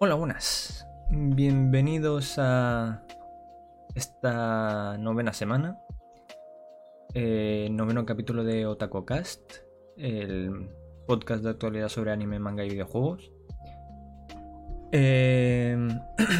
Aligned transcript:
Hola, 0.00 0.16
buenas. 0.16 0.86
Bienvenidos 1.08 2.34
a 2.38 3.04
esta 3.94 4.98
novena 4.98 5.32
semana. 5.32 5.78
Eh, 7.14 7.68
noveno 7.70 8.04
capítulo 8.04 8.42
de 8.42 8.66
Otaku 8.66 9.04
Cast, 9.04 9.58
el 9.96 10.68
podcast 11.06 11.44
de 11.44 11.50
actualidad 11.50 11.88
sobre 11.88 12.10
anime, 12.10 12.40
manga 12.40 12.64
y 12.64 12.70
videojuegos. 12.70 13.30
Eh, 14.90 15.78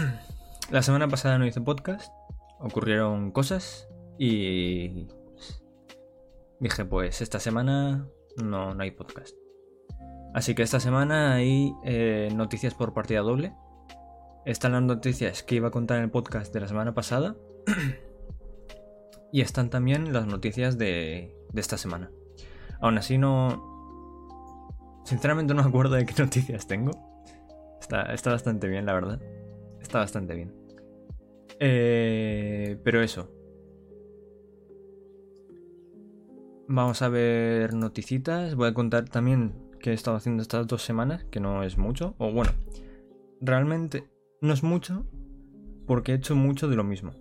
la 0.73 0.83
semana 0.83 1.07
pasada 1.07 1.39
no 1.39 1.47
hice 1.47 1.61
podcast, 1.61 2.13
ocurrieron 2.59 3.31
cosas 3.31 3.89
y 4.19 5.07
dije 6.59 6.85
pues 6.85 7.23
esta 7.23 7.39
semana 7.39 8.09
no, 8.43 8.75
no 8.75 8.83
hay 8.83 8.91
podcast. 8.91 9.44
Así 10.35 10.57
que 10.57 10.63
esta 10.65 10.81
semana 10.81 11.35
hay 11.35 11.77
eh, 11.85 12.29
noticias 12.35 12.75
por 12.75 12.93
partida 12.93 13.21
doble. 13.21 13.55
Están 14.45 14.73
las 14.73 14.83
noticias 14.83 15.45
que 15.45 15.55
iba 15.55 15.69
a 15.69 15.71
contar 15.71 15.99
en 15.99 16.05
el 16.05 16.11
podcast 16.11 16.53
de 16.53 16.59
la 16.59 16.67
semana 16.67 16.93
pasada. 16.93 17.37
y 19.33 19.43
están 19.43 19.71
también 19.71 20.13
las 20.13 20.27
noticias 20.27 20.77
de, 20.77 21.37
esta 21.55 21.79
semana. 21.79 22.11
Aún 22.81 22.99
así 22.99 23.17
no... 23.17 23.73
Sinceramente 25.05 25.55
no 25.55 25.63
me 25.63 25.69
acuerdo 25.69 25.95
de 25.95 26.05
qué 26.05 26.15
noticias 26.21 26.67
tengo. 26.67 26.91
Está, 27.81 28.13
está 28.13 28.33
bastante 28.33 28.67
bien, 28.67 28.87
la 28.87 28.93
verdad. 28.93 29.23
Está 29.81 30.01
bastante 30.01 30.35
bien. 30.35 30.53
Eh, 31.61 32.77
pero 32.83 33.03
eso. 33.03 33.31
Vamos 36.67 37.03
a 37.03 37.09
ver 37.09 37.73
noticitas. 37.73 38.57
Voy 38.57 38.69
a 38.69 38.75
contar 38.75 39.09
también 39.09 39.64
que 39.85 39.91
he 39.91 39.93
estado 39.93 40.17
haciendo 40.17 40.41
estas 40.41 40.67
dos 40.67 40.83
semanas, 40.83 41.25
que 41.25 41.41
no 41.41 41.63
es 41.63 41.77
mucho, 41.77 42.15
o 42.17 42.33
bueno, 42.33 42.53
realmente 43.43 44.09
no 44.41 44.55
es 44.55 44.63
mucho 44.63 45.05
porque 45.87 46.13
he 46.13 46.15
hecho 46.15 46.35
mucho 46.35 46.69
de 46.69 46.77
lo 46.77 46.85
mismo. 46.85 47.13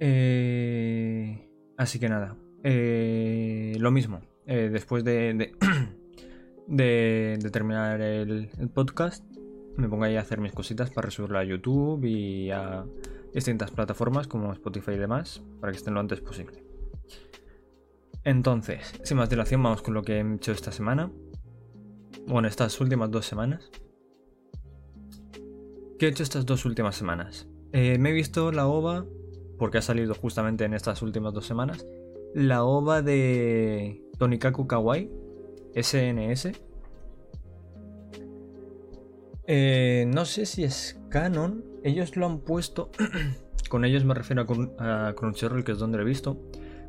Eh, 0.00 1.50
así 1.76 1.98
que 1.98 2.08
nada, 2.08 2.34
eh, 2.64 3.76
lo 3.78 3.90
mismo. 3.90 4.22
Eh, 4.46 4.70
después 4.72 5.04
de, 5.04 5.52
terminar 7.52 8.00
el, 8.00 8.48
el, 8.58 8.68
podcast, 8.70 9.22
me 9.76 9.86
pongo 9.86 10.04
ahí 10.04 10.16
a 10.16 10.22
hacer 10.22 10.40
mis 10.40 10.52
cositas 10.52 10.90
para 10.90 11.10
subirlo 11.10 11.38
a 11.38 11.44
YouTube 11.44 12.02
y 12.06 12.50
a 12.52 12.86
distintas 13.34 13.70
plataformas 13.70 14.26
como 14.26 14.50
Spotify 14.54 14.92
y 14.92 14.96
demás, 14.96 15.42
para 15.60 15.72
que 15.72 15.76
estén 15.76 15.92
lo 15.92 16.00
antes 16.00 16.22
posible. 16.22 16.67
Entonces, 18.24 18.94
sin 19.04 19.16
más 19.16 19.30
dilación, 19.30 19.62
vamos 19.62 19.82
con 19.82 19.94
lo 19.94 20.02
que 20.02 20.18
he 20.18 20.34
hecho 20.34 20.52
esta 20.52 20.72
semana. 20.72 21.10
Bueno, 22.26 22.48
estas 22.48 22.80
últimas 22.80 23.10
dos 23.10 23.26
semanas. 23.26 23.70
¿Qué 25.98 26.06
he 26.06 26.08
hecho 26.10 26.22
estas 26.22 26.46
dos 26.46 26.64
últimas 26.64 26.94
semanas? 26.96 27.48
Eh, 27.72 27.98
me 27.98 28.10
he 28.10 28.12
visto 28.12 28.52
la 28.52 28.66
OVA, 28.66 29.06
porque 29.58 29.78
ha 29.78 29.82
salido 29.82 30.14
justamente 30.14 30.64
en 30.64 30.74
estas 30.74 31.02
últimas 31.02 31.34
dos 31.34 31.46
semanas, 31.46 31.86
la 32.34 32.64
OVA 32.64 33.02
de 33.02 34.02
Tonikaku 34.18 34.66
Kawaii, 34.66 35.10
SNS. 35.74 36.52
Eh, 39.46 40.04
no 40.06 40.24
sé 40.24 40.44
si 40.46 40.64
es 40.64 41.00
canon, 41.08 41.64
ellos 41.82 42.16
lo 42.16 42.26
han 42.26 42.40
puesto, 42.40 42.90
con 43.70 43.84
ellos 43.84 44.04
me 44.04 44.14
refiero 44.14 44.46
a, 44.78 45.14
Crunchyroll, 45.16 45.64
que 45.64 45.72
es 45.72 45.78
donde 45.78 45.96
lo 45.96 46.04
he 46.04 46.06
visto, 46.06 46.38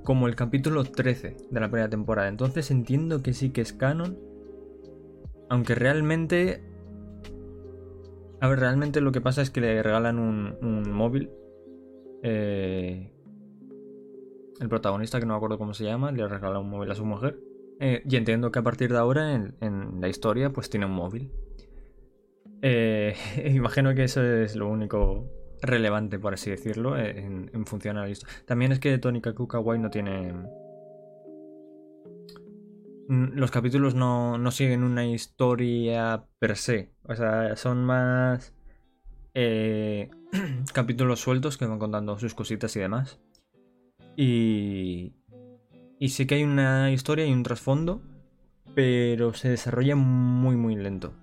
como 0.10 0.28
el 0.28 0.36
capítulo 0.36 0.84
13 0.86 1.38
de 1.52 1.60
la 1.60 1.70
primera 1.70 1.88
temporada. 1.88 2.30
Entonces 2.30 2.72
entiendo 2.72 3.22
que 3.22 3.32
sí 3.32 3.52
que 3.52 3.62
es 3.62 3.74
canon. 3.74 4.18
Aunque 5.52 5.76
realmente... 5.76 6.64
A 8.42 8.48
ver, 8.48 8.60
realmente 8.60 9.02
lo 9.02 9.12
que 9.12 9.22
pasa 9.22 9.44
es 9.44 9.52
que 9.52 9.62
le 9.62 9.84
regalan 9.84 10.18
un, 10.18 10.92
móvil. 10.92 11.30
Eh, 12.24 13.14
el 14.60 14.68
protagonista, 14.68 15.20
que 15.20 15.28
no 15.28 15.34
me 15.34 15.38
acuerdo 15.38 15.60
cómo 15.60 15.76
se 15.76 15.84
llama, 15.84 16.12
le 16.12 16.28
regala 16.28 16.58
un 16.58 16.72
móvil 16.72 16.90
a 16.90 16.96
su 16.96 17.06
mujer. 17.06 17.40
Eh, 17.80 18.02
y 18.04 18.16
entiendo 18.16 18.52
que 18.52 18.58
a 18.58 18.64
partir 18.64 18.92
de 18.92 18.98
ahora 18.98 19.36
en, 19.36 19.58
en 19.62 20.02
la 20.02 20.08
historia 20.08 20.52
pues 20.52 20.72
tiene 20.72 20.88
un 20.88 20.94
móvil. 20.94 21.32
Eh, 22.64 23.14
imagino 23.46 23.94
que 23.94 24.06
eso 24.06 24.24
es 24.24 24.56
lo 24.56 24.70
único 24.70 25.30
relevante, 25.62 26.20
por 26.20 26.34
así 26.34 26.50
decirlo, 26.50 26.98
en, 26.98 27.50
en 27.54 27.66
función 27.66 27.98
a 27.98 28.10
historia. 28.10 28.36
También 28.46 28.72
es 28.72 28.80
que 28.80 28.98
Tony 28.98 29.22
Kaku 29.22 29.48
no 29.78 29.90
tiene... 29.90 30.34
Mm, 33.08 33.34
los 33.34 33.52
capítulos 33.52 33.96
no, 33.96 34.38
no, 34.38 34.52
siguen 34.52 34.84
una 34.84 35.06
historia 35.06 36.26
per 36.40 36.56
se. 36.56 36.92
O 37.04 37.16
sea, 37.16 37.56
son 37.56 37.84
más 37.84 38.54
eh, 39.34 40.10
capítulos 40.74 41.20
sueltos 41.20 41.58
que 41.58 41.66
van 41.66 41.80
contando 41.80 42.18
sus 42.20 42.36
cositas 42.36 42.76
y 42.76 42.80
demás. 42.80 43.20
Y, 44.16 45.14
y 46.00 46.10
sí 46.10 46.28
que 46.28 46.36
hay 46.36 46.44
una 46.44 46.92
historia 46.92 47.26
y 47.26 47.34
un 47.34 47.44
trasfondo, 47.44 48.02
pero 48.76 49.34
se 49.34 49.50
desarrolla 49.50 49.96
muy, 49.96 50.56
muy 50.56 50.76
lento. 50.76 51.14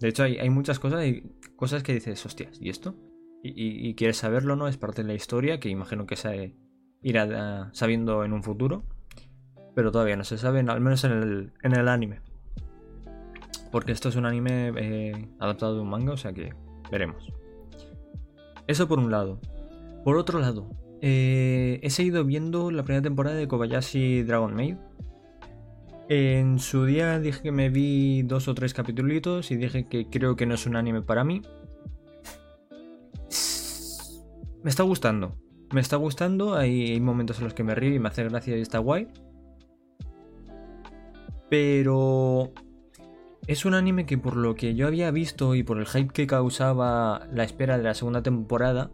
De 0.00 0.08
hecho, 0.08 0.24
hay, 0.24 0.38
hay 0.38 0.50
muchas 0.50 0.78
cosas, 0.78 1.04
y 1.04 1.22
cosas 1.56 1.82
que 1.82 1.94
dices, 1.94 2.24
hostias, 2.24 2.58
¿y 2.60 2.70
esto? 2.70 2.94
Y, 3.42 3.94
quieres 3.94 4.18
saberlo, 4.18 4.56
¿no? 4.56 4.68
Es 4.68 4.76
parte 4.76 5.02
de 5.02 5.08
la 5.08 5.14
historia 5.14 5.58
que 5.58 5.68
imagino 5.68 6.06
que 6.06 6.16
se 6.16 6.54
irá 7.02 7.70
sabiendo 7.72 8.24
en 8.24 8.32
un 8.32 8.42
futuro. 8.42 8.84
Pero 9.74 9.90
todavía 9.90 10.16
no 10.16 10.24
se 10.24 10.38
sabe, 10.38 10.60
al 10.60 10.80
menos 10.80 11.02
en 11.04 11.12
el, 11.12 11.52
en 11.62 11.74
el 11.74 11.88
anime. 11.88 12.20
Porque 13.70 13.92
esto 13.92 14.10
es 14.10 14.16
un 14.16 14.26
anime 14.26 14.72
eh, 14.76 15.28
adaptado 15.40 15.74
de 15.74 15.80
un 15.80 15.88
manga, 15.88 16.12
o 16.12 16.16
sea 16.16 16.32
que 16.32 16.54
veremos. 16.90 17.32
Eso 18.66 18.86
por 18.86 18.98
un 18.98 19.10
lado. 19.10 19.40
Por 20.04 20.16
otro 20.16 20.38
lado, 20.40 20.68
eh, 21.00 21.80
he 21.82 21.90
seguido 21.90 22.24
viendo 22.24 22.70
la 22.70 22.84
primera 22.84 23.02
temporada 23.02 23.36
de 23.36 23.48
Kobayashi 23.48 24.22
Dragon 24.22 24.54
Maid. 24.54 24.76
En 26.08 26.58
su 26.58 26.84
día 26.84 27.18
dije 27.18 27.42
que 27.42 27.52
me 27.52 27.70
vi 27.70 28.22
dos 28.22 28.46
o 28.46 28.54
tres 28.54 28.74
capítulos 28.74 29.50
y 29.50 29.56
dije 29.56 29.88
que 29.88 30.08
creo 30.10 30.36
que 30.36 30.44
no 30.44 30.54
es 30.54 30.66
un 30.66 30.76
anime 30.76 31.00
para 31.00 31.24
mí. 31.24 31.42
Me 34.62 34.70
está 34.70 34.84
gustando. 34.84 35.36
Me 35.72 35.80
está 35.80 35.96
gustando. 35.96 36.54
Hay, 36.54 37.00
momentos 37.00 37.38
en 37.38 37.44
los 37.44 37.54
que 37.54 37.64
me 37.64 37.74
río 37.74 37.94
y 37.94 37.98
me 37.98 38.08
hace 38.08 38.24
gracia 38.24 38.56
y 38.56 38.60
está 38.60 38.78
guay. 38.78 39.08
Pero 41.50 42.52
es 43.46 43.64
un 43.64 43.74
anime 43.74 44.06
que 44.06 44.18
por 44.18 44.36
lo 44.36 44.54
que 44.54 44.74
yo 44.74 44.86
había 44.86 45.10
visto 45.10 45.54
y 45.54 45.62
por 45.62 45.78
el 45.78 45.86
hype 45.86 46.12
que 46.12 46.26
causaba 46.26 47.26
la 47.32 47.44
espera 47.44 47.76
de 47.76 47.84
la 47.84 47.94
segunda 47.94 48.22
temporada, 48.22 48.90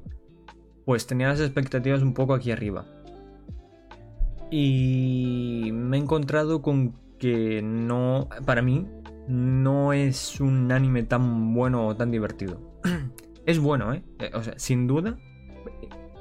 pues 0.84 1.06
tenía 1.06 1.28
las 1.28 1.40
expectativas 1.40 2.02
un 2.02 2.14
poco 2.14 2.34
aquí 2.34 2.50
arriba. 2.50 2.86
Y 4.50 5.70
me 5.72 5.98
he 5.98 6.00
encontrado 6.00 6.62
con 6.62 6.94
que 7.18 7.60
no, 7.62 8.28
para 8.46 8.62
mí, 8.62 8.86
no 9.28 9.92
es 9.92 10.40
un 10.40 10.72
anime 10.72 11.02
tan 11.02 11.52
bueno 11.52 11.86
o 11.86 11.94
tan 11.94 12.10
divertido. 12.10 12.80
es 13.46 13.58
bueno, 13.58 13.92
¿eh? 13.92 14.02
O 14.32 14.42
sea, 14.42 14.54
sin 14.58 14.86
duda, 14.86 15.18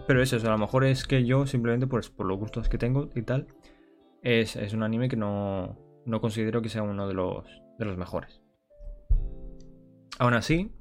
pero 0.08 0.22
eso, 0.22 0.38
a 0.38 0.50
lo 0.50 0.58
mejor 0.58 0.86
es 0.86 1.06
que 1.06 1.26
yo 1.26 1.46
simplemente 1.46 1.86
pues, 1.86 2.10
por 2.10 2.26
los 2.26 2.40
gustos 2.40 2.70
que 2.70 2.78
tengo 2.78 3.10
y 3.14 3.24
tal, 3.24 3.48
es, 4.24 4.56
un 4.74 4.84
anime 4.84 5.10
que 5.10 5.18
no, 5.18 5.78
no, 6.06 6.22
considero 6.22 6.62
que 6.62 6.70
sea 6.70 6.82
uno 6.82 7.08
de 7.08 7.14
los, 7.14 7.46
de 7.78 7.86
los 7.86 7.98
mejores. 7.98 8.42
Aún 10.18 10.34
así, 10.34 10.72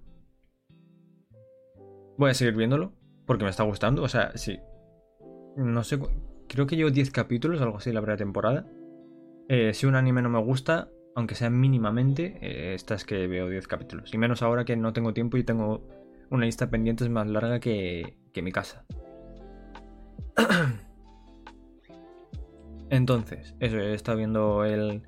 voy 2.16 2.30
a 2.30 2.34
seguir 2.34 2.54
viéndolo 2.54 2.92
porque 3.26 3.44
me 3.44 3.50
está 3.50 3.64
gustando. 3.64 4.02
O 4.02 4.08
sea, 4.08 4.30
sí. 4.36 4.58
No 5.56 5.82
sé, 5.84 5.98
creo 6.48 6.66
que 6.66 6.76
llevo 6.76 6.90
10 6.90 7.10
capítulos, 7.10 7.60
algo 7.60 7.78
así, 7.78 7.92
la 7.92 8.00
primera 8.00 8.16
temporada. 8.16 8.66
Eh, 9.48 9.74
si 9.74 9.86
un 9.86 9.96
anime 9.96 10.22
no 10.22 10.28
me 10.28 10.40
gusta, 10.40 10.88
aunque 11.14 11.34
sea 11.34 11.50
mínimamente, 11.50 12.38
eh, 12.40 12.74
esta 12.74 12.94
es 12.94 13.04
que 13.04 13.26
veo 13.26 13.48
10 13.48 13.66
capítulos. 13.66 14.14
Y 14.14 14.18
menos 14.18 14.42
ahora 14.42 14.64
que 14.64 14.76
no 14.76 14.92
tengo 14.92 15.12
tiempo 15.12 15.36
y 15.36 15.44
tengo 15.44 15.86
una 16.30 16.46
lista 16.46 16.66
de 16.66 16.70
pendientes 16.70 17.08
más 17.08 17.26
larga 17.26 17.58
que, 17.60 18.18
que 18.32 18.42
mi 18.42 18.52
casa. 18.52 18.84
Entonces, 22.90 23.54
eso, 23.60 23.78
he 23.78 23.94
estado 23.94 24.18
viendo 24.18 24.64
el, 24.64 25.02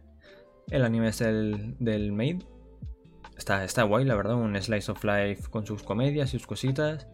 el 0.70 0.84
anime 0.84 1.08
este 1.08 1.32
del, 1.32 1.76
del 1.78 2.12
Maid. 2.12 2.42
Está, 3.36 3.64
está 3.64 3.84
guay, 3.84 4.04
la 4.04 4.16
verdad, 4.16 4.34
un 4.34 4.60
slice 4.60 4.90
of 4.90 5.04
life 5.04 5.48
con 5.50 5.64
sus 5.64 5.82
comedias 5.82 6.34
y 6.34 6.38
sus 6.38 6.46
cositas. 6.46 7.06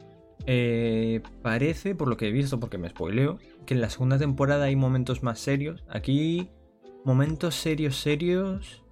Eh, 0.46 1.22
parece, 1.42 1.94
por 1.94 2.08
lo 2.08 2.16
que 2.16 2.28
he 2.28 2.32
visto, 2.32 2.60
porque 2.60 2.78
me 2.78 2.88
spoileo, 2.88 3.38
que 3.66 3.74
en 3.74 3.80
la 3.80 3.90
segunda 3.90 4.18
temporada 4.18 4.64
hay 4.64 4.76
momentos 4.76 5.22
más 5.22 5.38
serios. 5.38 5.84
Aquí, 5.88 6.50
momentos 7.04 7.54
serios, 7.54 7.96
serios. 7.96 8.82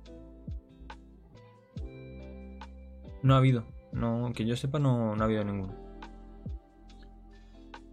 No 3.23 3.35
ha 3.35 3.39
habido. 3.39 3.65
No, 3.93 4.33
que 4.35 4.45
yo 4.45 4.57
sepa, 4.57 4.79
no, 4.79 5.17
no 5.17 5.23
ha 5.23 5.27
habido 5.27 5.45
ninguno. 5.45 5.82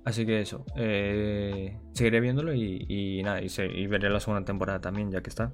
Así 0.05 0.25
que 0.25 0.41
eso, 0.41 0.65
eh, 0.75 1.77
seguiré 1.93 2.19
viéndolo 2.19 2.53
y, 2.53 3.21
nada, 3.23 3.41
y, 3.41 3.87
veré 3.87 4.09
la 4.09 4.19
segunda 4.19 4.45
temporada 4.45 4.79
también, 4.79 5.11
ya 5.11 5.21
que 5.21 5.29
está. 5.29 5.53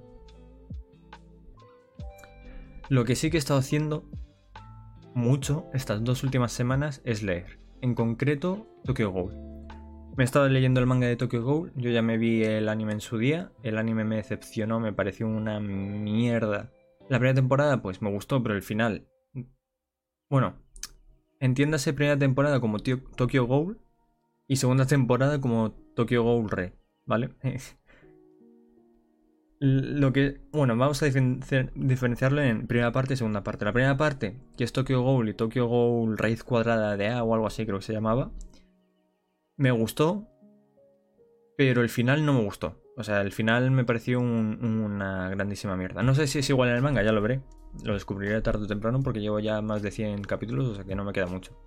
Lo 2.90 3.04
que 3.04 3.16
sí 3.16 3.32
que 3.32 3.38
he 3.38 3.40
estado 3.40 3.60
haciendo 3.60 4.10
mucho 5.16 5.66
estas 5.74 6.04
dos 6.04 6.24
últimas 6.24 6.52
semanas 6.52 7.02
es 7.04 7.24
leer. 7.24 7.60
En 7.82 7.96
concreto, 7.96 8.68
Tokyo 8.84 9.12
Ghoul. 9.12 9.34
Me 10.16 10.24
he 10.24 10.26
estado 10.26 10.48
leyendo 10.48 10.80
el 10.80 10.86
manga 10.86 11.08
de 11.08 11.16
Tokyo 11.16 11.44
Ghoul. 11.44 11.74
Yo 11.76 11.90
ya 11.90 12.02
me 12.02 12.18
vi 12.18 12.44
el 12.44 12.70
anime 12.70 12.94
en 12.94 13.02
su 13.02 13.18
día. 13.18 13.52
El 13.64 13.78
anime 13.78 14.06
me 14.06 14.18
decepcionó, 14.18 14.80
me 14.80 14.94
pareció 14.94 15.28
una 15.28 15.60
mierda. 15.60 16.72
La 17.10 17.18
primera 17.18 17.36
temporada, 17.36 17.82
pues 17.82 18.02
me 18.02 18.12
gustó, 18.12 18.42
pero 18.42 18.56
el 18.56 18.62
final. 18.62 19.08
Bueno, 20.30 20.56
entiéndase 21.40 21.94
primera 21.94 22.18
temporada 22.18 22.60
como 22.60 22.80
Tokyo 22.80 23.46
Ghoul 23.46 23.80
y 24.48 24.58
segunda 24.58 24.86
temporada 24.86 25.42
como 25.42 25.72
Tokyo 25.96 26.24
Ghoul 26.24 26.50
Re, 26.50 26.74
¿vale? 27.06 27.32
Lo 29.60 30.12
que. 30.12 30.42
Bueno, 30.52 30.76
vamos 30.76 31.02
a 31.02 31.06
diferenciarlo 31.06 32.42
en 32.42 32.68
primera 32.68 32.92
parte 32.92 33.14
y 33.14 33.18
segunda 33.18 33.44
parte. 33.44 33.66
La 33.66 33.74
primera 33.74 33.96
parte, 33.98 34.38
que 34.58 34.64
es 34.64 34.74
Tokyo 34.74 35.02
Ghoul 35.02 35.30
y 35.30 35.34
Tokyo 35.34 35.68
Ghoul 35.68 36.18
raíz 36.18 36.44
cuadrada 36.44 36.98
de 36.98 37.08
A 37.08 37.24
o 37.24 37.34
algo 37.34 37.48
así, 37.48 37.66
creo 37.66 37.80
que 37.80 37.86
se 37.86 37.94
llamaba. 37.94 38.32
Me 39.56 39.72
gustó, 39.72 40.28
pero 41.58 41.82
el 41.82 41.90
final 41.90 42.26
no 42.26 42.34
me 42.34 42.44
gustó. 42.44 42.82
O 42.98 43.04
sea, 43.04 43.22
el 43.22 43.32
final 43.32 43.72
me 43.72 43.86
pareció 43.86 44.20
una 44.20 45.30
grandísima 45.30 45.76
mierda. 45.78 46.04
No 46.04 46.16
sé 46.16 46.28
si 46.28 46.40
es 46.40 46.50
igual 46.50 46.70
en 46.70 46.76
el 46.76 46.82
manga, 46.82 47.04
ya 47.04 47.12
lo 47.12 47.22
veré. 47.22 47.42
Lo 47.84 47.94
descubriré 47.94 48.42
tarde 48.42 48.66
o 48.66 48.68
temprano 48.68 49.02
porque 49.02 49.20
llevo 49.22 49.40
ya 49.40 49.62
más 49.62 49.82
de 49.82 49.92
100 49.92 50.24
capítulos, 50.24 50.68
o 50.68 50.76
sea 50.76 50.84
que 50.84 50.96
no 50.96 51.04
me 51.04 51.14
queda 51.14 51.28
mucho. 51.28 51.58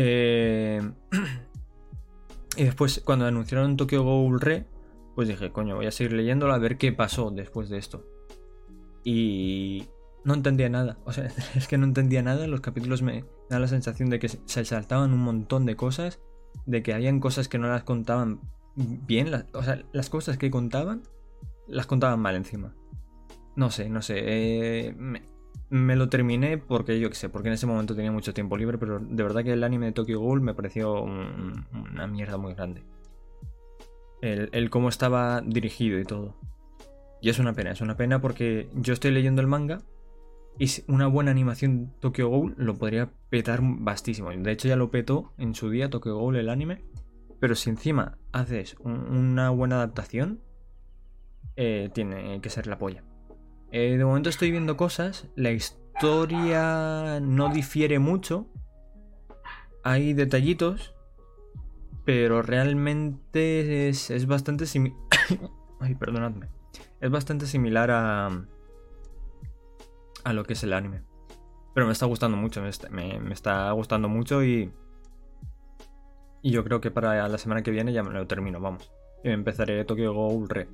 Eh... 0.00 0.80
y 2.56 2.64
después, 2.64 3.02
cuando 3.04 3.26
anunciaron 3.26 3.76
Tokyo 3.76 4.04
Ghoul 4.04 4.40
Re, 4.40 4.64
pues 5.16 5.26
dije, 5.26 5.50
coño, 5.50 5.74
voy 5.74 5.86
a 5.86 5.90
seguir 5.90 6.12
leyéndolo 6.12 6.54
a 6.54 6.58
ver 6.58 6.78
qué 6.78 6.92
pasó 6.92 7.32
después 7.32 7.68
de 7.68 7.78
esto. 7.78 8.06
Y 9.02 9.88
no 10.24 10.34
entendía 10.34 10.68
nada. 10.68 10.98
O 11.04 11.12
sea, 11.12 11.26
es 11.56 11.66
que 11.66 11.78
no 11.78 11.84
entendía 11.84 12.22
nada. 12.22 12.46
Los 12.46 12.60
capítulos 12.60 13.02
me 13.02 13.24
dan 13.50 13.60
la 13.60 13.66
sensación 13.66 14.08
de 14.08 14.20
que 14.20 14.28
se 14.28 14.64
saltaban 14.64 15.12
un 15.12 15.20
montón 15.20 15.66
de 15.66 15.74
cosas. 15.74 16.20
De 16.64 16.82
que 16.84 16.94
habían 16.94 17.18
cosas 17.18 17.48
que 17.48 17.58
no 17.58 17.68
las 17.68 17.82
contaban 17.82 18.40
bien. 18.76 19.32
o 19.52 19.62
sea, 19.64 19.82
las 19.92 20.08
cosas 20.08 20.38
que 20.38 20.50
contaban, 20.50 21.02
las 21.66 21.86
contaban 21.86 22.20
mal 22.20 22.36
encima. 22.36 22.76
No 23.56 23.72
sé, 23.72 23.88
no 23.88 24.02
sé. 24.02 24.20
Eh, 24.20 24.96
lo 25.70 26.08
terminé 26.08 26.58
porque 26.58 26.98
yo 27.00 27.08
qué 27.08 27.16
sé, 27.16 27.28
porque 27.28 27.48
en 27.48 27.54
ese 27.54 27.66
momento 27.66 27.94
tenía 27.94 28.12
mucho 28.12 28.34
tiempo 28.34 28.56
libre. 28.56 28.78
Pero 28.78 28.98
de 29.00 29.22
verdad 29.22 29.44
que 29.44 29.52
el 29.52 29.64
anime 29.64 29.86
de 29.86 29.92
Tokyo 29.92 30.20
Ghoul 30.20 30.40
me 30.40 30.54
pareció 30.54 31.02
una 31.02 32.06
mierda 32.06 32.36
muy 32.36 32.54
grande 32.54 32.82
el, 34.20 34.70
cómo 34.70 34.88
estaba 34.88 35.40
dirigido 35.42 35.98
y 35.98 36.04
todo. 36.04 36.34
Y 37.20 37.30
es 37.30 37.38
una 37.38 37.52
pena, 37.52 37.72
es 37.72 37.80
una 37.80 37.96
pena 37.96 38.20
porque 38.20 38.68
yo 38.74 38.92
estoy 38.92 39.10
leyendo 39.10 39.40
el 39.40 39.48
manga 39.48 39.82
y 40.58 40.68
una 40.88 41.06
buena 41.06 41.30
animación 41.30 41.92
Tokyo 42.00 42.28
Ghoul 42.28 42.54
lo 42.56 42.76
podría 42.76 43.10
petar 43.30 43.60
bastísimo. 43.62 44.30
De 44.30 44.52
hecho 44.52 44.68
ya 44.68 44.76
lo 44.76 44.90
petó 44.90 45.32
en 45.38 45.54
su 45.54 45.70
día 45.70 45.90
Tokyo 45.90 46.16
Ghoul 46.16 46.36
el 46.36 46.48
anime. 46.48 46.84
Pero 47.40 47.54
si 47.54 47.70
encima 47.70 48.18
haces 48.32 48.76
una 48.80 49.50
buena 49.50 49.76
adaptación, 49.76 50.40
eh, 51.54 51.88
tiene 51.94 52.40
que 52.40 52.50
ser 52.50 52.66
la 52.66 52.78
polla. 52.78 53.04
Eh, 53.70 53.96
de 53.96 54.04
momento 54.04 54.28
estoy 54.28 54.50
viendo 54.50 54.76
cosas, 54.76 55.26
la 55.36 55.50
historia 55.50 57.20
no 57.20 57.50
difiere 57.50 57.98
mucho. 57.98 58.46
Hay 59.84 60.12
detallitos 60.12 60.94
pero 62.08 62.40
realmente 62.40 63.90
es, 63.90 64.26
bastante 64.26 64.64
similar. 64.64 64.98
Ay, 65.78 65.94
perdonadme. 65.94 66.48
Es 67.02 67.10
bastante 67.10 67.44
similar 67.44 67.90
a. 67.90 68.46
a 70.24 70.32
lo 70.32 70.44
que 70.44 70.54
es 70.54 70.62
el 70.62 70.72
anime. 70.72 71.02
Pero 71.74 71.84
me 71.84 71.92
está 71.92 72.06
gustando 72.06 72.38
mucho, 72.38 72.62
me 72.62 72.70
está, 73.34 73.70
gustando 73.72 74.08
mucho 74.08 74.42
y. 74.42 74.72
Y 76.40 76.50
yo 76.50 76.64
creo 76.64 76.80
que 76.80 76.90
para 76.90 77.28
la 77.28 77.36
semana 77.36 77.62
que 77.62 77.72
viene 77.72 77.92
ya 77.92 78.02
me 78.02 78.14
lo 78.14 78.26
termino, 78.26 78.58
vamos. 78.58 78.90
Y 79.22 79.28
empezaré 79.28 79.84
Tokyo 79.84 80.14
Ghoul 80.14 80.48
Re. 80.48 80.66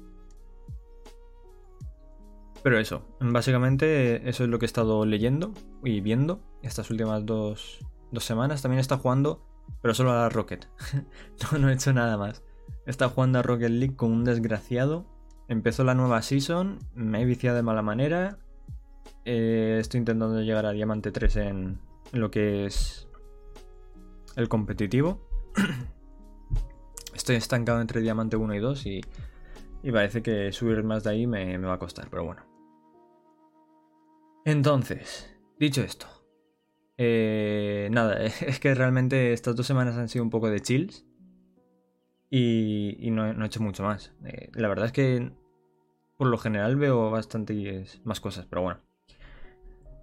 Pero 2.64 2.80
eso, 2.80 3.06
básicamente 3.20 4.28
eso 4.28 4.42
es 4.42 4.50
lo 4.50 4.58
que 4.58 4.64
he 4.64 4.66
estado 4.66 5.06
leyendo 5.06 5.52
y 5.84 6.00
viendo 6.00 6.40
estas 6.62 6.90
últimas 6.90 7.24
dos, 7.24 7.78
dos 8.10 8.24
semanas. 8.24 8.62
También 8.62 8.80
está 8.80 8.96
jugando 8.96 9.46
pero 9.80 9.94
solo 9.94 10.12
a 10.12 10.28
Rocket. 10.28 10.66
no, 11.60 11.68
he 11.68 11.74
hecho 11.74 11.92
nada 11.92 12.16
más. 12.16 12.42
Estado 12.86 13.10
jugando 13.10 13.38
a 13.38 13.42
Rocket 13.42 13.70
League 13.70 13.96
con 13.96 14.12
un 14.12 14.24
desgraciado. 14.24 15.06
Empezó 15.48 15.84
la 15.84 15.94
nueva 15.94 16.22
season, 16.22 16.78
me 16.94 17.20
he 17.20 17.24
viciado 17.24 17.56
de 17.56 17.62
mala 17.62 17.82
manera. 17.82 18.38
Eh, 19.26 19.78
estoy 19.80 19.98
intentando 19.98 20.40
llegar 20.40 20.64
a 20.66 20.72
Diamante 20.72 21.10
3 21.12 21.36
en 21.36 21.78
lo 22.12 22.30
que 22.30 22.66
es 22.66 23.08
el 24.36 24.48
competitivo. 24.48 25.28
estoy 27.14 27.36
estancado 27.36 27.80
entre 27.80 28.00
Diamante 28.00 28.36
1 28.36 28.54
y 28.54 28.58
2 28.58 28.86
y, 28.86 29.00
parece 29.92 30.22
que 30.22 30.50
subir 30.52 30.82
más 30.82 31.04
de 31.04 31.10
ahí 31.10 31.26
me 31.26 31.58
va 31.58 31.74
a 31.74 31.78
costar, 31.78 32.08
pero 32.08 32.24
bueno. 32.24 32.53
Entonces, 34.44 35.34
dicho 35.58 35.82
esto, 35.82 36.06
eh, 36.96 37.88
nada, 37.90 38.24
es 38.24 38.60
que 38.60 38.74
realmente 38.74 39.32
estas 39.32 39.56
dos 39.56 39.66
semanas 39.66 39.96
han 39.96 40.08
sido 40.08 40.24
un 40.24 40.30
poco 40.30 40.50
de 40.50 40.60
chills. 40.60 41.06
Y, 42.30 43.10
no, 43.12 43.30
he 43.30 43.46
hecho 43.46 43.62
mucho 43.62 43.84
más. 43.84 44.12
Eh, 44.24 44.50
la 44.54 44.66
verdad 44.66 44.86
es 44.86 44.92
que 44.92 45.32
por 46.18 46.26
lo 46.26 46.36
general 46.36 46.74
veo 46.76 47.10
bastantes 47.10 48.00
más 48.04 48.20
cosas, 48.20 48.46
pero 48.46 48.62
bueno. 48.62 48.80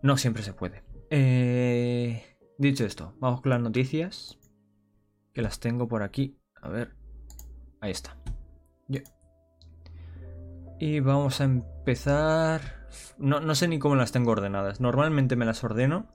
No 0.02 0.18
siempre 0.18 0.42
se 0.42 0.54
puede. 0.54 0.84
Eh, 1.10 2.24
dicho 2.58 2.86
esto, 2.86 3.16
vamos 3.20 3.42
con 3.42 3.50
las 3.50 3.62
noticias. 3.62 4.40
Que 5.34 5.42
las 5.42 5.60
tengo 5.60 5.90
por 5.90 6.04
aquí. 6.04 6.38
A 6.62 6.70
ver. 6.70 6.96
Ahí 7.82 7.92
está. 7.92 8.18
Y 10.80 11.00
vamos 11.00 11.42
a 11.42 11.44
empezar... 11.44 12.81
No, 13.18 13.40
no 13.40 13.56
sé 13.56 13.68
ni 13.68 13.80
cómo 13.80 13.96
las 13.96 14.12
tengo 14.12 14.32
ordenadas. 14.32 14.82
Normalmente 14.82 15.36
me 15.36 15.46
las 15.46 15.64
ordeno 15.64 16.08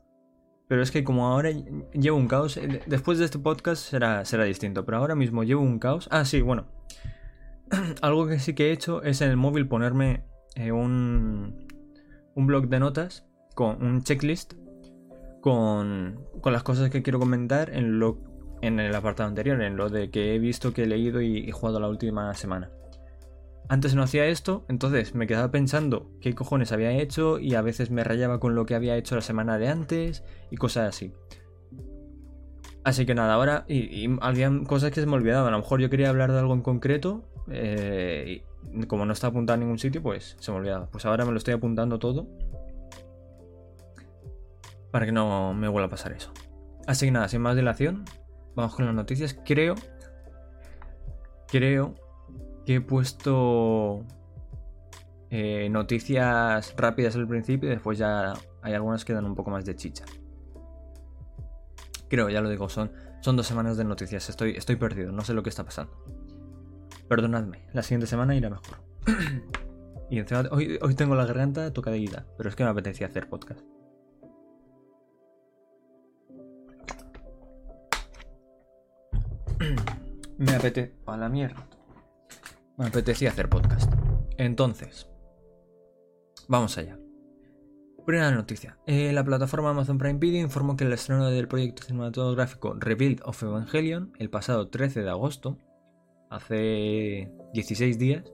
pero 0.69 0.83
es 0.83 0.91
que 0.91 1.05
como 1.05 1.27
ahora 1.29 1.51
llevo 1.93 2.17
un 2.17 2.27
caos, 2.27 2.57
eh, 2.57 2.83
después 2.87 3.19
de 3.19 3.25
este 3.25 3.39
podcast 3.39 3.83
será, 3.83 4.25
será 4.25 4.45
distinto, 4.45 4.85
pero 4.85 4.99
ahora 4.99 5.15
mismo 5.15 5.45
llevo 5.45 5.63
un 5.63 5.79
caos. 5.79 6.09
Ah, 6.11 6.25
sí, 6.25 6.41
bueno. 6.41 6.67
Algo 8.03 8.27
que 8.27 8.39
sí 8.41 8.55
que 8.55 8.69
he 8.69 8.73
hecho 8.73 9.03
es 9.03 9.21
en 9.21 9.31
el 9.31 9.37
móvil 9.37 9.69
ponerme 9.69 10.25
eh, 10.57 10.73
un, 10.73 11.69
un 12.35 12.47
blog 12.47 12.69
de 12.69 12.81
notas 12.81 13.27
con 13.55 13.83
un 13.83 14.03
checklist 14.03 14.55
con, 15.41 16.21
con 16.41 16.53
las 16.53 16.65
cosas 16.65 16.91
que 16.91 17.03
quiero 17.03 17.21
comentar 17.21 17.71
en, 17.71 18.01
lo, 18.01 18.19
en 18.61 18.81
el 18.81 18.95
apartado 18.95 19.29
anterior, 19.29 19.63
en 19.63 19.77
lo 19.77 19.89
de 19.89 20.11
que 20.11 20.35
he 20.35 20.39
visto, 20.41 20.73
que 20.73 20.83
he 20.83 20.87
leído 20.87 21.21
y, 21.21 21.39
y 21.39 21.51
jugado 21.53 21.79
la 21.79 21.89
última 21.89 22.35
semana. 22.35 22.71
Antes 23.69 23.95
no 23.95 24.03
hacía 24.03 24.27
esto, 24.27 24.65
entonces 24.69 25.15
me 25.15 25.27
quedaba 25.27 25.51
pensando 25.51 26.11
qué 26.21 26.35
cojones 26.35 26.71
había 26.71 26.93
hecho 26.93 27.39
y 27.41 27.55
a 27.55 27.63
veces 27.63 27.91
me 27.91 28.05
rayaba 28.05 28.39
con 28.39 28.55
lo 28.55 28.65
que 28.65 28.75
había 28.75 28.97
hecho 28.97 29.17
la 29.17 29.23
semana 29.23 29.59
de 29.59 29.69
antes 29.69 30.23
y 30.51 30.57
cosas 30.57 30.89
así. 30.89 31.13
Así 32.85 33.05
que 33.05 33.17
nada, 33.17 33.35
ahora, 33.35 33.65
y, 33.67 34.09
había 34.21 34.49
cosas 34.65 34.93
que 34.93 35.01
se 35.01 35.07
me 35.07 35.15
olvidaban. 35.15 35.49
A 35.49 35.57
lo 35.57 35.63
mejor 35.63 35.81
yo 35.81 35.91
quería 35.91 36.09
hablar 36.09 36.31
de 36.31 36.39
algo 36.39 36.55
en 36.55 36.63
concreto, 36.63 37.25
eh, 37.51 38.45
y 38.73 38.87
como 38.87 39.05
no 39.05 39.13
está 39.13 39.27
apuntado 39.27 39.55
en 39.55 39.61
ningún 39.63 39.81
sitio, 39.81 40.01
pues 40.01 40.37
se 40.39 40.53
me 40.53 40.59
olvidaba. 40.59 40.89
Pues 40.91 41.05
ahora 41.05 41.25
me 41.25 41.33
lo 41.33 41.39
estoy 41.39 41.55
apuntando 41.55 41.99
todo 41.99 42.29
para 44.93 45.05
que 45.05 45.13
no 45.13 45.53
me 45.53 45.67
vuelva 45.67 45.89
a 45.89 45.91
pasar 45.91 46.13
eso. 46.13 46.33
Así 46.87 47.07
que 47.07 47.13
nada, 47.13 47.27
sin 47.27 47.43
más 47.43 47.57
dilación, 47.57 48.05
vamos 48.55 48.77
con 48.77 48.87
las 48.87 48.95
noticias. 48.95 49.37
Creo, 49.45 49.75
creo 51.49 51.95
que 52.67 52.75
he 52.75 52.81
puesto 52.81 54.05
eh, 55.31 55.69
noticias 55.71 56.75
rápidas 56.77 57.15
al 57.15 57.29
principio 57.29 57.69
y 57.69 57.73
después 57.73 57.97
ya 57.97 58.35
hay 58.61 58.75
algunas 58.75 59.05
que 59.05 59.13
dan 59.15 59.25
un 59.25 59.37
poco 59.37 59.51
más 59.51 59.65
de 59.65 59.77
chicha. 59.77 60.05
Creo, 62.09 62.29
ya 62.29 62.41
lo 62.41 62.51
digo, 62.51 62.69
son, 62.69 62.91
son 63.21 63.37
dos 63.37 63.47
semanas 63.47 63.77
de 63.77 63.85
noticias, 63.85 64.29
estoy, 64.29 64.57
estoy 64.57 64.75
perdido, 64.77 65.13
no 65.13 65.23
sé 65.23 65.33
lo 65.33 65.45
que 65.45 65.51
está 65.51 65.65
pasando. 65.65 65.93
Perdonadme, 67.09 67.69
la 67.73 67.83
siguiente 67.83 68.09
semana 68.09 68.35
irá 68.35 68.51
mejor. 68.51 68.79
y 70.11 70.19
encima, 70.19 70.43
hoy, 70.51 70.77
hoy 70.83 70.95
tengo 70.97 71.15
la 71.15 71.25
garganta 71.25 71.73
tocadita, 71.73 72.27
pero 72.37 72.49
es 72.49 72.57
que 72.57 72.65
me 72.65 72.71
apetecía 72.71 73.07
hacer 73.07 73.29
podcast. 73.29 73.61
me 80.39 80.53
apetece... 80.53 80.97
A 81.07 81.17
la 81.17 81.29
mierda. 81.29 81.76
Me 82.79 82.87
apetecía 82.87 83.31
hacer 83.31 83.49
podcast. 83.49 83.91
Entonces, 84.37 85.09
vamos 86.47 86.77
allá. 86.77 86.99
Primera 88.05 88.31
noticia. 88.31 88.79
Eh, 88.87 89.13
la 89.15 89.25
plataforma 89.25 89.71
Amazon 89.71 89.97
Prime 89.97 90.19
Video 90.19 90.43
informó 90.43 90.77
que 90.77 90.85
el 90.85 90.93
estreno 90.93 91.27
del 91.31 91.49
proyecto 91.49 91.85
cinematográfico 91.85 92.75
Rebuild 92.79 93.23
of 93.25 93.43
Evangelion 93.43 94.13
el 94.19 94.29
pasado 94.29 94.69
13 94.69 95.03
de 95.03 95.09
agosto, 95.09 95.57
hace 96.29 97.33
16 97.55 97.99
días, 97.99 98.25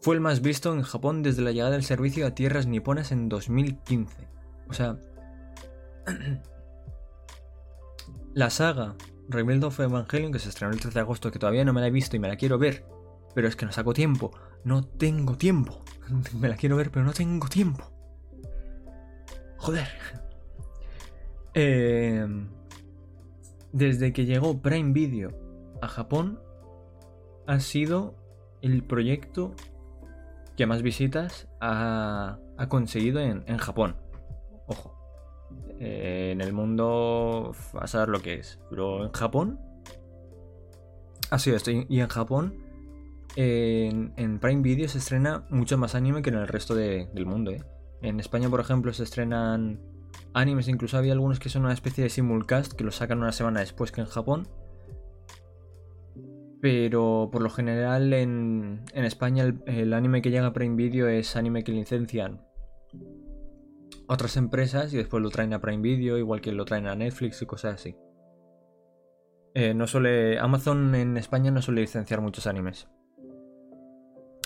fue 0.00 0.16
el 0.16 0.20
más 0.20 0.42
visto 0.42 0.74
en 0.74 0.82
Japón 0.82 1.22
desde 1.22 1.42
la 1.42 1.52
llegada 1.52 1.70
del 1.70 1.84
servicio 1.84 2.26
a 2.26 2.34
tierras 2.34 2.66
niponas 2.66 3.12
en 3.12 3.28
2015. 3.28 4.28
O 4.68 4.72
sea, 4.72 4.98
la 8.34 8.50
saga 8.50 8.96
Rebuild 9.28 9.62
of 9.62 9.78
Evangelion, 9.78 10.32
que 10.32 10.40
se 10.40 10.48
estrenó 10.48 10.72
el 10.72 10.80
13 10.80 10.94
de 10.94 11.00
agosto, 11.00 11.30
que 11.30 11.38
todavía 11.38 11.64
no 11.64 11.72
me 11.72 11.80
la 11.80 11.86
he 11.86 11.92
visto 11.92 12.16
y 12.16 12.18
me 12.18 12.28
la 12.28 12.36
quiero 12.36 12.58
ver, 12.58 12.84
pero 13.34 13.48
es 13.48 13.56
que 13.56 13.66
no 13.66 13.72
saco 13.72 13.92
tiempo. 13.92 14.32
No 14.64 14.84
tengo 14.84 15.36
tiempo. 15.36 15.80
Me 16.38 16.48
la 16.48 16.56
quiero 16.56 16.76
ver, 16.76 16.90
pero 16.90 17.04
no 17.04 17.12
tengo 17.12 17.48
tiempo. 17.48 17.84
Joder. 19.58 19.88
Eh, 21.52 22.24
desde 23.72 24.12
que 24.12 24.24
llegó 24.24 24.62
Prime 24.62 24.92
Video 24.92 25.32
a 25.82 25.88
Japón, 25.88 26.40
ha 27.48 27.58
sido 27.58 28.14
el 28.62 28.84
proyecto 28.84 29.56
que 30.56 30.66
más 30.66 30.82
visitas 30.82 31.48
ha, 31.60 32.38
conseguido 32.68 33.20
en, 33.20 33.58
Japón. 33.58 33.96
Ojo. 34.68 34.96
Eh, 35.80 36.30
en 36.32 36.40
el 36.40 36.52
mundo 36.52 37.52
a 37.74 37.86
saber 37.88 38.10
lo 38.10 38.20
que 38.20 38.34
es. 38.34 38.60
Pero 38.70 39.04
en 39.04 39.12
Japón 39.12 39.58
ha 41.30 41.38
sido 41.38 41.56
esto. 41.56 41.70
Y 41.70 42.00
en 42.00 42.08
Japón, 42.08 42.69
en, 43.36 44.38
Prime 44.40 44.62
Video 44.62 44.88
se 44.88 44.98
estrena 44.98 45.46
mucho 45.50 45.78
más 45.78 45.94
anime 45.94 46.22
que 46.22 46.30
en 46.30 46.36
el 46.36 46.48
resto 46.48 46.74
del 46.74 47.26
mundo. 47.26 47.52
¿eh? 47.52 47.62
En 48.02 48.20
España, 48.20 48.48
por 48.48 48.60
ejemplo, 48.60 48.92
se 48.92 49.04
estrenan 49.04 49.80
animes. 50.34 50.68
Incluso 50.68 50.98
había 50.98 51.12
algunos 51.12 51.38
que 51.38 51.48
son 51.48 51.64
una 51.64 51.74
especie 51.74 52.04
de 52.04 52.10
simulcast 52.10 52.72
que 52.72 52.84
los 52.84 52.96
sacan 52.96 53.18
una 53.18 53.32
semana 53.32 53.60
después 53.60 53.92
que 53.92 54.00
en 54.00 54.06
Japón. 54.06 54.48
Pero 56.60 57.30
por 57.32 57.40
lo 57.40 57.48
general 57.48 58.12
en, 58.12 58.82
España 58.92 59.44
el, 59.66 59.92
anime 59.94 60.20
que 60.20 60.30
llega 60.30 60.46
a 60.46 60.52
Prime 60.52 60.76
Video 60.76 61.08
es 61.08 61.34
anime 61.36 61.64
que 61.64 61.72
licencian 61.72 62.42
otras 64.06 64.36
empresas 64.36 64.92
y 64.92 64.98
después 64.98 65.22
lo 65.22 65.30
traen 65.30 65.54
a 65.54 65.60
Prime 65.60 65.80
Video, 65.80 66.18
igual 66.18 66.42
que 66.42 66.52
lo 66.52 66.64
traen 66.66 66.86
a 66.86 66.94
Netflix 66.94 67.40
y 67.40 67.46
cosas 67.46 67.76
así. 67.76 67.96
Eh, 69.54 69.72
no 69.72 69.86
suele, 69.86 70.38
Amazon 70.38 70.94
en 70.94 71.16
España 71.16 71.50
no 71.50 71.62
suele 71.62 71.80
licenciar 71.80 72.20
muchos 72.20 72.46
animes. 72.46 72.88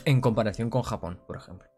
En 0.04 0.20
comparación 0.20 0.70
con 0.70 0.82
Japón, 0.82 1.20
por 1.26 1.37
ejemplo. 1.37 1.68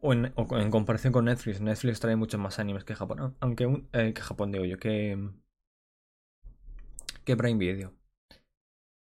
O 0.00 0.12
en, 0.12 0.70
comparación 0.70 1.12
con 1.12 1.26
Netflix. 1.26 1.60
Netflix 1.60 2.00
trae 2.00 2.16
muchos 2.16 2.40
más 2.40 2.58
animes 2.58 2.84
que 2.84 2.94
Japón. 2.94 3.36
Aunque 3.40 3.86
eh, 3.92 4.12
que 4.12 4.20
Japón 4.20 4.50
digo 4.50 4.64
yo, 4.64 4.78
que, 4.78 5.30
que 7.24 7.36
Prime 7.36 7.58
Video. 7.58 7.94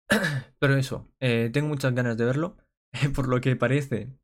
Pero 0.58 0.76
eso, 0.76 1.12
eh, 1.20 1.50
tengo 1.52 1.68
muchas 1.68 1.94
ganas 1.94 2.16
de 2.16 2.24
verlo. 2.24 2.56
Por 3.14 3.28
lo 3.28 3.40
que 3.40 3.56
parece, 3.56 4.16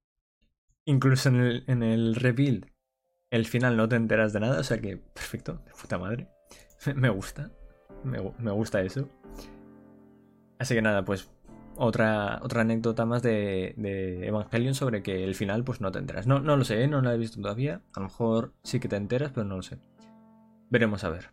incluso 0.86 1.28
en 1.28 1.36
el, 1.36 1.64
en 1.66 1.82
el 1.82 2.14
rebuild, 2.14 2.70
el 3.30 3.46
final 3.46 3.76
no 3.76 3.88
te 3.88 3.96
enteras 3.96 4.32
de 4.32 4.40
nada. 4.40 4.60
O 4.60 4.64
sea 4.64 4.80
que, 4.80 4.96
perfecto, 4.96 5.62
de 5.66 5.72
puta 5.72 5.98
madre. 5.98 6.28
Me 6.94 7.10
gusta. 7.10 7.50
Me, 8.04 8.18
me 8.38 8.52
gusta 8.52 8.80
eso. 8.80 9.08
Así 10.60 10.74
que 10.74 10.82
nada, 10.82 11.04
pues 11.04 11.28
otra, 11.76 12.40
otra 12.42 12.62
anécdota 12.62 13.06
más 13.06 13.22
de, 13.22 13.74
Evangelion 14.26 14.74
sobre 14.74 15.02
que 15.02 15.24
el 15.24 15.34
final 15.34 15.64
pues 15.64 15.80
no 15.80 15.90
te 15.92 15.98
enteras. 15.98 16.26
No, 16.26 16.40
no 16.40 16.56
lo 16.56 16.64
sé, 16.64 16.82
¿eh? 16.82 16.88
no 16.88 17.00
lo 17.00 17.10
he 17.10 17.18
visto 17.18 17.40
todavía. 17.40 17.80
A 17.94 18.00
lo 18.00 18.06
mejor 18.06 18.52
sí 18.62 18.80
que 18.80 18.88
te 18.88 18.96
enteras, 18.96 19.32
pero 19.32 19.46
no 19.46 19.56
lo 19.56 19.62
sé. 19.62 19.78
Veremos 20.70 21.04
a 21.04 21.08
ver. 21.10 21.30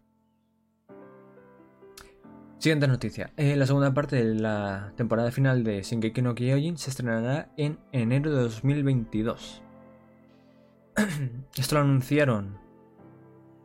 Siguiente 2.60 2.88
noticia. 2.88 3.32
Eh, 3.38 3.56
la 3.56 3.68
segunda 3.68 3.94
parte 3.94 4.16
de 4.16 4.36
la 4.36 4.92
temporada 4.96 5.32
final 5.32 5.64
de 5.64 5.84
Shingeki 5.84 6.24
no 6.24 6.34
Kyojin 6.34 6.78
se 6.78 6.90
estrenará 6.90 7.52
en 7.56 7.78
enero 7.92 8.32
de 8.32 8.42
2022. 8.42 9.62
Esto 11.56 11.76
lo 11.76 11.82
anunciaron. 11.82 12.58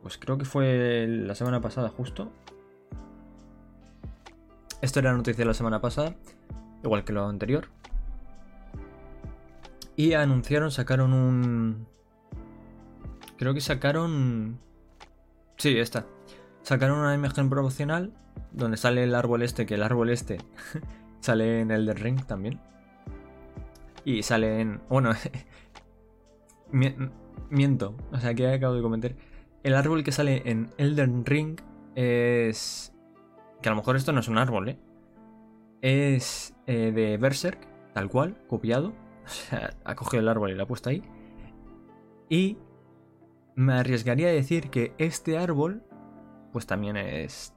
Pues 0.03 0.17
creo 0.17 0.37
que 0.37 0.45
fue 0.45 1.07
la 1.07 1.33
semana 1.33 1.59
pasada 1.59 1.89
justo. 1.89 2.31
Esto 4.81 4.99
era 4.99 5.11
la 5.11 5.17
noticia 5.17 5.43
de 5.43 5.47
la 5.47 5.53
semana 5.53 5.79
pasada, 5.79 6.13
igual 6.83 7.03
que 7.03 7.13
lo 7.13 7.27
anterior. 7.27 7.69
Y 9.95 10.13
anunciaron, 10.13 10.71
sacaron 10.71 11.13
un... 11.13 11.87
Creo 13.37 13.53
que 13.53 13.61
sacaron... 13.61 14.59
Sí, 15.57 15.77
esta. 15.77 16.05
Sacaron 16.63 16.99
una 16.99 17.13
imagen 17.13 17.49
promocional 17.49 18.13
donde 18.51 18.77
sale 18.77 19.03
el 19.03 19.15
árbol 19.15 19.43
este, 19.43 19.65
que 19.65 19.75
el 19.75 19.83
árbol 19.83 20.09
este 20.09 20.37
sale 21.19 21.61
en 21.61 21.71
Elden 21.71 21.97
Ring 21.97 22.25
también. 22.25 22.59
Y 24.05 24.23
sale 24.23 24.61
en... 24.61 24.81
Bueno, 24.89 25.11
miento, 27.49 27.95
o 28.11 28.19
sea, 28.19 28.33
que 28.33 28.47
acabo 28.51 28.73
de 28.73 28.81
comentar. 28.81 29.15
El 29.63 29.75
árbol 29.75 30.03
que 30.03 30.11
sale 30.11 30.41
en 30.45 30.69
Elden 30.77 31.25
Ring 31.25 31.59
es... 31.95 32.93
Que 33.61 33.69
a 33.69 33.71
lo 33.71 33.77
mejor 33.77 33.95
esto 33.95 34.11
no 34.11 34.19
es 34.19 34.27
un 34.27 34.37
árbol, 34.37 34.69
¿eh? 34.69 34.79
Es 35.83 36.55
eh, 36.65 36.91
de 36.91 37.17
Berserk, 37.17 37.59
tal 37.93 38.09
cual, 38.09 38.35
copiado. 38.47 38.93
O 39.23 39.29
sea, 39.29 39.73
ha 39.85 39.95
cogido 39.95 40.19
el 40.19 40.27
árbol 40.27 40.51
y 40.51 40.55
lo 40.55 40.63
ha 40.63 40.67
puesto 40.67 40.89
ahí. 40.89 41.01
Y 42.27 42.57
me 43.55 43.71
arriesgaría 43.71 44.27
a 44.27 44.31
decir 44.31 44.69
que 44.69 44.93
este 44.97 45.37
árbol, 45.37 45.81
pues 46.51 46.65
también 46.65 46.97
es 46.97 47.53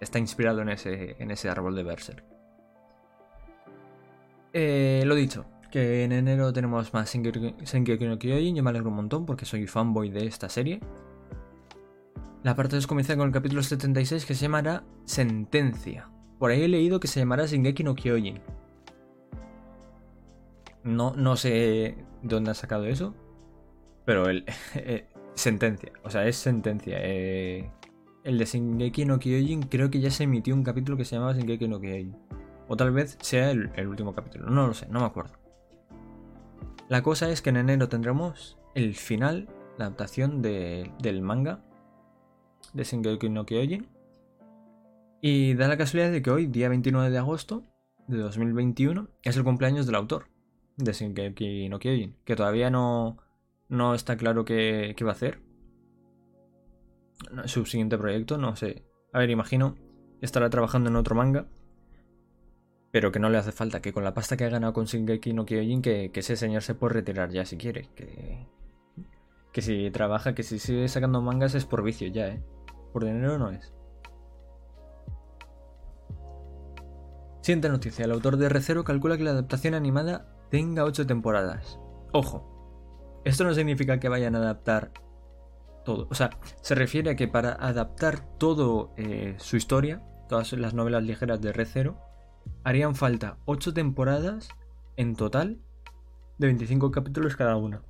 está 0.00 0.18
inspirado 0.18 0.60
en 0.60 0.68
ese, 0.68 1.16
en 1.18 1.30
ese 1.30 1.48
árbol 1.48 1.74
de 1.74 1.82
Berserk. 1.82 2.24
Eh, 4.52 5.02
lo 5.06 5.14
dicho, 5.14 5.46
que 5.70 6.04
en 6.04 6.12
enero 6.12 6.52
tenemos 6.52 6.92
más 6.92 7.12
Shingeki 7.12 8.06
no 8.06 8.18
Kyojin, 8.18 8.56
yo 8.56 8.62
me 8.62 8.70
alegro 8.70 8.90
un 8.90 8.96
montón 8.96 9.26
porque 9.26 9.44
soy 9.44 9.66
fanboy 9.66 10.10
de 10.10 10.26
esta 10.26 10.48
serie. 10.48 10.80
La 12.42 12.54
parte 12.54 12.76
2 12.76 12.86
comienza 12.86 13.16
con 13.16 13.26
el 13.26 13.32
capítulo 13.32 13.62
76 13.62 14.24
que 14.24 14.34
se 14.34 14.42
llamará 14.42 14.84
Sentencia. 15.04 16.08
Por 16.38 16.50
ahí 16.50 16.62
he 16.62 16.68
leído 16.68 17.00
que 17.00 17.08
se 17.08 17.20
llamará 17.20 17.46
Shingeki 17.46 17.84
no 17.84 17.94
Kyojin. 17.94 18.40
No, 20.84 21.14
no 21.16 21.36
sé 21.36 21.96
dónde 22.22 22.50
ha 22.50 22.54
sacado 22.54 22.84
eso, 22.84 23.14
pero 24.04 24.28
el 24.28 24.44
eh, 24.74 25.06
sentencia, 25.34 25.92
o 26.04 26.10
sea, 26.10 26.26
es 26.26 26.36
sentencia. 26.36 26.98
Eh, 27.00 27.70
el 28.24 28.38
de 28.38 28.44
Shingeki 28.44 29.04
no 29.04 29.18
Kyojin, 29.18 29.62
creo 29.62 29.90
que 29.90 30.00
ya 30.00 30.10
se 30.10 30.24
emitió 30.24 30.54
un 30.54 30.64
capítulo 30.64 30.96
que 30.96 31.04
se 31.04 31.16
llamaba 31.16 31.34
Shingeki 31.34 31.68
no 31.68 31.80
Kyojin. 31.80 32.16
O 32.68 32.76
tal 32.76 32.90
vez 32.90 33.16
sea 33.20 33.50
el, 33.50 33.70
último 33.86 34.14
capítulo, 34.14 34.50
no 34.50 34.66
lo 34.66 34.74
sé, 34.74 34.88
no 34.88 35.00
me 35.00 35.06
acuerdo. 35.06 35.34
La 36.88 37.02
cosa 37.02 37.30
es 37.30 37.42
que 37.42 37.50
en 37.50 37.56
enero 37.56 37.88
tendremos 37.88 38.58
el 38.74 38.94
final, 38.94 39.48
la 39.78 39.86
adaptación 39.86 40.42
del 40.42 41.22
manga 41.22 41.64
de 42.72 42.84
Shingeki 42.84 43.28
no 43.28 43.46
Kyojin. 43.46 43.95
Y 45.28 45.54
da 45.54 45.66
la 45.66 45.76
casualidad 45.76 46.12
de 46.12 46.22
que 46.22 46.30
hoy, 46.30 46.46
día 46.46 46.68
29 46.68 47.10
de 47.10 47.18
agosto 47.18 47.64
de 48.06 48.18
2021, 48.18 49.08
es 49.24 49.36
el 49.36 49.42
cumpleaños 49.42 49.84
del 49.84 49.96
autor 49.96 50.28
de 50.76 50.92
Shingeki 50.92 51.68
no 51.68 51.80
Kyojin, 51.80 52.14
que 52.24 52.36
todavía 52.36 52.70
no, 52.70 53.16
no 53.68 53.96
está 53.96 54.16
claro 54.16 54.44
qué, 54.44 54.94
qué 54.96 55.04
va 55.04 55.10
a 55.10 55.14
hacer 55.14 55.40
su 57.46 57.66
siguiente 57.66 57.98
proyecto, 57.98 58.38
no 58.38 58.54
sé. 58.54 58.84
A 59.12 59.18
ver, 59.18 59.30
imagino 59.30 59.74
estará 60.20 60.48
trabajando 60.48 60.90
en 60.90 60.94
otro 60.94 61.16
manga. 61.16 61.48
Pero 62.92 63.10
que 63.10 63.18
no 63.18 63.28
le 63.28 63.38
hace 63.38 63.50
falta, 63.50 63.82
que 63.82 63.92
con 63.92 64.04
la 64.04 64.14
pasta 64.14 64.36
que 64.36 64.44
ha 64.44 64.48
ganado 64.48 64.74
con 64.74 64.84
Shingeki 64.84 65.32
no 65.32 65.44
Kyojin, 65.44 65.82
que, 65.82 66.12
que 66.12 66.20
ese 66.20 66.36
señor 66.36 66.62
se 66.62 66.76
puede 66.76 66.94
retirar 66.94 67.30
ya 67.30 67.44
si 67.44 67.56
quiere. 67.56 67.88
Que, 67.96 68.46
que 69.50 69.60
si 69.60 69.90
trabaja, 69.90 70.36
que 70.36 70.44
si 70.44 70.60
sigue 70.60 70.86
sacando 70.86 71.20
mangas 71.20 71.56
es 71.56 71.64
por 71.64 71.82
vicio 71.82 72.06
ya, 72.06 72.28
¿eh? 72.28 72.40
Por 72.92 73.04
dinero 73.04 73.38
no 73.38 73.50
es. 73.50 73.75
Siguiente 77.46 77.68
noticia. 77.68 78.04
El 78.04 78.10
autor 78.10 78.38
de 78.38 78.48
R0 78.48 78.82
calcula 78.82 79.16
que 79.16 79.22
la 79.22 79.30
adaptación 79.30 79.74
animada 79.74 80.26
tenga 80.50 80.82
8 80.82 81.06
temporadas. 81.06 81.78
Ojo. 82.12 83.22
Esto 83.24 83.44
no 83.44 83.54
significa 83.54 84.00
que 84.00 84.08
vayan 84.08 84.34
a 84.34 84.38
adaptar 84.38 84.90
todo. 85.84 86.08
O 86.10 86.14
sea, 86.16 86.30
se 86.60 86.74
refiere 86.74 87.10
a 87.10 87.14
que 87.14 87.28
para 87.28 87.52
adaptar 87.52 88.36
todo 88.38 88.92
eh, 88.96 89.36
su 89.38 89.56
historia, 89.56 90.02
todas 90.28 90.54
las 90.54 90.74
novelas 90.74 91.04
ligeras 91.04 91.40
de 91.40 91.52
Red 91.52 91.68
Zero, 91.68 92.00
harían 92.64 92.96
falta 92.96 93.38
8 93.44 93.72
temporadas 93.72 94.48
en 94.96 95.14
total 95.14 95.60
de 96.38 96.48
25 96.48 96.90
capítulos 96.90 97.36
cada 97.36 97.54
una. 97.54 97.82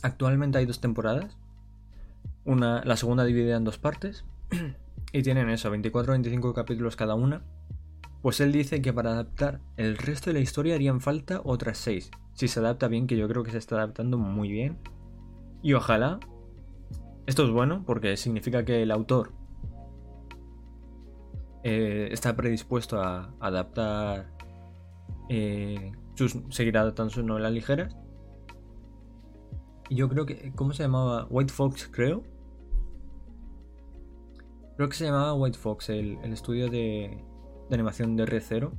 Actualmente 0.00 0.56
hay 0.56 0.64
dos 0.64 0.80
temporadas. 0.80 1.36
Una, 2.46 2.82
la 2.82 2.96
segunda 2.96 3.24
dividida 3.24 3.58
en 3.58 3.64
dos 3.64 3.76
partes. 3.76 4.24
Y 5.16 5.22
tienen 5.22 5.48
eso, 5.48 5.74
24-25 5.74 6.52
capítulos 6.52 6.94
cada 6.94 7.14
una. 7.14 7.40
Pues 8.20 8.38
él 8.40 8.52
dice 8.52 8.82
que 8.82 8.92
para 8.92 9.12
adaptar 9.12 9.62
el 9.78 9.96
resto 9.96 10.28
de 10.28 10.34
la 10.34 10.40
historia 10.40 10.74
harían 10.74 11.00
falta 11.00 11.40
otras 11.42 11.78
6. 11.78 12.10
Si 12.34 12.48
se 12.48 12.60
adapta 12.60 12.86
bien, 12.86 13.06
que 13.06 13.16
yo 13.16 13.26
creo 13.26 13.42
que 13.42 13.50
se 13.50 13.56
está 13.56 13.76
adaptando 13.76 14.18
muy 14.18 14.50
bien. 14.50 14.76
Y 15.62 15.72
ojalá, 15.72 16.20
esto 17.24 17.46
es 17.46 17.50
bueno 17.50 17.82
porque 17.86 18.18
significa 18.18 18.66
que 18.66 18.82
el 18.82 18.90
autor 18.90 19.32
eh, 21.64 22.08
está 22.12 22.36
predispuesto 22.36 23.00
a 23.00 23.32
adaptar 23.40 24.30
eh, 25.30 25.92
sus, 26.14 26.36
seguir 26.50 26.76
adaptando 26.76 27.10
sus 27.10 27.24
novelas 27.24 27.52
ligeras. 27.52 27.96
Yo 29.88 30.10
creo 30.10 30.26
que, 30.26 30.52
¿cómo 30.54 30.74
se 30.74 30.82
llamaba? 30.82 31.26
White 31.30 31.54
Fox, 31.54 31.88
creo. 31.90 32.35
Creo 34.76 34.88
que 34.88 34.96
se 34.96 35.06
llamaba 35.06 35.34
White 35.34 35.58
Fox, 35.58 35.88
el, 35.88 36.18
estudio 36.24 36.68
de, 36.68 37.24
animación 37.70 38.14
de 38.16 38.26
Red 38.26 38.42
Zero. 38.42 38.72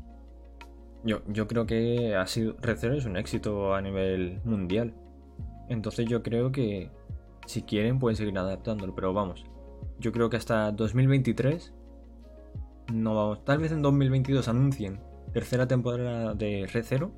Yo, 1.03 1.21
yo 1.27 1.47
creo 1.47 1.65
que 1.65 2.15
ha 2.15 2.27
sido, 2.27 2.55
es 2.61 3.05
un 3.05 3.17
éxito 3.17 3.73
a 3.73 3.81
nivel 3.81 4.39
mundial. 4.43 4.93
Entonces 5.69 6.05
yo 6.07 6.21
creo 6.21 6.51
que 6.51 6.91
si 7.45 7.63
quieren 7.63 7.97
pueden 7.97 8.15
seguir 8.15 8.37
adaptándolo, 8.37 8.93
pero 8.93 9.13
vamos. 9.13 9.45
Yo 9.99 10.11
creo 10.11 10.29
que 10.29 10.37
hasta 10.37 10.71
2023 10.71 11.73
no 12.93 13.15
vamos. 13.15 13.43
Tal 13.43 13.57
vez 13.57 13.71
en 13.71 13.81
2022 13.81 14.47
anuncien 14.47 14.99
tercera 15.33 15.67
temporada 15.67 16.35
de 16.35 16.67
Red 16.71 16.83
Zero, 16.83 17.11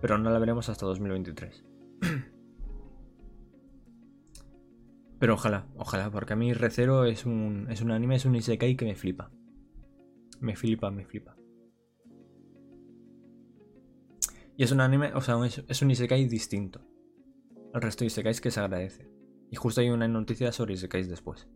pero 0.00 0.16
no 0.16 0.30
la 0.30 0.38
veremos 0.38 0.68
hasta 0.68 0.86
2023. 0.86 1.64
pero 5.18 5.34
ojalá, 5.34 5.66
ojalá, 5.76 6.10
porque 6.10 6.34
a 6.34 6.36
mí 6.36 6.52
Red 6.52 6.70
Zero 6.70 7.04
es 7.04 7.26
un, 7.26 7.66
es 7.70 7.80
un 7.80 7.90
anime, 7.90 8.16
es 8.16 8.24
un 8.24 8.36
isekai 8.36 8.76
que 8.76 8.84
me 8.84 8.94
flipa. 8.94 9.30
Me 10.40 10.54
flipa, 10.54 10.90
me 10.90 11.04
flipa. 11.04 11.36
Y 14.56 14.62
es 14.62 14.72
un 14.72 14.80
anime, 14.80 15.12
o 15.14 15.20
sea, 15.20 15.36
es, 15.44 15.82
un 15.82 15.90
isekai 15.90 16.26
distinto. 16.26 16.80
Al 17.74 17.82
resto 17.82 18.00
de 18.00 18.06
isekais 18.06 18.40
que 18.40 18.50
se 18.50 18.60
agradece. 18.60 19.08
Y 19.50 19.56
justo 19.56 19.80
hay 19.80 19.90
una 19.90 20.06
noticia 20.06 20.52
sobre 20.52 20.74
isekais 20.74 21.08
después. 21.08 21.48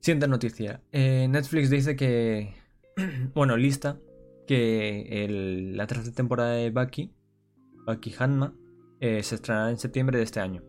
Siguiente 0.00 0.28
noticia. 0.28 0.82
Eh, 0.92 1.26
Netflix 1.28 1.70
dice 1.70 1.96
que. 1.96 2.54
bueno, 3.34 3.56
lista. 3.56 4.00
Que 4.46 5.26
la 5.74 5.86
tercera 5.86 6.14
temporada 6.14 6.52
de 6.52 6.70
Bucky, 6.70 7.14
Bucky 7.86 8.12
Hanma, 8.18 8.54
eh, 9.00 9.22
se 9.22 9.36
estrenará 9.36 9.70
en 9.70 9.78
septiembre 9.78 10.18
de 10.18 10.24
este 10.24 10.40
año. 10.40 10.62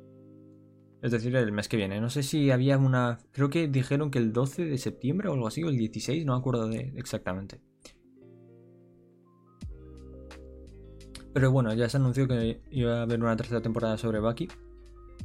Es 1.03 1.11
decir, 1.11 1.35
el 1.35 1.51
mes 1.51 1.67
que 1.67 1.75
viene. 1.75 1.99
No 1.99 2.09
sé 2.09 2.23
si 2.23 2.49
había 2.49 2.77
una. 2.77 3.19
Creo 3.33 3.49
que 3.49 3.67
dijeron 3.67 4.09
que 4.09 4.19
el 4.19 4.31
12 4.31 4.63
de 4.63 4.77
septiembre 4.77 5.27
o 5.27 5.33
algo 5.33 5.47
así, 5.47 5.61
o 5.61 5.67
el 5.67 5.77
16, 5.77 6.25
no 6.25 6.31
me 6.31 6.39
acuerdo 6.39 6.69
de 6.69 6.93
exactamente. 6.95 7.59
Pero 11.33 11.51
bueno, 11.51 11.73
ya 11.73 11.89
se 11.89 11.97
anunció 11.97 12.25
que 12.25 12.61
iba 12.71 12.99
a 12.99 13.01
haber 13.01 13.19
una 13.21 13.35
tercera 13.35 13.61
temporada 13.61 13.97
sobre 13.97 14.21
Bucky. 14.21 14.47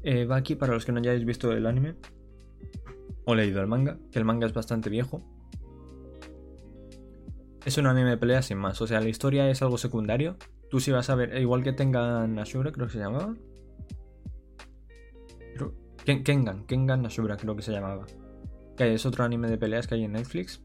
Eh, 0.03 0.27
Bucky, 0.27 0.57
para 0.57 0.75
los 0.75 0.85
que 0.85 0.91
no 0.91 0.99
hayáis 0.99 1.25
visto 1.25 1.53
el 1.53 1.65
anime, 1.65 1.95
o 3.25 3.37
leído 3.37 3.61
el 3.61 3.69
manga, 3.69 3.99
que 4.11 4.19
el 4.19 4.25
manga 4.25 4.49
es 4.49 4.53
bastante 4.53 4.91
viejo. 4.91 5.23
Es 7.65 7.79
un 7.79 7.87
anime 7.87 8.11
de 8.11 8.17
pelea 8.17 8.43
sin 8.43 8.59
más, 8.59 8.81
o 8.83 8.87
sea, 8.89 9.01
la 9.01 9.09
historia 9.09 9.49
es 9.49 9.63
algo 9.63 9.79
secundario. 9.79 10.39
Tú 10.71 10.81
sí 10.81 10.91
vas 10.91 11.09
a 11.09 11.15
ver, 11.15 11.41
igual 11.41 11.63
que 11.63 11.73
tengan 11.73 12.37
Ashura, 12.41 12.73
creo 12.73 12.89
que 12.89 12.95
se 12.95 12.99
llamaba. 12.99 13.37
Kengan, 16.17 16.65
Kengan 16.65 17.05
Ashura 17.05 17.37
creo 17.37 17.55
que 17.55 17.63
se 17.63 17.73
llamaba. 17.73 18.07
Que 18.77 18.95
es 18.95 19.05
otro 19.05 19.25
anime 19.25 19.49
de 19.49 19.59
peleas 19.59 19.87
que 19.87 19.97
hay 19.97 20.05
en 20.05 20.13
Netflix. 20.13 20.63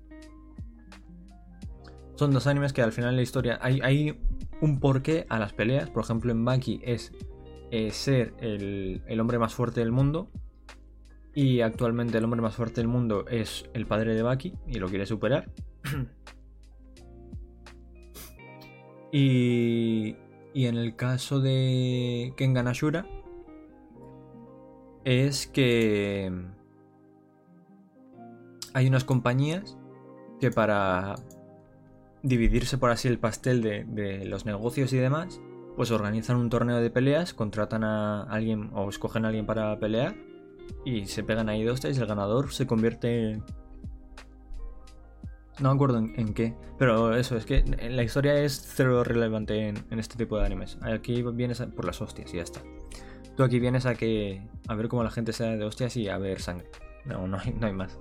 Son 2.15 2.31
dos 2.31 2.47
animes 2.47 2.71
que 2.71 2.81
al 2.81 2.93
final 2.93 3.15
la 3.15 3.23
historia 3.23 3.59
hay, 3.61 4.17
un 4.61 4.79
porqué 4.79 5.25
a 5.29 5.39
las 5.39 5.51
peleas. 5.51 5.89
Por 5.89 6.03
ejemplo, 6.03 6.31
en 6.31 6.45
Baki 6.45 6.79
es 6.83 7.11
eh, 7.71 7.91
ser 7.91 8.33
el, 8.39 9.01
el 9.07 9.19
hombre 9.19 9.37
más 9.37 9.53
fuerte 9.53 9.81
del 9.81 9.91
mundo 9.91 10.31
y 11.35 11.61
actualmente 11.61 12.17
el 12.17 12.23
hombre 12.23 12.41
más 12.41 12.55
fuerte 12.55 12.79
del 12.79 12.87
mundo 12.87 13.25
es 13.27 13.69
el 13.73 13.85
padre 13.85 14.15
de 14.15 14.21
Baki 14.21 14.53
y 14.67 14.75
lo 14.75 14.87
quiere 14.87 15.05
superar. 15.05 15.51
y, 19.11 20.15
y 20.53 20.65
en 20.67 20.77
el 20.77 20.95
caso 20.95 21.41
de 21.41 22.33
Kengan 22.37 22.67
Ashura 22.67 23.05
es 25.03 25.47
que 25.47 26.31
hay 28.73 28.87
unas 28.87 29.03
compañías 29.03 29.77
que 30.39 30.51
para 30.51 31.15
dividirse 32.21 32.77
por 32.77 32.89
así 32.89 33.07
el 33.07 33.19
pastel 33.19 33.61
de, 33.61 33.83
de, 33.83 34.25
los 34.25 34.45
negocios 34.45 34.93
y 34.93 34.97
demás, 34.97 35.41
pues 35.75 35.91
organizan 35.91 36.37
un 36.37 36.49
torneo 36.49 36.77
de 36.77 36.89
peleas, 36.89 37.33
contratan 37.33 37.83
a 37.83 38.23
alguien 38.23 38.69
o 38.73 38.89
escogen 38.89 39.25
a 39.25 39.29
alguien 39.29 39.45
para 39.45 39.77
pelear 39.79 40.15
y 40.85 41.05
se 41.05 41.23
pegan 41.23 41.49
ahí 41.49 41.63
dos 41.63 41.83
y 41.83 41.87
el 41.87 42.05
ganador 42.05 42.51
se 42.53 42.65
convierte 42.65 43.41
no 45.59 45.69
me 45.69 45.75
acuerdo 45.75 45.99
en, 45.99 46.33
qué, 46.33 46.55
pero 46.79 47.15
eso, 47.15 47.37
es 47.37 47.45
que 47.45 47.63
la 47.89 48.03
historia 48.03 48.39
es 48.39 48.59
cero 48.75 49.03
relevante 49.03 49.67
en, 49.67 49.99
este 49.99 50.17
tipo 50.17 50.37
de 50.37 50.45
animes. 50.45 50.79
Aquí 50.81 51.21
vienes 51.21 51.61
por 51.75 51.85
las 51.85 52.01
hostias 52.01 52.33
y 52.33 52.37
ya 52.37 52.43
está. 52.43 52.61
Tú 53.35 53.43
aquí 53.43 53.59
vienes 53.59 53.85
a 53.85 53.95
que 53.95 54.41
a 54.67 54.75
ver 54.75 54.87
cómo 54.87 55.03
la 55.03 55.11
gente 55.11 55.33
se 55.33 55.43
de 55.43 55.63
hostias 55.63 55.97
y 55.97 56.09
a 56.09 56.17
ver 56.17 56.39
sangre. 56.41 56.67
No, 57.05 57.27
no 57.27 57.37
hay, 57.37 57.53
no 57.53 57.67
hay 57.67 57.73
más. 57.73 57.99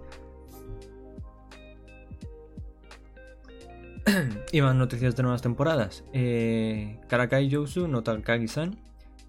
y 4.53 4.61
más 4.61 4.75
noticias 4.75 5.17
de 5.17 5.23
nuevas 5.23 5.43
temporadas. 5.43 6.05
Eh, 6.13 7.01
Karakai 7.09 7.49
Yousu 7.49 7.89
no 7.89 8.03
Takagi-san. 8.03 8.77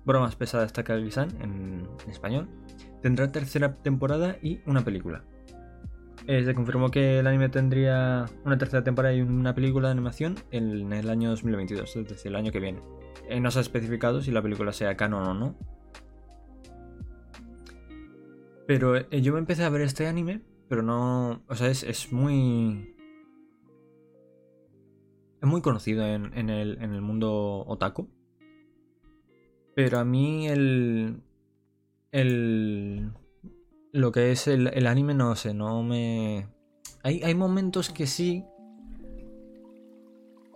Bromas 0.06 0.36
pesadas 0.36 0.74
Takagi-san 0.74 1.30
en 1.42 1.88
español 2.10 2.50
tendrá 3.04 3.32
tercera 3.32 3.76
temporada 3.76 4.38
y 4.42 4.62
una 4.66 4.84
película. 4.84 5.24
Eh, 6.26 6.46
se 6.46 6.56
confirmó 6.56 6.90
que 6.90 7.20
el 7.20 7.28
anime 7.28 7.50
tendría 7.50 8.26
una 8.46 8.58
tercera 8.58 8.82
temporada 8.82 9.14
y 9.14 9.22
una 9.22 9.54
película 9.54 9.90
de 9.90 9.92
animación 9.92 10.36
en 10.52 10.94
el 10.94 11.10
año 11.10 11.30
2022, 11.32 11.98
es 11.98 12.08
decir, 12.08 12.28
el 12.32 12.38
año 12.38 12.54
que 12.54 12.62
viene. 12.62 12.80
Eh, 13.28 13.42
no 13.42 13.52
se 13.52 13.60
ha 13.60 13.62
especificado 13.62 14.22
si 14.22 14.32
la 14.32 14.42
película 14.42 14.72
sea 14.72 14.96
canon 14.96 15.28
o 15.28 15.34
no. 15.34 15.56
Pero 18.66 18.96
eh, 18.96 19.22
yo 19.22 19.34
me 19.34 19.40
empecé 19.40 19.64
a 19.64 19.70
ver 19.70 19.82
este 19.82 20.08
anime, 20.08 20.42
pero 20.70 20.82
no. 20.82 21.44
O 21.48 21.56
sea, 21.56 21.70
es, 21.70 22.12
muy. 22.12 22.96
Es 25.42 25.48
muy 25.48 25.62
conocido 25.62 26.06
en, 26.06 26.50
el, 26.50 26.78
en 26.82 26.94
el 26.94 27.02
mundo 27.02 27.66
otaku. 27.68 28.10
Pero 29.76 30.00
a 30.00 30.06
mí 30.06 30.48
el, 30.48 31.22
el, 32.12 33.12
lo 33.92 34.12
que 34.12 34.32
es 34.32 34.48
el, 34.48 34.88
anime, 34.88 35.16
no 35.16 35.36
sé, 35.36 35.54
no 35.54 35.82
me... 35.82 36.48
Hay, 37.02 37.24
hay 37.24 37.36
momentos 37.36 37.90
que 37.90 38.06
sí, 38.06 38.46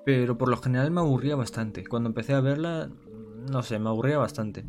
pero 0.08 0.38
por 0.38 0.48
lo 0.48 0.56
general 0.56 0.90
me 0.92 1.02
aburría 1.02 1.36
bastante. 1.36 1.86
Cuando 1.86 2.08
empecé 2.08 2.34
a 2.34 2.40
verla, 2.40 2.90
no 3.52 3.62
sé, 3.62 3.78
me 3.78 3.90
aburría 3.90 4.18
bastante. 4.18 4.64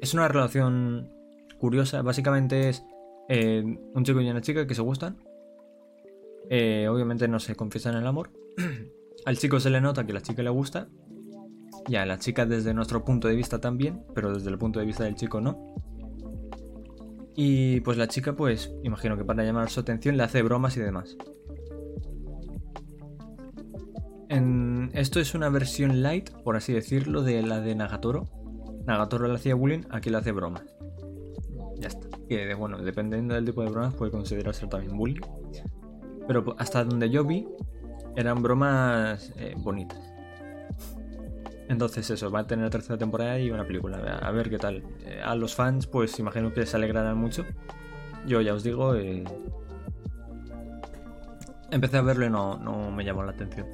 Es 0.00 0.14
una 0.14 0.28
relación 0.28 1.10
curiosa, 1.58 2.02
básicamente 2.02 2.68
es 2.68 2.84
eh, 3.28 3.62
un 3.94 4.04
chico 4.04 4.20
y 4.20 4.30
una 4.30 4.40
chica 4.40 4.66
que 4.66 4.74
se 4.74 4.82
gustan. 4.82 5.18
Eh, 6.50 6.88
obviamente 6.88 7.28
no 7.28 7.40
se 7.40 7.56
confiesan 7.56 7.96
el 7.96 8.06
amor. 8.06 8.30
Al 9.26 9.36
chico 9.38 9.60
se 9.60 9.70
le 9.70 9.80
nota 9.80 10.06
que 10.06 10.12
la 10.12 10.22
chica 10.22 10.42
le 10.42 10.50
gusta 10.50 10.88
y 11.86 11.96
a 11.96 12.06
la 12.06 12.18
chica 12.18 12.46
desde 12.46 12.72
nuestro 12.72 13.04
punto 13.04 13.28
de 13.28 13.34
vista 13.34 13.60
también, 13.60 14.04
pero 14.14 14.32
desde 14.32 14.50
el 14.50 14.58
punto 14.58 14.78
de 14.78 14.86
vista 14.86 15.04
del 15.04 15.16
chico 15.16 15.40
no. 15.40 15.74
Y 17.34 17.80
pues 17.80 17.98
la 17.98 18.08
chica, 18.08 18.34
pues, 18.34 18.72
imagino 18.82 19.16
que 19.16 19.24
para 19.24 19.44
llamar 19.44 19.70
su 19.70 19.80
atención 19.80 20.16
le 20.16 20.22
hace 20.22 20.42
bromas 20.42 20.76
y 20.76 20.80
demás. 20.80 21.16
Esto 24.98 25.20
es 25.20 25.34
una 25.36 25.48
versión 25.48 26.02
light, 26.02 26.30
por 26.42 26.56
así 26.56 26.72
decirlo, 26.72 27.22
de 27.22 27.40
la 27.40 27.60
de 27.60 27.76
Nagatoro. 27.76 28.28
Nagatoro 28.88 29.28
le 29.28 29.34
hacía 29.34 29.54
bullying, 29.54 29.82
aquí 29.90 30.08
le 30.08 30.16
hace 30.16 30.32
bromas. 30.32 30.62
Ya 31.76 31.88
está. 31.88 32.08
Que 32.26 32.54
bueno, 32.54 32.78
dependiendo 32.78 33.34
del 33.34 33.44
tipo 33.44 33.62
de 33.62 33.68
bromas 33.68 33.94
puede 33.94 34.10
considerarse 34.10 34.66
también 34.66 34.96
bullying. 34.96 35.20
Pero 36.26 36.56
hasta 36.58 36.84
donde 36.84 37.10
yo 37.10 37.22
vi, 37.22 37.46
eran 38.16 38.42
bromas 38.42 39.30
eh, 39.36 39.54
bonitas. 39.58 40.00
Entonces 41.68 42.08
eso, 42.08 42.30
va 42.30 42.40
a 42.40 42.46
tener 42.46 42.70
tercera 42.70 42.96
temporada 42.96 43.38
y 43.38 43.50
una 43.50 43.66
película. 43.66 43.98
A 44.22 44.30
ver 44.30 44.48
qué 44.48 44.56
tal. 44.56 44.82
Eh, 45.04 45.20
a 45.22 45.34
los 45.34 45.54
fans, 45.54 45.86
pues 45.86 46.18
imagino 46.18 46.54
que 46.54 46.64
se 46.64 46.76
alegrarán 46.76 47.18
mucho. 47.18 47.44
Yo 48.26 48.40
ya 48.40 48.54
os 48.54 48.64
digo, 48.64 48.94
eh, 48.94 49.22
empecé 51.70 51.98
a 51.98 52.02
verlo 52.02 52.24
y 52.24 52.30
no, 52.30 52.56
no 52.56 52.90
me 52.90 53.04
llamó 53.04 53.22
la 53.22 53.32
atención. 53.32 53.66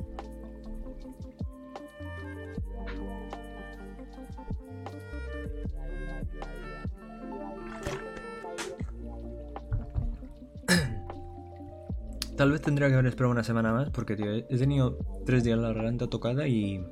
Tal 12.45 12.53
vez 12.53 12.61
tendría 12.61 12.89
que 12.89 12.93
haber 12.93 13.07
esperado 13.07 13.33
una 13.33 13.43
semana 13.43 13.73
más 13.73 13.89
porque, 13.89 14.17
tío, 14.17 14.31
he 14.31 14.59
tenido 14.59 14.99
tres 15.25 15.45
días 15.45 15.59
la 15.59 15.73
garganta 15.73 16.09
tocada 16.09 16.47
y 16.47 16.87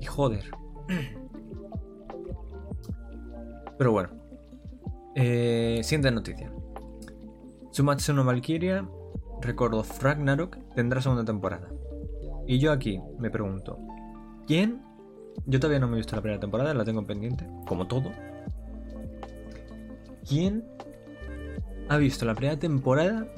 y 0.00 0.04
joder. 0.06 0.44
Pero 3.76 3.92
bueno. 3.92 4.08
Eh, 5.14 5.80
siguiente 5.82 6.10
noticia. 6.10 6.50
Tsumatsu 7.70 8.14
no 8.14 8.24
Valkyria, 8.24 8.88
recuerdo 9.42 9.84
Ragnarok, 10.00 10.56
tendrá 10.74 11.02
segunda 11.02 11.26
temporada. 11.26 11.68
Y 12.46 12.60
yo 12.60 12.72
aquí 12.72 13.02
me 13.18 13.30
pregunto, 13.30 13.78
¿quién? 14.46 14.80
Yo 15.44 15.60
todavía 15.60 15.80
no 15.80 15.86
me 15.86 15.92
he 15.92 15.96
visto 15.98 16.16
la 16.16 16.22
primera 16.22 16.40
temporada, 16.40 16.72
la 16.72 16.86
tengo 16.86 17.06
pendiente, 17.06 17.46
como 17.66 17.86
todo. 17.86 18.10
¿Quién 20.26 20.64
ha 21.90 21.98
visto 21.98 22.24
la 22.24 22.34
primera 22.34 22.58
temporada 22.58 23.30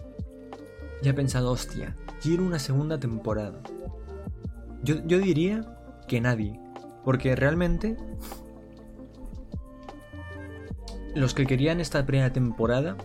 y 1.02 1.08
ha 1.08 1.14
pensado, 1.14 1.50
hostia, 1.50 1.96
quiero 2.22 2.44
una 2.44 2.58
segunda 2.58 2.98
temporada? 2.98 3.62
Yo, 4.82 4.96
yo 5.06 5.18
diría 5.18 5.76
que 6.08 6.20
nadie, 6.20 6.60
porque 7.04 7.36
realmente 7.36 7.96
los 11.14 11.34
que 11.34 11.46
querían 11.46 11.80
esta 11.80 12.06
primera 12.06 12.32
temporada 12.32 12.96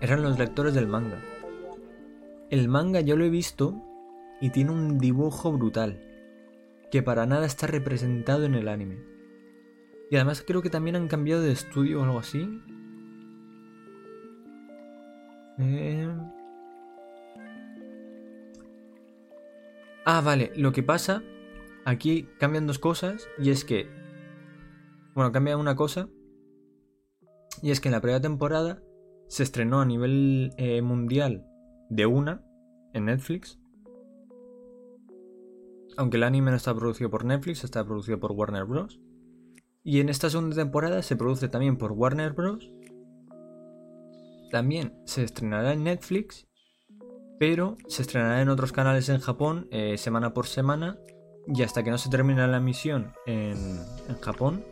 eran 0.00 0.22
los 0.22 0.38
lectores 0.38 0.74
del 0.74 0.86
manga. 0.86 1.18
El 2.50 2.68
manga 2.68 3.00
yo 3.00 3.16
lo 3.16 3.24
he 3.24 3.30
visto 3.30 3.82
y 4.40 4.50
tiene 4.50 4.70
un 4.70 4.98
dibujo 4.98 5.52
brutal, 5.52 6.02
que 6.90 7.02
para 7.02 7.26
nada 7.26 7.46
está 7.46 7.66
representado 7.66 8.44
en 8.44 8.54
el 8.54 8.68
anime. 8.68 8.98
Y 10.10 10.16
además 10.16 10.44
creo 10.46 10.62
que 10.62 10.70
también 10.70 10.96
han 10.96 11.08
cambiado 11.08 11.42
de 11.42 11.52
estudio 11.52 12.00
o 12.00 12.04
algo 12.04 12.18
así. 12.18 12.62
Eh. 15.58 16.14
Ah, 20.04 20.20
vale, 20.20 20.52
lo 20.56 20.72
que 20.72 20.82
pasa, 20.82 21.22
aquí 21.84 22.28
cambian 22.38 22.66
dos 22.66 22.78
cosas 22.78 23.28
y 23.38 23.50
es 23.50 23.64
que... 23.64 23.88
Bueno, 25.14 25.32
cambia 25.32 25.56
una 25.56 25.74
cosa. 25.74 26.08
Y 27.62 27.70
es 27.70 27.80
que 27.80 27.88
en 27.88 27.92
la 27.92 28.00
primera 28.00 28.20
temporada 28.20 28.82
se 29.28 29.42
estrenó 29.42 29.80
a 29.80 29.86
nivel 29.86 30.52
eh, 30.58 30.82
mundial 30.82 31.44
de 31.88 32.06
una 32.06 32.44
en 32.92 33.06
Netflix. 33.06 33.58
Aunque 35.96 36.18
el 36.18 36.24
anime 36.24 36.50
no 36.50 36.56
está 36.56 36.74
producido 36.74 37.10
por 37.10 37.24
Netflix, 37.24 37.64
está 37.64 37.84
producido 37.84 38.20
por 38.20 38.32
Warner 38.32 38.64
Bros. 38.64 39.00
Y 39.82 40.00
en 40.00 40.08
esta 40.08 40.28
segunda 40.28 40.56
temporada 40.56 41.02
se 41.02 41.16
produce 41.16 41.48
también 41.48 41.78
por 41.78 41.92
Warner 41.92 42.32
Bros. 42.32 42.70
También 44.56 44.94
se 45.04 45.22
estrenará 45.22 45.74
en 45.74 45.84
Netflix, 45.84 46.46
pero 47.38 47.76
se 47.88 48.00
estrenará 48.00 48.40
en 48.40 48.48
otros 48.48 48.72
canales 48.72 49.06
en 49.10 49.18
Japón 49.18 49.68
eh, 49.70 49.98
semana 49.98 50.32
por 50.32 50.46
semana. 50.46 50.96
Y 51.46 51.62
hasta 51.62 51.84
que 51.84 51.90
no 51.90 51.98
se 51.98 52.08
termine 52.08 52.46
la 52.46 52.56
emisión 52.56 53.12
en, 53.26 53.78
Japón, 54.22 54.64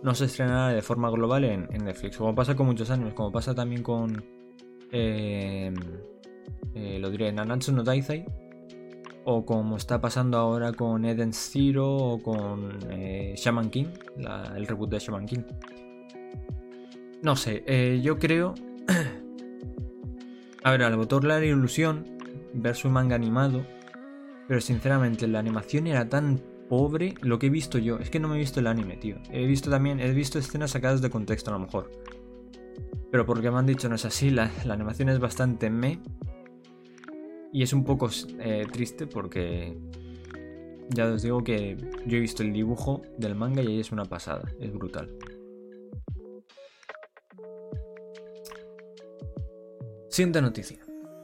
no 0.00 0.14
se 0.14 0.26
estrenará 0.26 0.68
de 0.68 0.80
forma 0.80 1.10
global 1.10 1.42
en, 1.42 1.66
Netflix. 1.84 2.18
Como 2.18 2.36
pasa 2.36 2.54
con 2.54 2.66
muchos 2.66 2.88
años, 2.90 3.14
como 3.14 3.32
pasa 3.32 3.52
también 3.52 3.82
con. 3.82 4.24
Eh, 4.92 5.74
eh, 6.76 6.98
lo 7.00 7.10
diré, 7.10 7.32
Nanatsu 7.32 7.72
no 7.72 7.82
Daisei. 7.82 8.24
O 9.24 9.44
como 9.44 9.76
está 9.76 10.00
pasando 10.00 10.38
ahora 10.38 10.72
con 10.72 11.04
Eden 11.04 11.32
Zero 11.32 11.96
o 11.96 12.22
con 12.22 12.78
eh, 12.92 13.34
Shaman 13.36 13.70
King, 13.70 13.86
el 14.54 14.68
reboot 14.68 14.90
de 14.90 15.00
Shaman 15.00 15.26
King. 15.26 15.42
No 17.22 17.34
sé, 17.34 17.64
eh, 17.66 18.00
yo 18.00 18.20
creo. 18.20 18.54
A 20.64 20.70
ver, 20.70 20.82
al 20.82 20.96
motor 20.96 21.24
la 21.24 21.44
ilusión 21.44 22.04
ver 22.54 22.76
su 22.76 22.88
manga 22.88 23.16
animado. 23.16 23.66
Pero 24.48 24.60
sinceramente, 24.60 25.26
la 25.26 25.38
animación 25.38 25.86
era 25.86 26.08
tan 26.08 26.40
pobre 26.68 27.14
lo 27.20 27.38
que 27.38 27.46
he 27.46 27.50
visto 27.50 27.78
yo. 27.78 27.98
Es 27.98 28.10
que 28.10 28.20
no 28.20 28.28
me 28.28 28.36
he 28.36 28.38
visto 28.38 28.60
el 28.60 28.66
anime, 28.66 28.96
tío. 28.96 29.16
He 29.30 29.46
visto 29.46 29.70
también, 29.70 30.00
he 30.00 30.10
visto 30.12 30.38
escenas 30.38 30.70
sacadas 30.72 31.02
de 31.02 31.10
contexto 31.10 31.50
a 31.50 31.54
lo 31.54 31.60
mejor. 31.60 31.90
Pero 33.10 33.26
porque 33.26 33.50
me 33.50 33.58
han 33.58 33.66
dicho 33.66 33.88
no 33.88 33.96
es 33.96 34.04
así, 34.04 34.30
la, 34.30 34.50
animación 34.68 35.08
es 35.08 35.18
bastante 35.18 35.68
me. 35.68 36.00
Y 37.52 37.62
es 37.62 37.72
un 37.72 37.84
poco 37.84 38.08
eh, 38.38 38.66
triste 38.72 39.06
porque 39.06 39.76
ya 40.88 41.06
os 41.06 41.22
digo 41.22 41.44
que 41.44 41.76
yo 42.06 42.16
he 42.16 42.20
visto 42.20 42.42
el 42.42 42.52
dibujo 42.52 43.02
del 43.18 43.34
manga 43.34 43.62
y 43.62 43.66
ahí 43.66 43.80
es 43.80 43.92
una 43.92 44.06
pasada, 44.06 44.50
es 44.58 44.72
brutal. 44.72 45.14
Siguiente 50.12 50.42
noticia. 50.42 50.76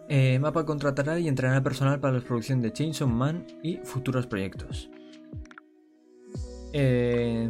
Eh, 0.09 0.39
Mapa 0.39 0.65
contratará 0.65 1.19
y 1.19 1.29
entrenará 1.29 1.63
personal 1.63 2.01
para 2.01 2.15
la 2.15 2.21
producción 2.23 2.63
de 2.63 2.73
Chainsaw 2.73 3.07
Man 3.07 3.47
y 3.63 3.77
futuros 3.85 4.27
proyectos. 4.27 4.91
Eh, 6.75 7.49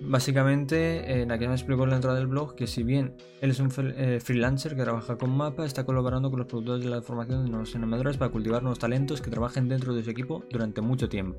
básicamente, 0.00 1.24
que 1.38 1.48
me 1.48 1.54
explicó 1.54 1.84
en 1.84 1.90
la 1.90 1.96
entrada 1.96 2.18
del 2.18 2.26
blog 2.26 2.56
que 2.56 2.66
si 2.66 2.82
bien 2.82 3.14
él 3.40 3.50
es 3.50 3.60
un 3.60 3.70
eh, 3.96 4.18
freelancer 4.20 4.74
que 4.74 4.82
trabaja 4.82 5.16
con 5.16 5.30
Mapa, 5.36 5.64
está 5.64 5.84
colaborando 5.84 6.28
con 6.28 6.40
los 6.40 6.48
productores 6.48 6.82
de 6.82 6.90
la 6.90 7.00
formación 7.00 7.44
de 7.44 7.50
nuevos 7.50 7.76
animadores 7.76 8.16
para 8.16 8.32
cultivar 8.32 8.62
nuevos 8.64 8.80
talentos 8.80 9.22
que 9.22 9.30
trabajen 9.30 9.68
dentro 9.68 9.94
de 9.94 10.02
su 10.02 10.10
equipo 10.10 10.42
durante 10.50 10.80
mucho 10.80 11.08
tiempo. 11.08 11.38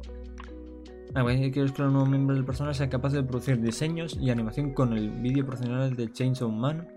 Que 1.13 1.51
quiero 1.51 1.73
que 1.73 1.81
los 1.81 1.91
nuevos 1.91 2.09
miembros 2.09 2.37
del 2.37 2.45
personal 2.45 2.73
sean 2.73 2.89
capaces 2.89 3.17
de 3.17 3.23
producir 3.23 3.59
diseños 3.59 4.17
y 4.19 4.29
animación 4.29 4.73
con 4.73 4.93
el 4.93 5.09
vídeo 5.09 5.45
profesional 5.45 5.97
de 5.97 6.11
Chainsaw 6.13 6.49
Man 6.49 6.87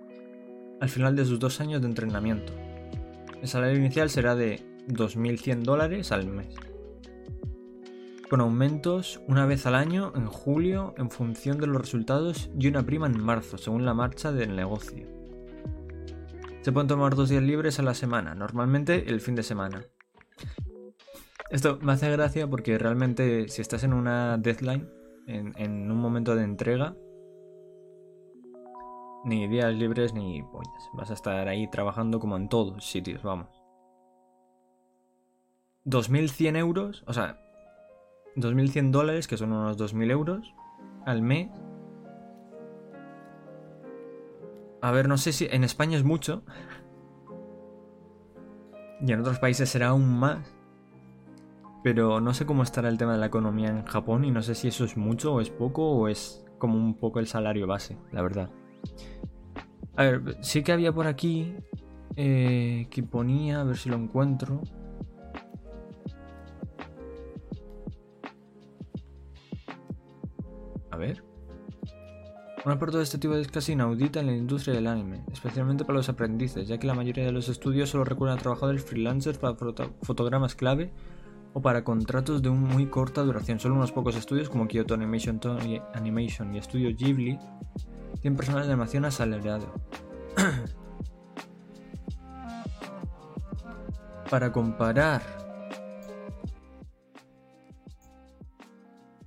al 0.83 0.91
final 0.91 1.17
de 1.17 1.25
sus 1.25 1.39
dos 1.39 1.63
años 1.63 1.81
de 1.81 1.87
entrenamiento. 1.87 2.53
El 3.41 3.49
salario 3.49 3.79
inicial 3.79 4.11
será 4.11 4.35
de 4.35 4.61
2.100 4.89 5.63
dólares 5.63 6.13
al 6.13 6.27
mes 6.27 6.55
con 8.33 8.41
aumentos 8.41 9.21
una 9.29 9.45
vez 9.45 9.67
al 9.67 9.75
año 9.75 10.15
en 10.17 10.25
julio 10.25 10.95
en 10.97 11.11
función 11.11 11.59
de 11.59 11.67
los 11.67 11.83
resultados 11.83 12.49
y 12.59 12.67
una 12.67 12.83
prima 12.83 13.07
en 13.07 13.23
marzo, 13.23 13.59
según 13.59 13.85
la 13.85 13.93
marcha 13.93 14.33
del 14.33 14.57
negocio. 14.57 15.07
Se 16.63 16.73
pueden 16.73 16.89
tomar 16.89 17.15
dos 17.15 17.29
días 17.29 17.43
libres 17.43 17.79
a 17.79 17.83
la 17.83 17.93
semana, 17.93 18.35
normalmente 18.35 19.11
el 19.11 19.21
fin 19.21 19.35
de 19.35 19.43
semana. 19.43 19.85
Esto 21.51 21.79
me 21.83 21.93
hace 21.93 22.11
gracia 22.11 22.49
porque 22.49 22.79
realmente 22.79 23.49
si 23.49 23.61
estás 23.61 23.85
en 23.85 23.93
una 23.93 24.39
deadline, 24.39 24.89
en, 25.27 25.91
un 25.91 25.99
momento 25.99 26.35
de 26.35 26.45
entrega, 26.45 26.97
ni 29.25 29.47
días 29.49 29.75
libres 29.75 30.15
ni. 30.15 30.45
Vas 30.93 31.11
a 31.11 31.15
estar 31.15 31.49
ahí 31.49 31.69
trabajando 31.69 32.21
como 32.21 32.37
en 32.37 32.49
todos 32.49 32.85
sitios, 32.85 33.23
vamos. 33.23 33.63
2.100 35.85 36.57
euros, 36.57 37.05
o 37.07 37.13
sea, 37.13 37.39
2.100 38.37 38.91
dólares, 38.91 39.27
que 39.27 39.37
son 39.37 39.53
unos 39.53 39.77
2.000 39.79 40.11
euros 40.11 40.55
al 41.05 41.23
mes. 41.23 41.51
A 44.81 44.91
ver, 44.91 45.09
no 45.09 45.17
sé 45.17 45.33
si 45.33 45.47
en 45.51 45.65
España 45.65 45.97
es 45.97 46.05
mucho. 46.05 46.43
Y 49.01 49.13
en 49.13 49.21
otros 49.21 49.39
países 49.39 49.69
será 49.69 49.89
aún 49.89 50.19
más. 50.19 50.57
Pero 51.83 52.21
no 52.21 52.33
sé 52.35 52.47
cómo 52.47 52.63
estará 52.63 52.89
el 52.89 52.99
tema 52.99 53.13
de 53.13 53.19
la 53.19 53.27
economía 53.27 53.69
en 53.69 53.85
Japón 53.85 54.25
y 54.25 54.31
no 54.31 54.43
sé 54.43 54.55
si 54.55 54.69
eso 54.69 54.85
es 54.85 54.97
mucho 54.97 55.35
o 55.35 55.41
es 55.41 55.51
poco 55.51 55.91
o 55.91 56.07
es 56.07 56.45
como 56.59 56.77
un 56.77 56.95
poco 56.95 57.19
el 57.19 57.27
salario 57.27 57.67
base, 57.67 57.99
la 58.13 58.23
verdad. 58.23 58.51
A 59.97 60.05
ver, 60.05 60.37
sí 60.41 60.63
que 60.63 60.73
había 60.73 60.93
por 60.93 61.07
aquí 61.07 61.55
eh, 62.17 62.87
que 62.91 63.03
ponía, 63.03 63.61
a 63.61 63.65
ver 63.65 63.77
si 63.77 63.89
lo 63.89 63.97
encuentro. 63.97 64.63
ver. 71.03 71.23
Una 72.65 72.77
aporte 72.77 72.97
de 72.97 73.03
este 73.03 73.19
tipo 73.19 73.35
es 73.35 73.49
casi 73.49 73.73
inaudita 73.73 74.21
en 74.21 74.27
la 74.27 74.37
industria 74.37 74.75
del 74.75 74.87
anime, 74.87 75.25
especialmente 75.33 75.85
para 75.85 75.97
los 75.97 76.09
aprendices, 76.09 76.69
ya 76.69 76.79
que 76.79 76.87
la 76.87 76.95
mayoría 76.95 77.25
de 77.25 77.33
los 77.33 77.49
estudios 77.49 77.91
solo 77.91 78.05
recurren 78.05 78.39
a 78.39 78.41
trabajadores 78.41 78.85
freelancers 78.85 79.39
para 79.39 79.57
fotogramas 80.03 80.55
clave 80.55 80.93
o 81.55 81.61
para 81.61 81.83
contratos 81.83 82.41
de 82.41 82.51
un 82.51 82.63
muy 82.63 82.87
corta 82.87 83.23
duración. 83.23 83.59
Solo 83.59 83.75
unos 83.75 83.91
pocos 83.91 84.15
estudios 84.15 84.49
como 84.49 84.69
Kyoto 84.69 84.95
Animation, 84.95 85.41
Animation 85.95 86.55
y 86.55 86.63
Studio 86.63 86.95
Ghibli 86.97 87.37
tienen 88.21 88.37
personal 88.37 88.63
de 88.63 88.73
animación 88.73 89.05
asalariado. 89.05 89.67
para 94.31 94.53
comparar 94.53 95.43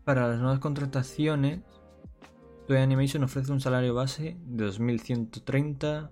Para 0.05 0.27
las 0.27 0.39
nuevas 0.39 0.59
contrataciones, 0.59 1.61
Toei 2.67 2.79
Animation 2.79 3.23
ofrece 3.23 3.51
un 3.51 3.59
salario 3.59 3.95
base 3.95 4.37
de 4.45 4.67
2.130, 4.67 6.11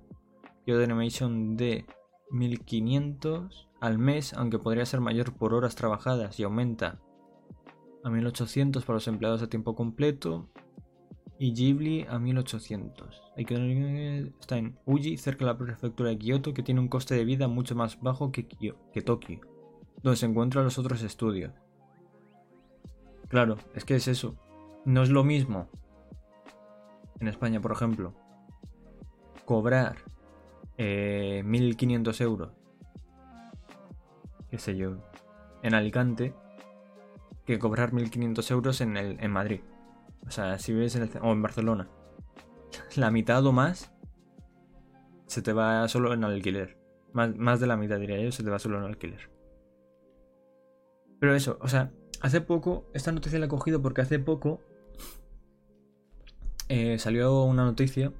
Yoda 0.66 0.84
Animation 0.84 1.56
de 1.56 1.86
1.500 2.32 3.68
al 3.82 4.00
mes, 4.00 4.34
aunque 4.34 4.58
podría 4.58 4.88
ser 4.88 5.00
mayor 5.00 5.36
por 5.36 5.54
horas 5.54 5.76
trabajadas 5.76 6.40
y 6.40 6.44
aumenta 6.44 7.00
a 8.04 8.10
1.800 8.10 8.84
para 8.84 8.96
los 8.96 9.08
empleados 9.08 9.44
a 9.44 9.48
tiempo 9.48 9.76
completo 9.76 10.50
y 11.44 11.52
Ghibli 11.52 12.06
a 12.10 12.20
1800. 12.20 13.22
Hay 13.36 13.44
que 13.44 14.32
está 14.40 14.58
en 14.58 14.80
Uji, 14.86 15.18
cerca 15.18 15.40
de 15.40 15.52
la 15.52 15.58
prefectura 15.58 16.10
de 16.10 16.18
Kyoto, 16.18 16.54
que 16.54 16.64
tiene 16.64 16.80
un 16.80 16.88
coste 16.88 17.16
de 17.16 17.26
vida 17.26 17.50
mucho 17.50 17.76
más 17.76 18.00
bajo 18.00 18.32
que, 18.32 18.44
Tokio, 19.02 19.42
donde 20.02 20.16
se 20.16 20.26
encuentran 20.26 20.64
los 20.64 20.78
otros 20.78 21.04
estudios. 21.04 21.52
Claro, 23.28 23.58
es 23.76 23.84
que 23.84 23.96
es 23.96 24.08
eso. 24.08 24.38
No 24.86 25.04
es 25.04 25.10
lo 25.10 25.26
mismo. 25.26 25.68
En 27.20 27.28
España, 27.28 27.60
por 27.60 27.74
ejemplo. 27.74 28.14
Cobrar 29.44 29.98
eh, 30.78 31.44
1.500 31.46 32.22
euros, 32.22 32.52
qué 34.50 34.58
sé 34.60 34.78
yo, 34.78 34.96
en 35.62 35.74
Alicante, 35.74 36.34
que 37.46 37.60
cobrar 37.60 37.92
1.500 37.92 38.52
euros 38.52 38.80
en, 38.80 38.96
el, 38.96 39.18
en 39.20 39.32
Madrid. 39.32 39.60
O 40.28 40.32
sea, 40.32 40.58
si 40.60 40.74
vives 40.74 40.96
en 40.96 41.04
el, 41.04 41.10
o 41.22 41.32
en 41.32 41.42
Barcelona, 41.42 41.90
la 42.96 43.12
mitad 43.12 43.46
o 43.46 43.52
más 43.52 43.94
se 45.28 45.42
te 45.42 45.54
va 45.54 45.88
solo 45.88 46.14
en 46.14 46.24
alquiler. 46.24 46.78
Más, 47.12 47.36
más 47.36 47.60
de 47.60 47.68
la 47.68 47.78
mitad, 47.78 48.00
diría 48.00 48.22
yo, 48.22 48.32
se 48.32 48.44
te 48.44 48.50
va 48.50 48.60
solo 48.60 48.78
en 48.80 48.86
alquiler. 48.86 49.30
Pero 51.20 51.36
eso, 51.36 51.58
o 51.62 51.68
sea, 51.68 51.92
hace 52.22 52.42
poco, 52.42 52.90
esta 52.94 53.12
noticia 53.12 53.40
la 53.40 53.46
he 53.46 53.50
cogido 53.50 53.82
porque 53.82 54.02
hace 54.02 54.20
poco 54.20 54.62
eh, 56.70 56.98
salió 56.98 57.44
una 57.44 57.66
noticia 57.66 58.12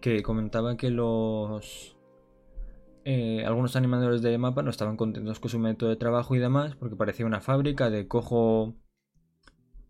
que 0.00 0.22
comentaba 0.22 0.76
que 0.76 0.90
los 0.90 1.96
eh, 3.04 3.44
algunos 3.46 3.76
animadores 3.76 4.22
de 4.22 4.36
mapa 4.38 4.62
no 4.62 4.70
estaban 4.70 4.96
contentos 4.96 5.40
con 5.40 5.50
su 5.50 5.58
método 5.58 5.90
de 5.90 5.96
trabajo 5.96 6.34
y 6.34 6.38
demás 6.38 6.76
porque 6.76 6.96
parecía 6.96 7.26
una 7.26 7.40
fábrica 7.40 7.90
de 7.90 8.06
cojo 8.06 8.74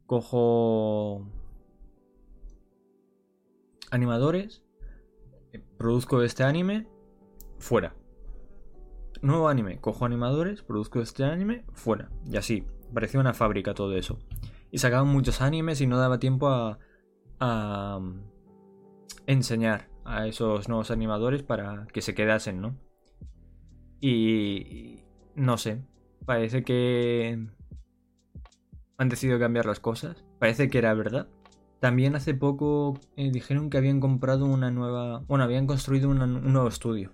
cojo 0.07 1.27
animadores 3.91 4.65
eh, 5.53 5.63
produzco 5.79 6.23
este 6.23 6.45
anime 6.45 6.89
fuera 7.59 7.95
nuevo 9.23 9.49
anime 9.49 9.81
cojo 9.81 10.05
animadores 10.05 10.63
produzco 10.63 11.01
este 11.01 11.25
anime 11.25 11.65
fuera 11.73 12.11
y 12.25 12.37
así 12.37 12.67
parecía 12.93 13.21
una 13.21 13.35
fábrica 13.35 13.75
todo 13.75 13.97
eso 13.97 14.19
y 14.71 14.79
sacaban 14.79 15.09
muchos 15.09 15.41
animes 15.41 15.81
y 15.81 15.87
no 15.87 15.99
daba 15.99 16.19
tiempo 16.19 16.49
a 16.49 16.79
a 17.41 18.01
enseñar 19.27 19.89
a 20.05 20.27
esos 20.27 20.69
nuevos 20.69 20.91
animadores 20.91 21.43
para 21.43 21.87
que 21.93 22.01
se 22.01 22.15
quedasen, 22.15 22.61
¿no? 22.61 22.77
Y 24.01 25.05
no 25.35 25.59
sé, 25.59 25.83
parece 26.25 26.63
que 26.63 27.47
han 28.99 29.09
decidido 29.09 29.39
cambiar 29.39 29.67
las 29.67 29.81
cosas. 29.81 30.25
Parece 30.39 30.69
que 30.69 30.79
era 30.79 30.95
verdad. 30.95 31.29
También 31.81 32.17
hace 32.17 32.35
poco 32.35 32.99
eh, 33.17 33.31
dijeron 33.31 33.71
que 33.71 33.79
habían 33.79 34.01
comprado 34.01 34.47
una 34.47 34.71
nueva... 34.71 35.23
Bueno, 35.29 35.45
habían 35.45 35.67
construido 35.67 36.09
un 36.09 36.53
nuevo 36.53 36.69
estudio. 36.69 37.13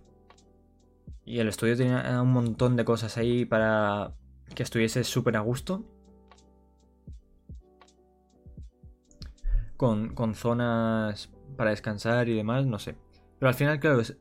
Y 1.25 1.38
el 1.38 1.48
estudio 1.48 1.77
tenía 1.77 2.20
un 2.22 2.33
montón 2.33 2.77
de 2.77 2.85
cosas 2.85 3.16
ahí 3.16 3.44
para 3.44 4.14
que 4.55 4.62
estuviese 4.62 5.05
súper 5.05 5.37
a 5.37 5.40
gusto. 5.40 5.85
con, 10.14 10.35
zonas 10.37 11.31
para 11.57 11.70
descansar 11.70 12.29
y 12.29 12.37
demás, 12.37 12.66
no 12.66 12.79
sé. 12.79 12.96
Pero 13.38 13.48
al 13.48 13.55
final, 13.55 13.81
claro, 13.81 14.01
es, 14.01 14.16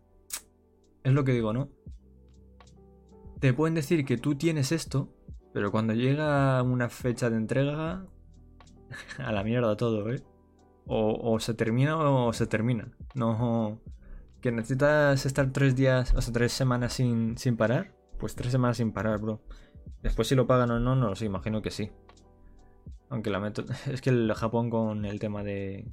es 1.03 1.13
lo 1.13 1.23
que 1.23 1.33
digo, 1.33 1.53
¿no? 1.53 1.69
Te 3.39 3.53
pueden 3.53 3.75
decir 3.75 4.03
que 4.05 4.17
tú 4.17 4.35
tienes 4.35 4.71
esto, 4.71 5.13
pero 5.53 5.71
cuando 5.71 5.93
llega 5.93 6.61
una 6.63 6.89
fecha 6.89 7.29
de 7.29 7.37
entrega, 7.37 8.07
a 9.19 9.31
la 9.31 9.43
mierda 9.43 9.77
todo, 9.77 10.11
¿eh? 10.11 10.23
O, 10.85 11.39
se 11.39 11.53
termina 11.53 11.97
o 11.97 12.33
se 12.33 12.47
termina. 12.47 12.91
No. 13.15 13.79
Que 14.41 14.51
necesitas 14.51 15.25
estar 15.25 15.51
tres 15.51 15.75
días, 15.75 16.13
o 16.15 16.21
sea, 16.21 16.33
tres 16.33 16.51
semanas 16.51 16.93
sin, 16.93 17.37
sin 17.37 17.55
parar. 17.55 17.95
Pues 18.19 18.35
tres 18.35 18.51
semanas 18.51 18.77
sin 18.77 18.91
parar, 18.91 19.19
bro. 19.19 19.41
Después 20.01 20.27
si 20.27 20.35
lo 20.35 20.47
pagan 20.47 20.71
o 20.71 20.79
no, 20.79 20.95
no 20.95 21.09
lo 21.09 21.15
sé, 21.15 21.25
imagino 21.25 21.61
que 21.61 21.71
sí. 21.71 21.91
Aunque 23.09 23.29
la 23.29 23.39
meto... 23.39 23.63
Es 23.91 24.01
que 24.01 24.09
el 24.09 24.33
Japón 24.33 24.69
con 24.69 25.05
el 25.05 25.19
tema 25.19 25.43
de 25.43 25.91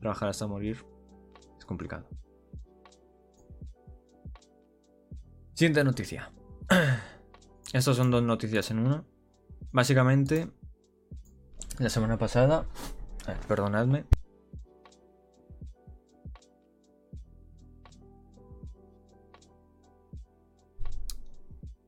trabajar 0.00 0.28
hasta 0.28 0.46
morir 0.46 0.84
es 1.58 1.64
complicado. 1.64 2.06
Siguiente 5.54 5.82
noticia. 5.84 6.30
Estas 7.72 7.96
son 7.96 8.10
dos 8.10 8.22
noticias 8.22 8.70
en 8.70 8.78
una. 8.80 9.04
Básicamente, 9.72 10.50
la 11.78 11.90
semana 11.90 12.18
pasada... 12.18 12.66
perdonadme. 13.48 14.04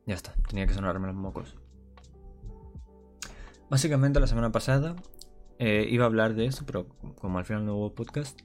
Ya 0.06 0.14
está, 0.14 0.34
tenía 0.48 0.66
que 0.66 0.72
sonarme 0.72 1.06
los 1.06 1.16
mocos. 1.16 1.56
Básicamente 3.68 4.20
la 4.20 4.26
semana 4.26 4.50
pasada 4.50 4.96
eh, 5.58 5.86
iba 5.90 6.04
a 6.04 6.06
hablar 6.06 6.34
de 6.34 6.46
esto, 6.46 6.64
pero 6.64 6.88
como 7.16 7.38
al 7.38 7.44
final 7.44 7.66
no 7.66 7.76
hubo 7.76 7.94
podcast, 7.94 8.40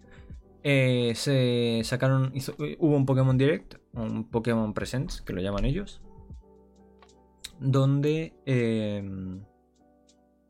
eh, 0.63 1.13
se 1.15 1.81
sacaron, 1.85 2.33
hubo 2.79 2.97
un 2.97 3.05
Pokémon 3.05 3.37
Direct, 3.37 3.75
un 3.93 4.29
Pokémon 4.29 4.73
Presents, 4.73 5.21
que 5.21 5.31
lo 5.31 5.41
llaman 5.41 5.63
ellos, 5.63 6.01
donde 7.59 8.33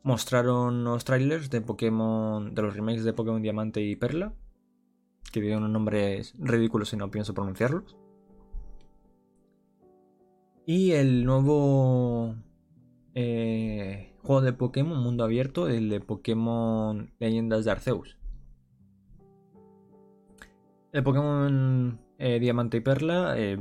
mostraron 0.04 0.84
los 0.84 1.04
trailers 1.04 1.50
de 1.50 1.62
Pokémon, 1.62 2.54
de 2.54 2.62
los 2.62 2.76
remakes 2.76 3.04
de 3.04 3.14
Pokémon 3.14 3.42
Diamante 3.42 3.80
y 3.80 3.96
Perla, 3.96 4.34
que 5.32 5.40
tienen 5.40 5.58
unos 5.58 5.70
nombres 5.70 6.34
ridículos 6.38 6.92
y 6.92 6.96
no 6.96 7.10
pienso 7.10 7.34
pronunciarlos. 7.34 7.96
Y 10.66 10.92
el 10.92 11.24
nuevo 11.24 12.34
eh, 13.14 14.12
juego 14.22 14.42
de 14.42 14.52
Pokémon 14.52 15.02
mundo 15.02 15.24
abierto, 15.24 15.68
el 15.68 15.88
de 15.88 16.00
Pokémon 16.00 17.10
Leyendas 17.18 17.64
de 17.64 17.70
Arceus. 17.70 18.18
El 20.92 21.02
Pokémon 21.02 21.98
eh, 22.18 22.38
Diamante 22.40 22.76
y 22.76 22.80
Perla, 22.80 23.34
eh, 23.38 23.58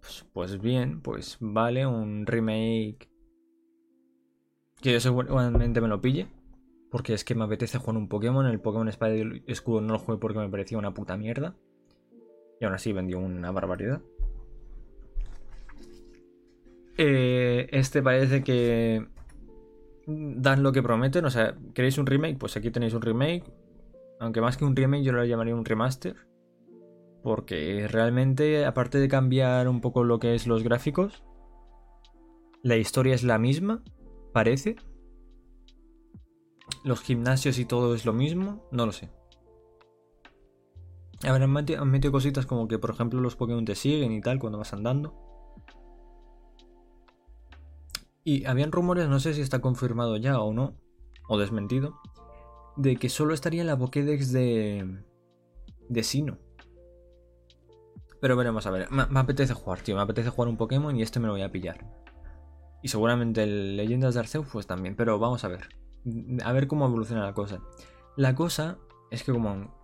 pues, 0.00 0.26
pues, 0.32 0.60
bien, 0.60 1.00
pues 1.00 1.38
vale, 1.40 1.86
un 1.86 2.26
remake 2.26 3.08
que 4.80 4.92
yo 4.92 5.00
seguramente 5.00 5.80
me 5.80 5.88
lo 5.88 6.00
pille. 6.00 6.28
Porque 6.90 7.14
es 7.14 7.24
que 7.24 7.34
me 7.34 7.44
apetece 7.44 7.78
jugar 7.78 7.96
un 7.96 8.08
Pokémon. 8.08 8.46
El 8.46 8.60
Pokémon 8.60 8.88
Espada 8.88 9.14
y 9.14 9.42
Escudo 9.46 9.80
no 9.80 9.94
lo 9.94 9.98
jugué 9.98 10.18
porque 10.18 10.38
me 10.38 10.48
parecía 10.48 10.78
una 10.78 10.94
puta 10.94 11.16
mierda. 11.16 11.54
Y 12.60 12.64
aún 12.64 12.74
así 12.74 12.92
vendió 12.92 13.18
una 13.18 13.50
barbaridad. 13.50 14.00
Eh, 16.96 17.68
este 17.72 18.02
parece 18.02 18.42
que 18.42 19.06
dan 20.06 20.62
lo 20.62 20.72
que 20.72 20.82
prometen. 20.82 21.24
O 21.24 21.30
sea, 21.30 21.56
¿queréis 21.74 21.98
un 21.98 22.06
remake? 22.06 22.38
Pues 22.38 22.56
aquí 22.56 22.70
tenéis 22.70 22.94
un 22.94 23.02
remake. 23.02 23.44
Aunque 24.20 24.40
más 24.40 24.56
que 24.56 24.64
un 24.64 24.76
remake 24.76 25.02
yo 25.02 25.12
lo 25.12 25.24
llamaría 25.24 25.54
un 25.54 25.64
remaster. 25.64 26.16
Porque 27.22 27.88
realmente, 27.88 28.64
aparte 28.64 28.98
de 28.98 29.08
cambiar 29.08 29.68
un 29.68 29.80
poco 29.80 30.04
lo 30.04 30.20
que 30.20 30.34
es 30.34 30.46
los 30.46 30.62
gráficos, 30.62 31.24
la 32.62 32.76
historia 32.76 33.14
es 33.14 33.24
la 33.24 33.38
misma, 33.38 33.82
parece. 34.36 34.76
Los 36.84 37.00
gimnasios 37.00 37.58
y 37.58 37.64
todo 37.64 37.94
es 37.94 38.04
lo 38.04 38.12
mismo, 38.12 38.68
no 38.70 38.84
lo 38.84 38.92
sé. 38.92 39.08
A 41.24 41.32
ver, 41.32 41.42
han 41.42 41.52
metido, 41.90 42.12
cositas 42.12 42.44
como 42.44 42.68
que, 42.68 42.78
por 42.78 42.90
ejemplo, 42.90 43.18
los 43.22 43.34
Pokémon 43.34 43.64
te 43.64 43.74
siguen 43.74 44.12
y 44.12 44.20
tal 44.20 44.38
cuando 44.38 44.58
vas 44.58 44.74
andando. 44.74 45.14
Y 48.24 48.44
habían 48.44 48.72
rumores, 48.72 49.08
no 49.08 49.20
sé 49.20 49.32
si 49.32 49.40
está 49.40 49.60
confirmado 49.60 50.18
ya 50.18 50.38
o 50.38 50.52
no, 50.52 50.76
o 51.28 51.38
desmentido, 51.38 51.98
de 52.76 52.96
que 52.96 53.08
solo 53.08 53.32
estaría 53.32 53.62
en 53.62 53.68
la 53.68 53.78
Pokédex 53.78 54.32
de. 54.32 55.02
de 55.88 56.02
Sino. 56.02 56.36
Pero 58.20 58.36
veremos 58.36 58.66
a 58.66 58.70
ver. 58.70 58.90
Me, 58.90 59.18
apetece 59.18 59.54
jugar, 59.54 59.80
tío. 59.80 59.96
Me 59.96 60.02
apetece 60.02 60.28
jugar 60.28 60.50
un 60.50 60.58
Pokémon 60.58 60.94
y 60.94 61.00
este 61.00 61.20
me 61.20 61.26
lo 61.26 61.32
voy 61.32 61.42
a 61.42 61.50
pillar. 61.50 62.05
Y 62.86 62.88
seguramente 62.88 63.42
el 63.42 63.76
Leyendas 63.76 64.14
de 64.14 64.20
Arceus, 64.20 64.46
pues 64.52 64.68
también. 64.68 64.94
Pero 64.94 65.18
vamos 65.18 65.42
a 65.42 65.48
ver. 65.48 65.66
A 66.44 66.52
ver 66.52 66.68
cómo 66.68 66.86
evoluciona 66.86 67.24
la 67.24 67.34
cosa. 67.34 67.60
La 68.14 68.36
cosa 68.36 68.78
es 69.10 69.24
que, 69.24 69.32
como 69.32 69.74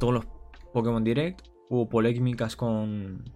todos 0.00 0.12
los 0.12 0.26
Pokémon 0.72 1.04
Direct, 1.04 1.46
hubo 1.70 1.88
polémicas 1.88 2.56
con. 2.56 3.32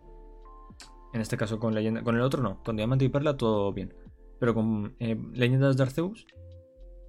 En 1.13 1.21
este 1.21 1.37
caso 1.37 1.61
con 1.61 1.73
Leyenda. 1.73 2.03
Con 2.03 2.17
el 2.17 2.23
otro 2.23 2.43
no. 2.43 2.65
Con 2.65 2.75
Diamante 2.75 3.05
y 3.05 3.11
Perla 3.11 3.37
todo 3.37 3.73
bien. 3.73 3.95
Pero 4.41 4.55
con 4.55 4.97
eh, 4.99 5.17
Leyendas 5.35 5.77
de 5.77 5.85
Arceus 5.85 6.27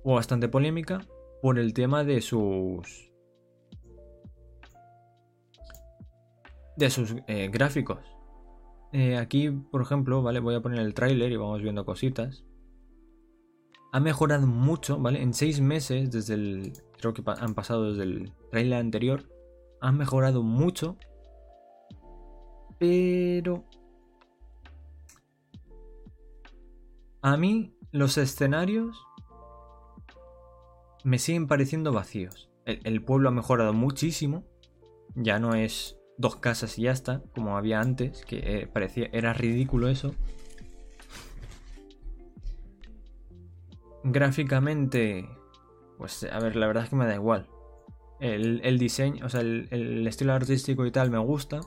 hubo 0.04 0.14
bastante 0.14 0.50
polémica 0.50 1.08
por 1.42 1.58
el 1.58 1.74
tema 1.74 2.04
de 2.04 2.22
sus. 2.22 3.12
de 6.78 6.92
sus 6.92 7.16
eh, 7.26 7.50
gráficos. 7.52 7.98
Eh, 8.94 9.18
aquí, 9.18 9.50
por 9.50 9.82
ejemplo, 9.82 10.22
¿vale? 10.22 10.40
Voy 10.40 10.56
a 10.56 10.62
poner 10.62 10.80
el 10.80 10.94
tráiler 10.94 11.32
y 11.32 11.38
vamos 11.38 11.62
viendo 11.62 11.86
cositas. 11.86 12.44
Ha 13.94 14.00
mejorado 14.00 14.48
mucho, 14.48 15.00
¿vale? 15.00 15.22
En 15.22 15.34
seis 15.34 15.62
meses, 15.62 16.12
desde 16.12 16.34
el. 16.34 16.74
Creo 17.00 17.14
que 17.14 17.24
han 17.26 17.54
pasado 17.54 17.92
desde 17.92 18.04
el 18.04 18.34
tráiler 18.50 18.80
anterior. 18.80 19.30
Han 19.82 19.98
mejorado 19.98 20.44
mucho. 20.44 20.98
Pero 22.80 23.66
A 27.24 27.38
mí 27.38 27.76
los 27.92 28.18
escenarios 28.18 29.06
me 31.04 31.20
siguen 31.20 31.48
pareciendo 31.48 31.94
vacíos. 31.94 32.50
El, 32.66 33.04
pueblo 33.04 33.30
ha 33.30 33.32
mejorado 33.32 33.74
muchísimo. 33.74 34.44
Ya 35.14 35.38
no 35.38 35.54
es 35.54 36.00
dos 36.22 36.38
casas 36.38 36.78
y 36.78 36.84
ya 36.84 36.92
está, 36.92 37.22
como 37.36 37.58
había 37.58 37.82
antes, 37.82 38.24
que 38.26 38.38
eh, 38.38 38.68
parecía, 38.68 39.10
era 39.12 39.34
ridículo 39.34 39.90
eso. 39.90 40.14
Gráficamente, 44.04 45.28
pues 45.98 46.24
a 46.24 46.40
ver, 46.40 46.56
la 46.56 46.68
verdad 46.68 46.86
es 46.86 46.90
que 46.90 46.96
me 46.96 47.06
da 47.06 47.16
igual. 47.16 47.48
El, 48.20 48.78
diseño, 48.78 49.26
o 49.26 49.30
sea, 49.30 49.42
el, 49.42 50.06
estilo 50.08 50.34
artístico 50.34 50.86
y 50.86 50.92
tal 50.92 51.10
me 51.10 51.18
gusta. 51.18 51.60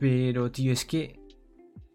Pero, 0.00 0.50
tío, 0.50 0.72
es 0.72 0.84
que... 0.84 1.20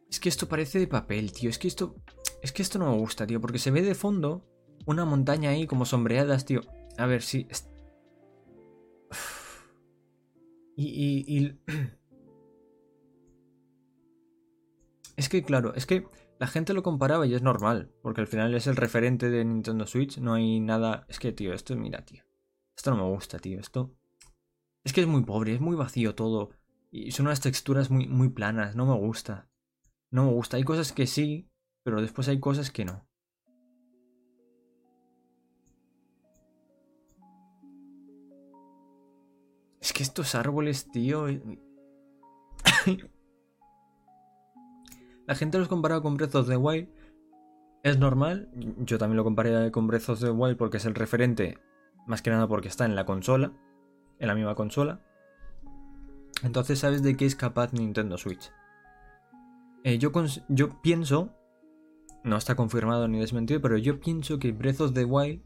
Es 0.09 0.21
que 0.21 0.29
esto 0.29 0.47
parece 0.47 0.79
de 0.79 0.87
papel, 0.87 1.33
tío. 1.33 1.49
Es 1.49 1.59
que 1.59 1.67
esto... 1.67 1.95
Es 2.41 2.53
que 2.53 2.61
esto 2.61 2.79
no 2.79 2.89
me 2.89 2.97
gusta, 2.97 3.27
tío. 3.27 3.41
Porque 3.41 3.59
se 3.59 3.71
ve 3.71 3.81
de 3.81 3.93
fondo 3.93 4.47
una 4.85 5.03
montaña 5.03 5.49
ahí 5.49 5.67
como 5.67 5.85
sombreadas, 5.85 6.45
tío. 6.45 6.61
A 6.97 7.05
ver, 7.07 7.21
si... 7.21 7.45
Y, 10.75 11.25
y, 11.27 11.59
Es 15.17 15.29
que, 15.29 15.43
claro, 15.43 15.75
es 15.75 15.85
que 15.85 16.07
la 16.39 16.47
gente 16.47 16.73
lo 16.73 16.81
comparaba 16.81 17.27
y 17.27 17.35
es 17.35 17.43
normal, 17.43 17.91
porque 18.01 18.21
al 18.21 18.27
final 18.27 18.55
es 18.55 18.65
el 18.65 18.75
referente 18.75 19.29
de 19.29 19.45
Nintendo 19.45 19.85
Switch, 19.85 20.17
no 20.17 20.33
hay 20.33 20.59
nada... 20.59 21.05
Es 21.09 21.19
que, 21.19 21.31
tío, 21.31 21.53
esto, 21.53 21.75
mira, 21.75 22.03
tío. 22.03 22.23
Esto 22.75 22.89
no 22.91 22.97
me 22.97 23.13
gusta, 23.13 23.37
tío, 23.37 23.59
esto... 23.59 23.95
Es 24.83 24.93
que 24.93 25.01
es 25.01 25.07
muy 25.07 25.23
pobre, 25.23 25.53
es 25.53 25.61
muy 25.61 25.75
vacío 25.75 26.15
todo. 26.15 26.49
Y 26.89 27.11
son 27.11 27.27
unas 27.27 27.41
texturas 27.41 27.91
muy, 27.91 28.07
muy 28.07 28.29
planas, 28.29 28.75
no 28.75 28.87
me 28.87 28.95
gusta. 28.95 29.47
No 30.09 30.25
me 30.25 30.31
gusta. 30.31 30.57
Hay 30.57 30.63
cosas 30.63 30.91
que 30.91 31.05
sí, 31.05 31.51
pero 31.83 32.01
después 32.01 32.27
hay 32.27 32.39
cosas 32.39 32.71
que 32.71 32.85
no. 32.85 33.07
Es 39.91 39.95
que 39.95 40.03
estos 40.03 40.35
árboles, 40.35 40.89
tío... 40.89 41.25
La 45.27 45.35
gente 45.35 45.57
los 45.57 45.67
compara 45.67 45.99
con 45.99 46.15
Breath 46.15 46.35
of 46.35 46.47
the 46.47 46.55
Wild. 46.55 46.87
Es 47.83 47.99
normal. 47.99 48.49
Yo 48.85 48.97
también 48.97 49.17
lo 49.17 49.25
comparé 49.25 49.69
con 49.69 49.87
Breath 49.87 50.07
of 50.07 50.21
the 50.21 50.29
Wild 50.29 50.55
porque 50.55 50.77
es 50.77 50.85
el 50.85 50.95
referente. 50.95 51.57
Más 52.07 52.21
que 52.21 52.29
nada 52.29 52.47
porque 52.47 52.69
está 52.69 52.85
en 52.85 52.95
la 52.95 53.05
consola. 53.05 53.51
En 54.17 54.29
la 54.29 54.35
misma 54.35 54.55
consola. 54.55 55.01
Entonces 56.41 56.79
sabes 56.79 57.03
de 57.03 57.17
qué 57.17 57.25
es 57.25 57.35
capaz 57.35 57.73
Nintendo 57.73 58.17
Switch. 58.17 58.49
Eh, 59.83 59.97
yo, 59.97 60.13
yo 60.47 60.81
pienso. 60.81 61.35
No 62.23 62.37
está 62.37 62.55
confirmado 62.55 63.09
ni 63.09 63.19
desmentido, 63.19 63.59
pero 63.59 63.77
yo 63.77 63.99
pienso 63.99 64.39
que 64.39 64.53
Breath 64.53 64.79
of 64.79 64.93
the 64.93 65.03
Wild 65.03 65.41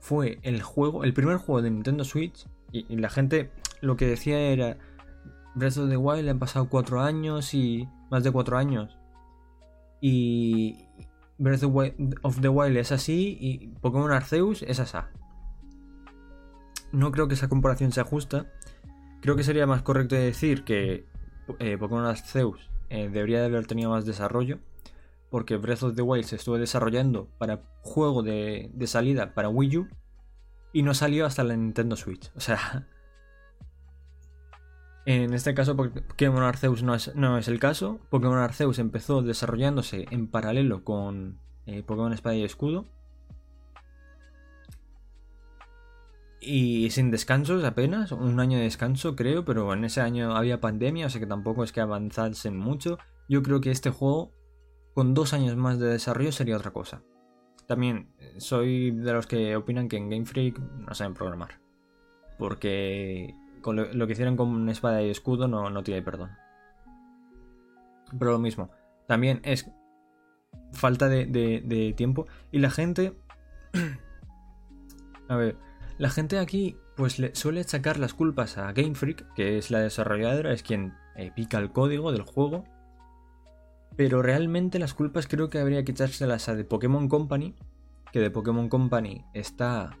fue 0.00 0.38
el 0.44 0.62
juego, 0.62 1.04
el 1.04 1.12
primer 1.12 1.36
juego 1.36 1.60
de 1.60 1.70
Nintendo 1.70 2.04
Switch 2.04 2.46
y, 2.72 2.96
la 2.96 3.08
gente 3.08 3.50
lo 3.80 3.96
que 3.96 4.06
decía 4.06 4.38
era, 4.38 4.76
Breath 5.54 5.78
of 5.78 5.88
the 5.88 5.96
Wild 5.96 6.28
han 6.28 6.38
pasado 6.38 6.68
cuatro 6.68 7.00
años 7.00 7.54
y 7.54 7.88
más 8.10 8.24
de 8.24 8.30
cuatro 8.30 8.56
años. 8.56 8.96
Y 10.00 10.86
Breath 11.38 11.64
of 12.22 12.40
the 12.40 12.48
Wild 12.48 12.76
es 12.76 12.92
así 12.92 13.36
y 13.40 13.68
Pokémon 13.80 14.12
Arceus 14.12 14.62
es 14.62 14.80
asa. 14.80 15.10
No 16.92 17.12
creo 17.12 17.28
que 17.28 17.34
esa 17.34 17.48
comparación 17.48 17.92
sea 17.92 18.04
justa. 18.04 18.46
Creo 19.20 19.36
que 19.36 19.44
sería 19.44 19.66
más 19.66 19.82
correcto 19.82 20.14
decir 20.14 20.64
que 20.64 21.06
eh, 21.58 21.76
Pokémon 21.78 22.06
Arceus 22.06 22.70
eh, 22.88 23.08
debería 23.08 23.40
de 23.40 23.46
haber 23.46 23.66
tenido 23.66 23.90
más 23.90 24.04
desarrollo. 24.04 24.58
Porque 25.30 25.56
Breath 25.56 25.84
of 25.84 25.94
the 25.94 26.02
Wild 26.02 26.24
se 26.24 26.36
estuvo 26.36 26.58
desarrollando 26.58 27.28
para 27.38 27.62
juego 27.82 28.22
de 28.22 28.70
salida 28.86 29.32
para 29.32 29.48
Wii 29.48 29.76
U 29.78 29.88
y 30.72 30.82
no 30.82 30.94
salió 30.94 31.26
hasta 31.26 31.44
la 31.44 31.56
Nintendo 31.56 31.96
Switch. 31.96 32.30
O 32.36 32.40
sea, 32.40 32.86
en 35.06 35.34
este 35.34 35.54
caso 35.54 35.76
Pokémon 35.76 36.42
Arceus 36.42 36.82
no 36.82 36.94
es, 36.94 37.14
no 37.14 37.38
es 37.38 37.48
el 37.48 37.58
caso. 37.58 38.00
Pokémon 38.10 38.38
Arceus 38.38 38.78
empezó 38.78 39.22
desarrollándose 39.22 40.06
en 40.10 40.28
paralelo 40.28 40.84
con 40.84 41.40
eh, 41.66 41.82
Pokémon 41.82 42.12
Espada 42.12 42.36
y 42.36 42.44
Escudo. 42.44 42.86
Y 46.42 46.88
sin 46.90 47.10
descansos 47.10 47.62
apenas, 47.64 48.12
un 48.12 48.40
año 48.40 48.56
de 48.56 48.64
descanso 48.64 49.14
creo, 49.14 49.44
pero 49.44 49.72
en 49.74 49.84
ese 49.84 50.00
año 50.00 50.34
había 50.34 50.60
pandemia, 50.60 51.06
o 51.06 51.10
sea 51.10 51.20
que 51.20 51.26
tampoco 51.26 51.64
es 51.64 51.72
que 51.72 51.82
avanzasen 51.82 52.56
mucho. 52.56 52.98
Yo 53.28 53.42
creo 53.42 53.60
que 53.60 53.70
este 53.70 53.90
juego, 53.90 54.32
con 54.94 55.12
dos 55.12 55.34
años 55.34 55.56
más 55.56 55.78
de 55.78 55.88
desarrollo, 55.88 56.32
sería 56.32 56.56
otra 56.56 56.70
cosa. 56.70 57.02
También 57.70 58.08
eh, 58.18 58.34
soy 58.38 58.90
de 58.90 59.12
los 59.12 59.28
que 59.28 59.54
opinan 59.54 59.88
que 59.88 59.96
en 59.96 60.10
Game 60.10 60.26
Freak 60.26 60.58
no 60.58 60.92
saben 60.92 61.14
programar. 61.14 61.60
Porque 62.36 63.32
con 63.60 63.76
lo, 63.76 64.06
que 64.08 64.12
hicieron 64.12 64.36
con 64.36 64.68
espada 64.68 65.00
y 65.02 65.08
escudo 65.08 65.46
no, 65.46 65.70
no 65.70 65.84
tiene 65.84 66.02
perdón. 66.02 66.32
Pero 68.18 68.32
lo 68.32 68.40
mismo. 68.40 68.72
También 69.06 69.40
es 69.44 69.70
falta 70.72 71.08
de, 71.08 71.94
tiempo. 71.96 72.26
Y 72.50 72.58
la 72.58 72.70
gente... 72.70 73.16
a 75.28 75.36
ver, 75.36 75.56
la 75.96 76.10
gente 76.10 76.40
aquí 76.40 76.76
pues 76.96 77.20
le 77.20 77.36
suele 77.36 77.62
sacar 77.62 78.00
las 78.00 78.14
culpas 78.14 78.58
a 78.58 78.72
Game 78.72 78.96
Freak, 78.96 79.32
que 79.34 79.58
es 79.58 79.70
la 79.70 79.78
desarrolladora, 79.78 80.52
es 80.52 80.64
quien 80.64 80.94
eh, 81.14 81.30
pica 81.36 81.58
el 81.58 81.70
código 81.70 82.10
del 82.10 82.22
juego 82.22 82.64
pero 84.00 84.22
realmente 84.22 84.78
las 84.78 84.94
culpas 84.94 85.26
creo 85.26 85.50
que 85.50 85.58
habría 85.58 85.84
que 85.84 85.92
echárselas 85.92 86.48
a 86.48 86.54
de 86.54 86.64
Pokémon 86.64 87.06
Company, 87.06 87.54
que 88.10 88.18
de 88.18 88.30
Pokémon 88.30 88.70
Company 88.70 89.26
está... 89.34 89.98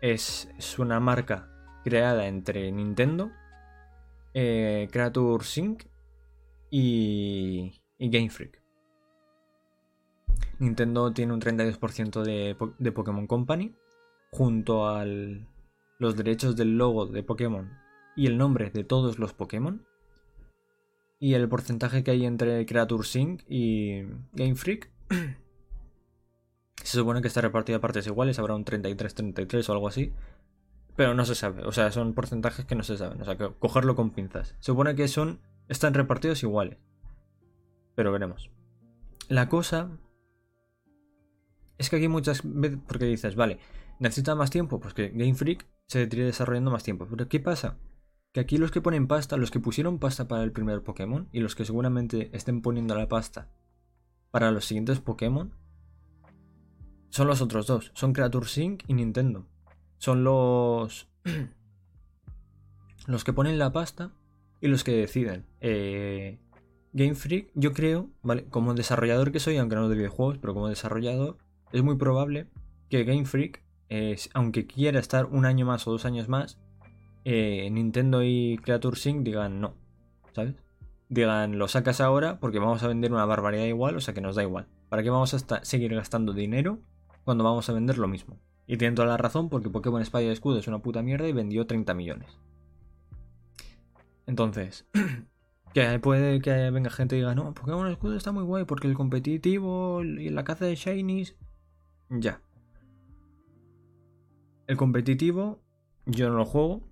es, 0.00 0.48
una 0.78 1.00
marca 1.00 1.50
creada 1.84 2.28
entre 2.28 2.72
Nintendo, 2.72 3.30
eh, 4.32 4.88
Creature 4.90 5.44
Sync 5.44 5.84
y, 6.70 7.78
Game 7.98 8.30
Freak. 8.30 8.62
Nintendo 10.60 11.12
tiene 11.12 11.34
un 11.34 11.42
32% 11.42 12.22
de, 12.22 12.56
de, 12.78 12.92
Pokémon 12.92 13.26
Company, 13.26 13.74
junto 14.30 14.88
a 14.88 15.04
los 15.04 16.16
derechos 16.16 16.56
del 16.56 16.78
logo 16.78 17.04
de 17.04 17.22
Pokémon 17.22 17.70
y 18.16 18.28
el 18.28 18.38
nombre 18.38 18.70
de 18.70 18.82
todos 18.82 19.18
los 19.18 19.34
Pokémon 19.34 19.84
y 21.20 21.34
el 21.34 21.48
porcentaje 21.48 22.02
que 22.02 22.10
hay 22.10 22.24
entre 22.24 22.64
Creature 22.66 23.04
Sync 23.04 23.42
y 23.46 24.02
Game 24.32 24.56
Freak. 24.56 24.90
se 26.82 26.98
supone 26.98 27.20
que 27.20 27.28
está 27.28 27.42
repartido 27.42 27.76
a 27.76 27.80
partes 27.80 28.06
iguales, 28.06 28.38
habrá 28.38 28.54
un 28.54 28.64
33-33 28.64 29.68
o 29.68 29.72
algo 29.72 29.86
así. 29.86 30.12
Pero 30.96 31.14
no 31.14 31.24
se 31.24 31.34
sabe, 31.34 31.62
o 31.64 31.72
sea, 31.72 31.92
son 31.92 32.14
porcentajes 32.14 32.64
que 32.64 32.74
no 32.74 32.82
se 32.82 32.96
saben, 32.96 33.20
o 33.20 33.24
sea, 33.24 33.36
que 33.36 33.52
cogerlo 33.58 33.94
con 33.94 34.10
pinzas. 34.10 34.56
Se 34.58 34.72
supone 34.72 34.94
que 34.94 35.08
son, 35.08 35.40
están 35.68 35.94
repartidos 35.94 36.42
iguales. 36.42 36.78
Pero 37.94 38.12
veremos. 38.12 38.50
La 39.28 39.48
cosa 39.48 39.90
es 41.78 41.90
que 41.90 41.96
aquí 41.96 42.08
muchas 42.08 42.40
veces, 42.44 42.78
porque 42.86 43.04
dices, 43.04 43.36
vale, 43.36 43.58
necesita 43.98 44.34
más 44.34 44.50
tiempo, 44.50 44.80
pues 44.80 44.94
que 44.94 45.10
Game 45.10 45.34
Freak 45.34 45.66
se 45.86 46.06
tire 46.06 46.24
desarrollando 46.24 46.70
más 46.70 46.82
tiempo. 46.82 47.06
Pero 47.08 47.28
¿qué 47.28 47.40
pasa? 47.40 47.76
Que 48.32 48.40
aquí 48.40 48.58
los 48.58 48.70
que 48.70 48.80
ponen 48.80 49.06
pasta, 49.06 49.36
los 49.36 49.50
que 49.50 49.60
pusieron 49.60 49.98
pasta 49.98 50.28
para 50.28 50.44
el 50.44 50.52
primer 50.52 50.82
Pokémon 50.82 51.28
y 51.32 51.40
los 51.40 51.54
que 51.54 51.64
seguramente 51.64 52.30
estén 52.32 52.62
poniendo 52.62 52.94
la 52.94 53.08
pasta 53.08 53.48
para 54.30 54.52
los 54.52 54.64
siguientes 54.64 55.00
Pokémon 55.00 55.52
son 57.08 57.26
los 57.26 57.40
otros 57.40 57.66
dos, 57.66 57.90
son 57.94 58.12
Creature 58.12 58.46
Sync 58.46 58.84
y 58.86 58.94
Nintendo. 58.94 59.46
Son 59.98 60.22
los 60.22 61.08
los 63.06 63.24
que 63.24 63.32
ponen 63.32 63.58
la 63.58 63.72
pasta 63.72 64.12
y 64.60 64.68
los 64.68 64.84
que 64.84 64.92
deciden. 64.92 65.44
Eh, 65.60 66.38
Game 66.92 67.16
Freak, 67.16 67.50
yo 67.54 67.72
creo, 67.72 68.10
vale, 68.22 68.44
como 68.44 68.74
desarrollador 68.74 69.32
que 69.32 69.40
soy, 69.40 69.56
aunque 69.56 69.74
no 69.74 69.88
de 69.88 69.96
videojuegos, 69.96 70.38
pero 70.38 70.54
como 70.54 70.68
desarrollador, 70.68 71.38
es 71.72 71.82
muy 71.82 71.96
probable 71.96 72.46
que 72.88 73.04
Game 73.04 73.24
Freak, 73.24 73.62
aunque 74.34 74.66
quiera 74.66 74.98
estar 74.98 75.26
un 75.26 75.44
año 75.44 75.66
más 75.66 75.86
o 75.86 75.92
dos 75.92 76.04
años 76.04 76.28
más, 76.28 76.58
eh, 77.24 77.68
Nintendo 77.70 78.22
y 78.22 78.58
Creature 78.62 78.96
Sync 78.96 79.22
digan 79.22 79.60
no, 79.60 79.74
¿sabes? 80.32 80.54
Digan, 81.08 81.58
lo 81.58 81.66
sacas 81.68 82.00
ahora 82.00 82.38
porque 82.38 82.58
vamos 82.58 82.82
a 82.82 82.88
vender 82.88 83.12
una 83.12 83.24
barbaridad 83.24 83.64
igual, 83.64 83.96
o 83.96 84.00
sea 84.00 84.14
que 84.14 84.20
nos 84.20 84.36
da 84.36 84.42
igual. 84.42 84.68
¿Para 84.88 85.02
qué 85.02 85.10
vamos 85.10 85.34
a 85.34 85.64
seguir 85.64 85.94
gastando 85.94 86.32
dinero 86.32 86.78
cuando 87.24 87.44
vamos 87.44 87.68
a 87.68 87.72
vender 87.72 87.98
lo 87.98 88.08
mismo? 88.08 88.38
Y 88.66 88.76
tienen 88.76 88.94
toda 88.94 89.08
la 89.08 89.16
razón 89.16 89.48
porque 89.48 89.68
Pokémon 89.68 90.00
Espada 90.00 90.24
y 90.24 90.28
Escudo 90.28 90.58
es 90.58 90.68
una 90.68 90.78
puta 90.78 91.02
mierda 91.02 91.26
y 91.26 91.32
vendió 91.32 91.66
30 91.66 91.92
millones. 91.94 92.38
Entonces, 94.26 94.86
que 95.74 95.98
puede 95.98 96.40
que 96.40 96.70
venga 96.70 96.90
gente 96.90 97.16
y 97.16 97.18
diga, 97.18 97.34
no, 97.34 97.52
Pokémon 97.54 97.88
Escudo 97.88 98.16
está 98.16 98.30
muy 98.30 98.44
guay 98.44 98.64
porque 98.64 98.86
el 98.86 98.94
competitivo 98.94 100.04
y 100.04 100.28
la 100.28 100.44
caza 100.44 100.66
de 100.66 100.76
Shinies. 100.76 101.36
Ya. 102.08 102.40
El 104.68 104.76
competitivo, 104.76 105.58
yo 106.06 106.28
no 106.28 106.36
lo 106.36 106.44
juego, 106.44 106.82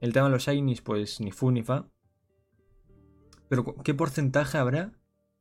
el 0.00 0.12
tema 0.12 0.26
de 0.26 0.32
los 0.32 0.46
shinies, 0.46 0.80
pues 0.80 1.20
ni 1.20 1.32
fu 1.32 1.50
ni 1.50 1.62
fa. 1.62 1.88
Pero 3.48 3.64
¿qué 3.84 3.94
porcentaje 3.94 4.58
habrá 4.58 4.92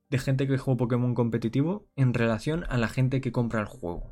de 0.09 0.17
gente 0.17 0.47
que 0.47 0.57
juega 0.57 0.77
Pokémon 0.77 1.13
competitivo 1.13 1.87
en 1.95 2.13
relación 2.13 2.65
a 2.69 2.77
la 2.77 2.87
gente 2.87 3.21
que 3.21 3.31
compra 3.31 3.59
el 3.59 3.67
juego? 3.67 4.11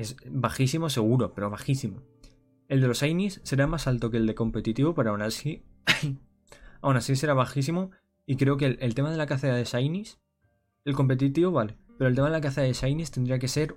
es 0.00 0.16
bajísimo 0.30 0.88
seguro, 0.88 1.34
pero 1.34 1.50
bajísimo. 1.50 2.02
El 2.68 2.80
de 2.80 2.88
los 2.88 3.00
Shinies 3.00 3.40
será 3.44 3.66
más 3.66 3.86
alto 3.86 4.10
que 4.10 4.16
el 4.16 4.26
de 4.26 4.34
competitivo, 4.34 4.94
pero 4.94 5.10
aún 5.10 5.22
así. 5.22 5.62
aún 6.80 6.96
así 6.96 7.16
será 7.16 7.34
bajísimo. 7.34 7.90
Y 8.26 8.36
creo 8.36 8.56
que 8.56 8.78
el, 8.80 8.94
tema 8.94 9.10
de 9.10 9.16
la 9.16 9.26
caza 9.26 9.48
de 9.48 9.64
Shinies. 9.64 10.18
El 10.84 10.94
competitivo, 10.94 11.50
vale. 11.50 11.76
Pero 11.98 12.08
el 12.08 12.14
tema 12.14 12.28
de 12.28 12.32
la 12.32 12.40
caza 12.40 12.62
de 12.62 12.72
Shinies 12.72 13.10
tendría 13.10 13.38
que 13.38 13.48
ser 13.48 13.76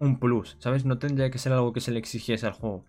un 0.00 0.18
plus, 0.18 0.56
¿sabes? 0.58 0.84
No 0.84 0.98
tendría 0.98 1.30
que 1.30 1.38
ser 1.38 1.52
algo 1.52 1.72
que 1.72 1.80
se 1.80 1.92
le 1.92 2.00
exigiese 2.00 2.46
al 2.46 2.54
juego. 2.54 2.84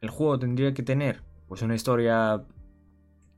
El 0.00 0.10
juego 0.10 0.38
tendría 0.38 0.74
que 0.74 0.82
tener, 0.82 1.22
pues, 1.48 1.62
una 1.62 1.74
historia 1.74 2.44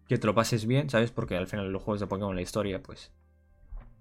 que 0.08 0.18
te 0.18 0.26
lo 0.26 0.34
pases 0.34 0.66
bien, 0.66 0.90
¿sabes? 0.90 1.10
Porque 1.10 1.36
al 1.36 1.46
final 1.46 1.72
los 1.72 1.82
juegos 1.82 2.00
de 2.00 2.06
Pokémon, 2.06 2.34
la 2.34 2.42
historia, 2.42 2.82
pues. 2.82 3.12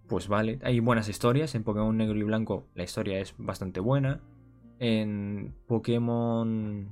Pues 0.08 0.28
vale. 0.28 0.60
Hay 0.64 0.80
buenas 0.80 1.08
historias. 1.08 1.54
En 1.54 1.64
Pokémon 1.64 1.96
Negro 1.96 2.18
y 2.18 2.24
Blanco 2.24 2.68
la 2.74 2.84
historia 2.84 3.20
es 3.20 3.36
bastante 3.38 3.80
buena. 3.80 4.22
En 4.80 5.54
Pokémon 5.68 6.90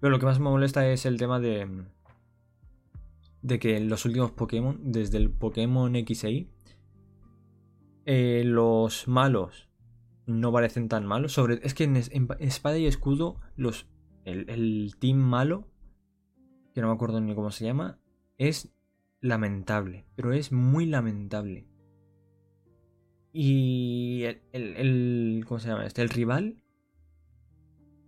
pero 0.00 0.10
lo 0.10 0.18
que 0.18 0.26
más 0.26 0.40
me 0.40 0.48
molesta 0.48 0.88
es 0.88 1.06
el 1.06 1.18
tema 1.18 1.38
de. 1.38 1.84
De 3.42 3.58
que 3.58 3.78
los 3.80 4.04
últimos 4.04 4.32
Pokémon, 4.32 4.78
desde 4.82 5.18
el 5.18 5.30
Pokémon 5.30 5.94
XY, 5.94 6.50
eh, 8.06 8.42
los 8.44 9.08
malos 9.08 9.68
no 10.26 10.52
parecen 10.52 10.88
tan 10.88 11.06
malos. 11.06 11.32
Sobre, 11.32 11.60
es 11.62 11.74
que 11.74 11.84
en, 11.84 11.96
Espada 12.38 12.78
y 12.78 12.86
Escudo, 12.86 13.36
los, 13.56 13.86
el, 14.24 14.48
el, 14.50 14.94
team 14.98 15.18
malo, 15.18 15.68
que 16.74 16.80
no 16.80 16.88
me 16.88 16.94
acuerdo 16.94 17.20
ni 17.20 17.34
cómo 17.34 17.50
se 17.50 17.64
llama, 17.64 17.98
es 18.38 18.74
lamentable. 19.20 20.06
Pero 20.16 20.32
es 20.32 20.52
muy 20.52 20.86
lamentable. 20.86 21.68
Y 23.32 24.24
el, 24.24 24.42
el, 24.52 25.44
¿Cómo 25.46 25.60
se 25.60 25.68
llama 25.68 25.86
este? 25.86 26.02
El 26.02 26.08
rival 26.08 26.62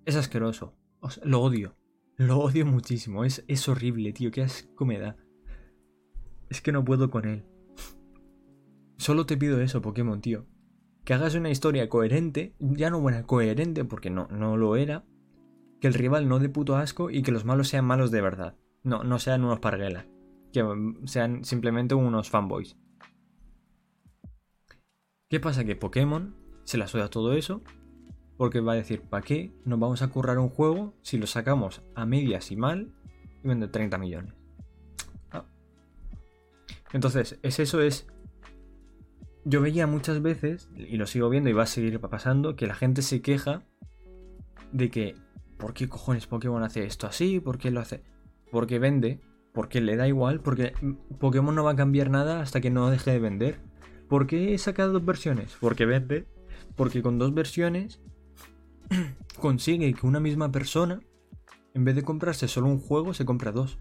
es 0.04 0.16
asqueroso. 0.16 0.74
lo 1.22 1.40
odio. 1.40 1.76
Lo 2.16 2.38
odio 2.38 2.66
muchísimo. 2.66 3.24
Es, 3.24 3.44
es 3.48 3.68
horrible, 3.68 4.12
tío. 4.12 4.30
Qué 4.30 4.42
asco 4.42 4.84
me 4.84 4.98
da. 4.98 5.16
Es 6.50 6.60
que 6.60 6.72
no 6.72 6.84
puedo 6.84 7.10
con 7.10 7.26
él. 7.26 7.44
Solo 8.98 9.26
te 9.26 9.36
pido 9.36 9.60
eso, 9.60 9.82
Pokémon, 9.82 10.20
tío. 10.20 10.46
Que 11.04 11.14
hagas 11.14 11.34
una 11.34 11.50
historia 11.50 11.88
coherente. 11.88 12.54
Ya 12.58 12.90
no 12.90 13.00
buena, 13.00 13.24
coherente, 13.24 13.84
porque 13.84 14.10
no, 14.10 14.28
no 14.28 14.56
lo 14.56 14.76
era. 14.76 15.04
Que 15.83 15.89
el 15.89 15.95
rival 15.95 16.28
no 16.28 16.39
dé 16.39 16.49
puto 16.49 16.76
asco 16.76 17.11
y 17.11 17.22
que 17.22 17.33
los 17.33 17.45
malos 17.45 17.68
sean 17.68 17.85
malos 17.85 18.11
de 18.11 18.22
verdad. 18.22 18.57
No, 18.85 19.05
no 19.05 19.18
sean 19.18 19.45
unos 19.45 19.59
parguelas. 19.59 20.07
Que 20.53 20.64
sean 21.05 21.45
simplemente 21.45 21.95
unos 21.95 22.30
fanboys. 22.30 22.76
¿Qué 25.28 25.41
pasa? 25.41 25.64
Que 25.64 25.76
Pokémon 25.76 26.37
se 26.62 26.78
la 26.78 26.87
suda 26.87 27.09
todo 27.09 27.33
eso 27.35 27.62
porque 28.37 28.61
va 28.61 28.72
a 28.72 28.76
decir, 28.76 29.03
¿para 29.03 29.24
qué 29.24 29.53
nos 29.64 29.78
vamos 29.78 30.03
a 30.03 30.09
currar 30.09 30.39
un 30.39 30.49
juego 30.49 30.95
si 31.03 31.18
lo 31.18 31.26
sacamos 31.26 31.83
a 31.95 32.07
medias 32.07 32.51
y 32.51 32.57
mal 32.57 32.93
y 33.43 33.49
vende 33.49 33.68
30 33.68 33.99
millones? 33.99 34.35
Ah. 35.30 35.45
Entonces, 36.93 37.39
es 37.43 37.59
eso 37.59 37.80
es... 37.83 38.07
Yo 39.45 39.61
veía 39.61 39.89
muchas 39.89 40.22
veces, 40.22 40.68
y 40.76 40.97
lo 40.97 41.07
sigo 41.07 41.28
viendo 41.28 41.51
y 41.51 41.53
va 41.53 41.64
a 41.64 41.66
seguir 41.66 42.01
pasando, 42.01 42.55
que 42.55 42.68
la 42.68 42.74
gente 42.74 43.03
se 43.03 43.20
queja 43.20 43.62
de 44.70 44.91
que, 44.91 45.16
¿por 45.62 45.74
qué 45.74 45.88
cojones 45.88 46.26
Pokémon 46.26 46.64
hace 46.64 46.84
esto 46.84 47.06
así? 47.06 47.38
¿Por 47.38 47.56
qué 47.56 47.70
lo 47.70 47.78
hace? 47.78 48.02
Porque 48.50 48.80
vende, 48.80 49.20
porque 49.52 49.80
le 49.80 49.94
da 49.94 50.08
igual, 50.08 50.40
porque 50.40 50.72
Pokémon 51.20 51.54
no 51.54 51.62
va 51.62 51.70
a 51.70 51.76
cambiar 51.76 52.10
nada 52.10 52.40
hasta 52.40 52.60
que 52.60 52.68
no 52.68 52.90
deje 52.90 53.12
de 53.12 53.20
vender. 53.20 53.60
¿Por 54.08 54.26
qué 54.26 54.54
he 54.54 54.58
sacado 54.58 54.92
dos 54.92 55.04
versiones? 55.04 55.56
Porque 55.60 55.86
vende, 55.86 56.26
porque 56.74 57.00
con 57.00 57.16
dos 57.20 57.32
versiones 57.32 58.00
consigue 59.40 59.94
que 59.94 60.04
una 60.04 60.18
misma 60.18 60.50
persona, 60.50 61.00
en 61.74 61.84
vez 61.84 61.94
de 61.94 62.02
comprarse 62.02 62.48
solo 62.48 62.66
un 62.66 62.80
juego, 62.80 63.14
se 63.14 63.24
compra 63.24 63.52
dos. 63.52 63.78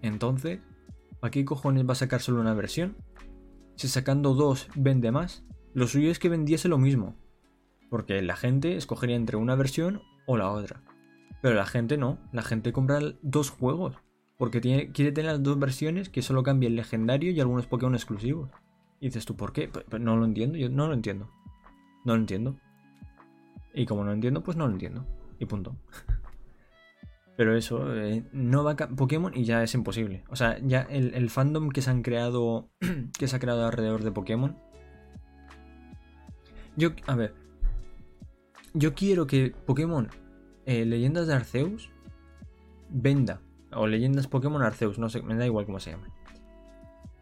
Entonces, 0.00 0.60
¿a 1.20 1.30
qué 1.30 1.44
cojones 1.44 1.86
va 1.86 1.92
a 1.92 1.96
sacar 1.96 2.22
solo 2.22 2.40
una 2.40 2.54
versión? 2.54 2.96
Si 3.76 3.88
sacando 3.88 4.32
dos 4.32 4.68
vende 4.74 5.12
más, 5.12 5.44
lo 5.74 5.86
suyo 5.86 6.10
es 6.10 6.18
que 6.18 6.30
vendiese 6.30 6.68
lo 6.68 6.78
mismo. 6.78 7.14
Porque 7.90 8.22
la 8.22 8.36
gente 8.36 8.76
escogería 8.76 9.16
entre 9.16 9.36
una 9.36 9.56
versión 9.56 10.02
o 10.26 10.36
la 10.36 10.50
otra. 10.50 10.82
Pero 11.42 11.54
la 11.54 11.66
gente 11.66 11.98
no, 11.98 12.18
la 12.32 12.42
gente 12.42 12.72
compra 12.72 13.00
dos 13.22 13.50
juegos. 13.50 13.96
Porque 14.38 14.60
tiene, 14.60 14.92
quiere 14.92 15.12
tener 15.12 15.32
las 15.32 15.42
dos 15.42 15.58
versiones 15.58 16.08
que 16.08 16.22
solo 16.22 16.42
cambia 16.42 16.68
el 16.68 16.76
legendario 16.76 17.30
y 17.30 17.40
algunos 17.40 17.66
Pokémon 17.66 17.94
exclusivos. 17.94 18.50
Y 19.00 19.06
dices 19.06 19.24
tú, 19.26 19.36
¿por 19.36 19.52
qué? 19.52 19.68
Pues, 19.68 20.00
no 20.00 20.16
lo 20.16 20.24
entiendo, 20.24 20.56
yo 20.56 20.70
no 20.70 20.86
lo 20.86 20.94
entiendo. 20.94 21.28
No 22.04 22.14
lo 22.14 22.20
entiendo. 22.20 22.56
Y 23.74 23.86
como 23.86 24.04
no 24.04 24.12
entiendo, 24.12 24.42
pues 24.42 24.56
no 24.56 24.66
lo 24.66 24.72
entiendo. 24.72 25.04
Y 25.38 25.46
punto. 25.46 25.76
Pero 27.36 27.56
eso, 27.56 27.94
eh, 27.96 28.24
no 28.32 28.64
va 28.64 28.72
a 28.72 28.76
Pokémon 28.76 29.32
y 29.34 29.44
ya 29.44 29.62
es 29.62 29.74
imposible. 29.74 30.24
O 30.28 30.36
sea, 30.36 30.58
ya 30.58 30.82
el, 30.82 31.30
fandom 31.30 31.70
que 31.70 31.80
se 31.80 31.90
han 31.90 32.02
creado. 32.02 32.70
que 33.18 33.28
se 33.28 33.36
ha 33.36 33.40
creado 33.40 33.64
alrededor 33.64 34.04
de 34.04 34.12
Pokémon. 34.12 34.58
Yo, 36.76 36.90
a 37.06 37.14
ver. 37.14 37.34
Yo 38.72 38.94
quiero 38.94 39.26
que 39.26 39.54
Pokémon 39.66 40.08
eh, 40.66 40.84
Leyendas 40.84 41.26
de 41.26 41.34
Arceus 41.34 41.90
venda. 42.88 43.40
O 43.72 43.86
Leyendas 43.86 44.26
Pokémon 44.26 44.62
Arceus, 44.62 44.98
no 44.98 45.08
sé, 45.08 45.22
me 45.22 45.36
da 45.36 45.46
igual 45.46 45.66
cómo 45.66 45.80
se 45.80 45.92
llama. 45.92 46.08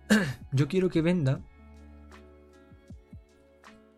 Yo 0.53 0.69
quiero 0.69 0.89
que 0.89 1.03
venda 1.03 1.41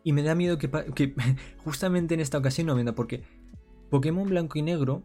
y 0.03 0.13
me 0.13 0.23
da 0.23 0.35
miedo 0.35 0.59
que, 0.59 0.69
justamente 1.65 2.15
en 2.15 2.21
esta 2.21 2.39
ocasión 2.39 2.67
no 2.67 2.75
venda, 2.75 2.95
porque 2.95 3.23
Pokémon 3.91 4.29
Blanco 4.29 4.59
y 4.59 4.63
Negro, 4.63 5.03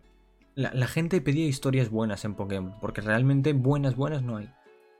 la, 0.55 0.87
gente 0.87 1.19
pedía 1.21 1.47
historias 1.47 1.89
buenas 1.89 2.23
en 2.25 2.35
Pokémon, 2.35 2.75
porque 2.79 3.01
realmente 3.01 3.53
buenas, 3.53 3.95
buenas 3.95 4.23
no 4.23 4.37
hay. 4.37 4.49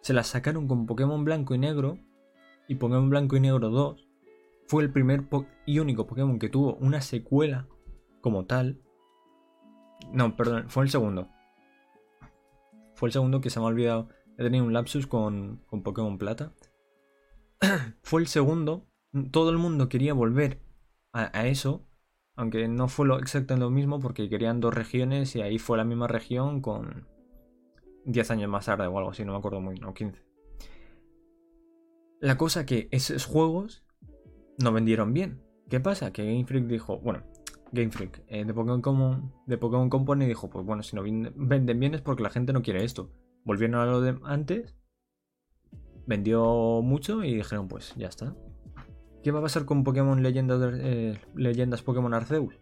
Se 0.02 0.14
las 0.14 0.28
sacaron 0.28 0.68
con 0.68 0.86
Pokémon 0.86 1.24
Blanco 1.24 1.56
y 1.56 1.58
Negro, 1.58 1.98
y 2.68 2.76
Pokémon 2.76 3.10
Blanco 3.10 3.38
y 3.38 3.40
Negro 3.40 3.70
2 3.70 4.05
fue 4.68 4.84
el 4.84 4.92
primer 4.92 5.26
y 5.66 5.80
único 5.80 6.08
Pokémon 6.08 6.40
que 6.40 6.50
tuvo 6.50 6.76
una 6.76 7.02
secuela 7.02 7.68
como 8.22 8.46
tal. 8.46 8.82
No, 10.12 10.36
perdón, 10.36 10.70
fue 10.70 10.84
el 10.84 10.90
segundo. 10.90 11.30
Fue 12.96 13.10
el 13.10 13.14
segundo 13.14 13.42
que 13.42 13.50
se 13.50 13.60
me 13.60 13.66
ha 13.66 13.70
olvidado. 13.70 14.10
He 14.38 14.44
tenido 14.44 14.66
un 14.66 14.74
lapsus 14.74 15.08
con, 15.08 15.62
Pokémon 15.84 16.18
Plata. 16.18 16.54
fue 18.04 18.22
el 18.22 18.28
segundo 18.28 18.88
todo 19.32 19.50
el 19.50 19.58
mundo 19.58 19.90
quería 19.90 20.14
volver 20.14 20.62
a, 21.14 21.48
eso, 21.48 21.88
aunque 22.36 22.68
no 22.68 22.90
fue 22.90 23.08
lo, 23.08 23.20
exactamente 23.20 23.64
lo 23.64 23.70
mismo 23.70 24.02
porque 24.02 24.28
querían 24.28 24.60
dos 24.60 24.74
regiones 24.74 25.34
y 25.38 25.42
ahí 25.42 25.60
fue 25.60 25.78
la 25.78 25.86
misma 25.86 26.08
región 26.08 26.60
con 26.60 27.08
10 28.04 28.32
años 28.32 28.50
más 28.50 28.66
tarde 28.66 28.88
o 28.88 28.98
algo 28.98 29.12
así, 29.12 29.24
no 29.24 29.32
me 29.32 29.38
acuerdo 29.38 29.62
muy 29.62 29.76
bien, 29.76 29.86
o 29.86 29.94
15. 29.94 30.22
La 32.20 32.38
cosa 32.38 32.66
que 32.66 32.90
esos 32.92 33.26
juegos 33.26 33.85
no 34.60 34.72
vendieron 34.72 35.14
bien. 35.14 35.42
¿Qué 35.70 35.80
pasa? 35.80 36.12
Que 36.12 36.26
Game 36.26 36.46
Freak 36.46 36.66
dijo, 36.68 37.00
bueno, 37.00 37.24
Game 37.72 37.92
Freak, 37.92 38.24
eh, 38.28 38.46
de, 38.46 38.54
Pokémon, 38.54 39.34
de 39.46 39.58
Pokémon 39.58 39.90
Company 39.90 40.26
dijo, 40.26 40.50
pues 40.50 40.66
bueno, 40.66 40.84
si 40.84 40.96
no 40.96 41.04
venden 41.04 41.80
bien 41.80 41.94
es 41.94 42.02
porque 42.02 42.24
la 42.24 42.30
gente 42.30 42.54
no 42.54 42.62
quiere 42.62 42.84
esto. 42.84 43.12
Volvieron 43.44 43.80
a 43.80 43.86
lo 43.86 44.02
de 44.02 44.18
antes, 44.24 44.76
vendió 46.08 46.82
mucho 46.82 47.24
y 47.24 47.36
dijeron, 47.36 47.68
pues 47.68 47.94
ya 47.96 48.08
está. 48.08 48.36
¿Qué 49.24 49.32
va 49.32 49.40
a 49.40 49.44
pasar 49.44 49.66
con 49.66 49.84
Pokémon 49.84 50.22
Leyendas, 50.22 50.74
eh, 50.80 51.20
Leyendas 51.36 51.82
Pokémon 51.82 52.14
Arceus? 52.14 52.56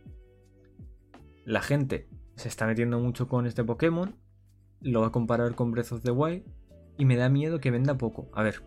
La 1.46 1.62
gente 1.62 2.08
se 2.36 2.48
está 2.48 2.66
metiendo 2.66 3.00
mucho 3.00 3.28
con 3.28 3.46
este 3.46 3.64
Pokémon, 3.64 4.16
lo 4.80 5.02
va 5.02 5.08
a 5.08 5.12
comparar 5.12 5.56
con 5.56 5.72
Breath 5.72 5.92
of 5.92 6.04
the 6.04 6.12
Wild 6.12 6.44
y 6.98 7.06
me 7.06 7.18
da 7.18 7.30
miedo 7.30 7.60
que 7.60 7.72
venda 7.72 7.98
poco. 7.98 8.30
A 8.34 8.44
ver, 8.44 8.64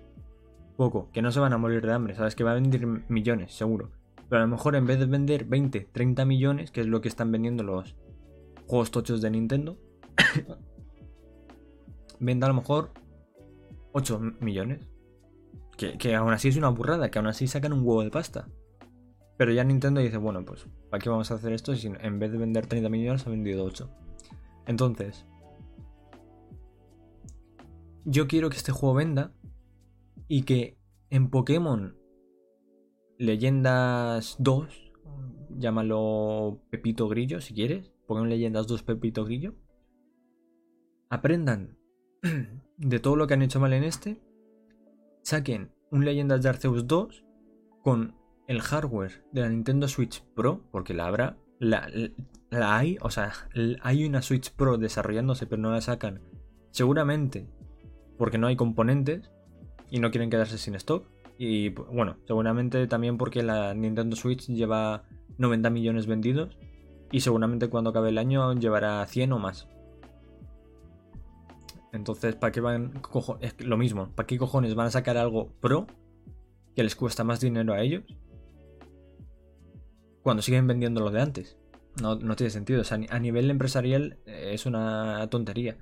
poco, 0.77 1.11
que 1.13 1.23
no 1.23 1.33
se 1.33 1.41
van 1.41 1.53
a 1.53 1.59
morir 1.59 1.85
de 1.85 1.93
hambre, 1.93 2.15
sabes 2.15 2.35
que 2.35 2.45
va 2.45 2.53
a 2.53 2.55
vender 2.55 2.87
millones, 3.09 3.55
seguro. 3.55 3.91
Pero 4.29 4.43
a 4.43 4.45
lo 4.45 4.51
mejor 4.51 4.77
en 4.77 4.87
vez 4.87 4.99
de 4.99 5.07
vender 5.07 5.45
20, 5.45 5.89
30 5.93 6.25
millones, 6.25 6.71
que 6.71 6.81
es 6.81 6.87
lo 6.87 7.01
que 7.01 7.09
están 7.09 7.31
vendiendo 7.31 7.63
los 7.63 7.97
juegos 8.67 8.91
tochos 8.91 9.21
de 9.21 9.31
Nintendo, 9.31 9.79
venda 12.21 12.47
a 12.47 12.51
lo 12.51 12.55
mejor 12.55 12.93
8 13.93 14.21
millones. 14.41 14.89
Que, 15.77 16.15
aún 16.15 16.33
así 16.33 16.49
es 16.49 16.57
una 16.57 16.71
burrada, 16.71 17.11
que 17.11 17.19
aún 17.19 17.29
así 17.29 17.47
sacan 17.47 17.73
un 17.73 17.81
huevo 17.81 18.03
de 18.03 18.11
pasta. 18.11 18.49
Pero 19.37 19.53
ya 19.53 19.63
Nintendo 19.63 20.01
dice, 20.01 20.17
bueno, 20.17 20.43
pues, 20.45 20.67
¿para 20.91 21.03
qué 21.03 21.11
vamos 21.11 21.31
a 21.31 21.35
hacer 21.35 21.53
esto 21.53 21.77
si 21.77 21.89
en 21.89 22.19
vez 22.19 22.33
de 22.33 22.39
vender 22.39 22.67
30 22.67 22.89
millones 22.89 23.27
ha 23.27 23.31
vendido 23.31 23.65
8? 23.65 23.89
Entonces, 24.67 25.27
yo 28.07 28.27
quiero 28.27 28.49
que 28.49 28.57
este 28.57 28.73
juego 28.73 28.95
venda 28.95 29.33
y 30.29 30.43
que 30.43 30.79
en 31.11 31.31
Pokémon 31.31 31.97
Leyendas 33.19 34.37
2, 34.39 34.93
llámalo 35.51 36.63
Pepito 36.71 37.09
Grillo 37.09 37.41
si 37.41 37.55
quieres, 37.55 37.93
Pokémon 38.07 38.29
Leyendas 38.29 38.67
2 38.67 38.83
Pepito 38.83 39.25
Grillo, 39.25 39.55
aprendan 41.09 41.79
de 42.77 43.01
todo 43.01 43.17
lo 43.17 43.27
que 43.27 43.35
han 43.35 43.43
hecho 43.43 43.61
mal 43.61 43.73
en 43.73 43.85
este 43.85 44.21
saquen 45.23 45.73
un 45.91 46.05
Leyendas 46.05 46.43
de 46.43 46.49
Arceus 46.49 46.87
2 46.87 47.25
con 47.83 48.15
el 48.47 48.61
hardware 48.61 49.25
de 49.33 49.41
la 49.41 49.49
Nintendo 49.49 49.89
Switch 49.89 50.23
Pro, 50.35 50.63
porque 50.71 50.95
la 50.95 51.07
habrá, 51.07 51.37
la, 51.59 51.89
la 52.51 52.77
hay, 52.77 52.97
o 53.01 53.11
sea, 53.11 53.33
hay 53.83 54.05
una 54.05 54.23
Switch 54.23 54.53
Pro 54.53 54.79
desarrollándose, 54.79 55.47
pero 55.47 55.63
no 55.63 55.71
la 55.71 55.81
sacan. 55.81 56.21
Seguramente 56.71 57.49
porque 58.19 58.39
no 58.39 58.47
hay 58.47 58.57
componentes 58.57 59.33
y 59.91 60.01
no 60.01 60.11
quieren 60.11 60.31
quedarse 60.31 60.59
sin 60.59 60.75
stock. 60.75 61.07
Y 61.39 61.71
bueno, 61.71 62.17
seguramente 62.27 62.87
también 62.87 63.19
porque 63.19 63.43
la 63.43 63.75
Nintendo 63.75 64.17
Switch 64.17 64.47
lleva 64.47 65.05
90 65.39 65.71
millones 65.71 66.07
vendidos 66.07 66.57
y 67.13 67.21
seguramente 67.21 67.69
cuando 67.69 67.91
acabe 67.91 68.09
el 68.09 68.19
año 68.19 68.53
llevará 68.55 69.05
100 69.07 69.33
o 69.33 69.39
más. 69.39 69.69
Entonces, 71.93 72.35
¿para 72.37 72.53
qué 72.53 72.61
van? 72.61 73.01
Es 73.41 73.65
lo 73.65 73.77
mismo, 73.77 74.11
¿para 74.15 74.27
qué 74.27 74.39
cojones 74.39 74.75
van 74.75 74.89
a 74.89 74.91
sacar 74.91 75.17
algo 75.17 75.53
pro 75.61 75.87
que 76.75 76.83
les 76.83 76.95
cuesta 76.95 77.25
más 77.25 77.41
dinero 77.41 77.73
a 77.73 77.81
ellos 77.81 78.05
cuando 80.23 80.43
siguen 80.43 80.67
vendiendo 80.67 81.01
lo 81.01 81.11
de 81.11 81.23
antes? 81.23 81.57
No, 82.03 82.17
no 82.17 82.37
tiene 82.37 82.51
sentido. 82.51 82.83
O 82.83 82.85
sea, 82.85 82.99
a 83.09 83.19
nivel 83.19 83.51
empresarial 83.51 84.19
eh, 84.27 84.51
es 84.53 84.67
una 84.67 85.27
tontería. 85.31 85.79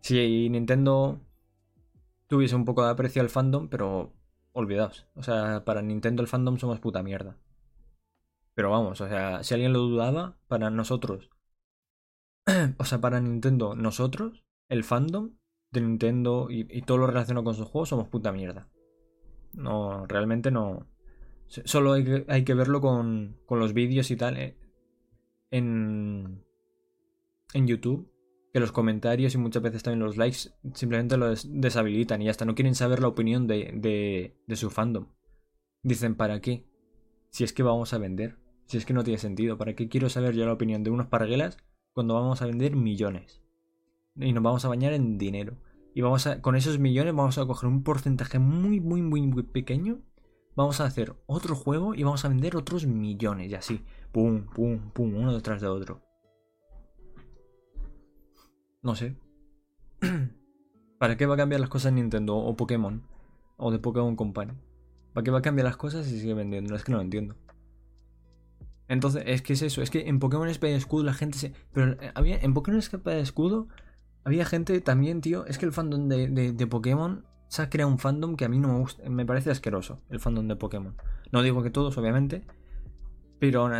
Si 0.00 0.48
Nintendo 0.48 1.20
tuviese 2.30 2.54
un 2.54 2.64
poco 2.64 2.84
de 2.84 2.92
aprecio 2.92 3.20
al 3.20 3.28
fandom, 3.28 3.68
pero 3.68 4.14
olvidaos. 4.52 5.08
O 5.14 5.22
sea, 5.22 5.64
para 5.64 5.82
Nintendo 5.82 6.22
el 6.22 6.28
fandom 6.28 6.58
somos 6.58 6.78
puta 6.78 7.02
mierda. 7.02 7.36
Pero 8.54 8.70
vamos, 8.70 9.00
o 9.00 9.08
sea, 9.08 9.42
si 9.42 9.54
alguien 9.54 9.72
lo 9.72 9.80
dudaba, 9.80 10.38
para 10.46 10.70
nosotros, 10.70 11.28
o 12.78 12.84
sea, 12.84 13.00
para 13.00 13.20
Nintendo, 13.20 13.74
nosotros, 13.74 14.44
el 14.68 14.84
fandom 14.84 15.32
de 15.72 15.80
Nintendo 15.80 16.46
y, 16.50 16.82
todo 16.82 16.98
lo 16.98 17.08
relacionado 17.08 17.42
con 17.42 17.54
sus 17.54 17.66
juegos, 17.66 17.88
somos 17.88 18.06
puta 18.06 18.30
mierda. 18.30 18.68
No, 19.52 20.06
realmente 20.06 20.52
no. 20.52 20.86
Solo 21.48 21.94
hay 21.94 22.44
que, 22.44 22.54
verlo 22.54 22.80
con, 22.80 23.38
con 23.44 23.58
los 23.58 23.72
vídeos 23.72 24.08
y 24.12 24.16
tal. 24.16 24.36
Eh, 24.36 24.56
en, 25.50 26.44
en 27.54 27.66
YouTube 27.66 28.08
que 28.52 28.60
los 28.60 28.72
comentarios 28.72 29.34
y 29.34 29.38
muchas 29.38 29.62
veces 29.62 29.82
también 29.82 30.04
los 30.04 30.16
likes 30.16 30.50
simplemente 30.74 31.16
lo 31.16 31.32
deshabilitan 31.44 32.20
y 32.20 32.28
hasta 32.28 32.44
no 32.44 32.54
quieren 32.54 32.74
saber 32.74 33.00
la 33.00 33.08
opinión 33.08 33.46
de, 33.46 34.34
de, 34.46 34.56
su 34.56 34.70
fandom. 34.70 35.06
Dicen, 35.82 36.16
¿para 36.16 36.40
qué? 36.40 36.66
Si 37.30 37.44
es 37.44 37.52
que 37.52 37.62
vamos 37.62 37.92
a 37.94 37.98
vender. 37.98 38.38
Si 38.66 38.76
es 38.76 38.84
que 38.84 38.92
no 38.92 39.04
tiene 39.04 39.18
sentido. 39.18 39.56
¿Para 39.56 39.74
qué 39.74 39.88
quiero 39.88 40.08
saber 40.08 40.34
yo 40.34 40.46
la 40.46 40.52
opinión 40.52 40.82
de 40.82 40.90
unos 40.90 41.06
parguelas 41.06 41.58
cuando 41.92 42.14
vamos 42.14 42.42
a 42.42 42.46
vender 42.46 42.74
millones? 42.74 43.40
Y 44.16 44.32
nos 44.32 44.42
vamos 44.42 44.64
a 44.64 44.68
bañar 44.68 44.92
en 44.92 45.16
dinero. 45.16 45.56
Y 45.94 46.02
vamos 46.02 46.26
a, 46.26 46.42
con 46.42 46.56
esos 46.56 46.78
millones 46.78 47.14
vamos 47.14 47.38
a 47.38 47.46
coger 47.46 47.68
un 47.68 47.82
porcentaje 47.82 48.38
muy, 48.38 48.80
muy, 48.80 49.02
muy, 49.02 49.22
muy 49.22 49.44
pequeño. 49.44 50.00
Vamos 50.56 50.80
a 50.80 50.84
hacer 50.84 51.16
otro 51.26 51.54
juego 51.54 51.94
y 51.94 52.02
vamos 52.02 52.24
a 52.24 52.28
vender 52.28 52.56
otros 52.56 52.86
millones. 52.86 53.50
Y 53.50 53.54
así. 53.54 53.84
Pum, 54.12 54.46
pum, 54.46 54.90
pum, 54.92 55.14
uno 55.14 55.32
detrás 55.32 55.60
de 55.60 55.68
otro. 55.68 56.02
No 58.82 58.94
sé. 58.94 59.16
¿Para 60.98 61.16
qué 61.16 61.26
va 61.26 61.34
a 61.34 61.38
cambiar 61.38 61.60
las 61.60 61.70
cosas 61.70 61.92
Nintendo 61.92 62.36
o 62.36 62.56
Pokémon? 62.56 63.02
O 63.56 63.70
de 63.70 63.78
Pokémon 63.78 64.16
Company. 64.16 64.52
¿Para 65.12 65.24
qué 65.24 65.30
va 65.30 65.38
a 65.38 65.42
cambiar 65.42 65.66
las 65.66 65.76
cosas 65.76 66.06
si 66.06 66.20
sigue 66.20 66.34
vendiendo? 66.34 66.74
Es 66.74 66.84
que 66.84 66.92
no 66.92 66.98
lo 66.98 67.04
entiendo. 67.04 67.36
Entonces, 68.88 69.22
es 69.26 69.42
que 69.42 69.52
es 69.52 69.62
eso. 69.62 69.82
Es 69.82 69.90
que 69.90 70.08
en 70.08 70.18
Pokémon 70.18 70.48
Espada 70.48 70.72
y 70.72 70.76
Escudo 70.76 71.04
la 71.04 71.14
gente 71.14 71.38
se. 71.38 71.52
Pero 71.72 71.92
eh, 71.92 72.10
había. 72.14 72.38
En 72.38 72.54
Pokémon 72.54 72.78
Espada 72.78 73.18
y 73.18 73.22
Escudo. 73.22 73.68
Había 74.24 74.44
gente 74.44 74.80
también, 74.80 75.20
tío. 75.20 75.46
Es 75.46 75.58
que 75.58 75.66
el 75.66 75.72
fandom 75.72 76.08
de, 76.08 76.52
de, 76.52 76.66
Pokémon. 76.66 77.24
Se 77.48 77.62
ha 77.62 77.70
creado 77.70 77.90
un 77.90 77.98
fandom 77.98 78.36
que 78.36 78.44
a 78.44 78.48
mí 78.48 78.58
no 78.58 78.68
me 78.68 78.78
gusta. 78.78 79.08
Me 79.08 79.26
parece 79.26 79.50
asqueroso. 79.50 80.00
El 80.10 80.20
fandom 80.20 80.48
de 80.48 80.56
Pokémon. 80.56 80.96
No 81.32 81.42
digo 81.42 81.62
que 81.62 81.70
todos, 81.70 81.96
obviamente. 81.98 82.44
Pero 83.38 83.70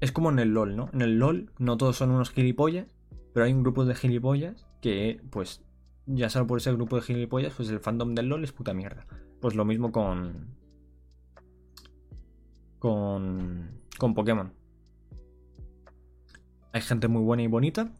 es 0.00 0.12
como 0.12 0.30
en 0.30 0.38
el 0.38 0.50
LOL, 0.50 0.76
¿no? 0.76 0.90
En 0.92 1.02
el 1.02 1.18
LOL 1.18 1.50
no 1.58 1.76
todos 1.76 1.96
son 1.96 2.10
unos 2.10 2.30
gilipollas. 2.30 2.86
Pero 3.32 3.46
hay 3.46 3.52
un 3.52 3.62
grupo 3.62 3.84
de 3.84 3.94
gilipollas 3.94 4.66
que, 4.80 5.20
pues, 5.30 5.62
ya 6.06 6.30
solo 6.30 6.46
por 6.46 6.58
ese 6.58 6.72
grupo 6.72 6.96
de 6.96 7.02
gilipollas, 7.02 7.52
pues 7.54 7.68
el 7.70 7.80
fandom 7.80 8.14
del 8.14 8.28
LOL 8.28 8.44
es 8.44 8.52
puta 8.52 8.74
mierda. 8.74 9.06
Pues 9.40 9.54
lo 9.54 9.64
mismo 9.64 9.92
con. 9.92 10.54
con. 12.78 13.80
con 13.98 14.14
Pokémon. 14.14 14.52
Hay 16.72 16.80
gente 16.82 17.08
muy 17.08 17.22
buena 17.22 17.42
y 17.42 17.46
bonita, 17.46 17.92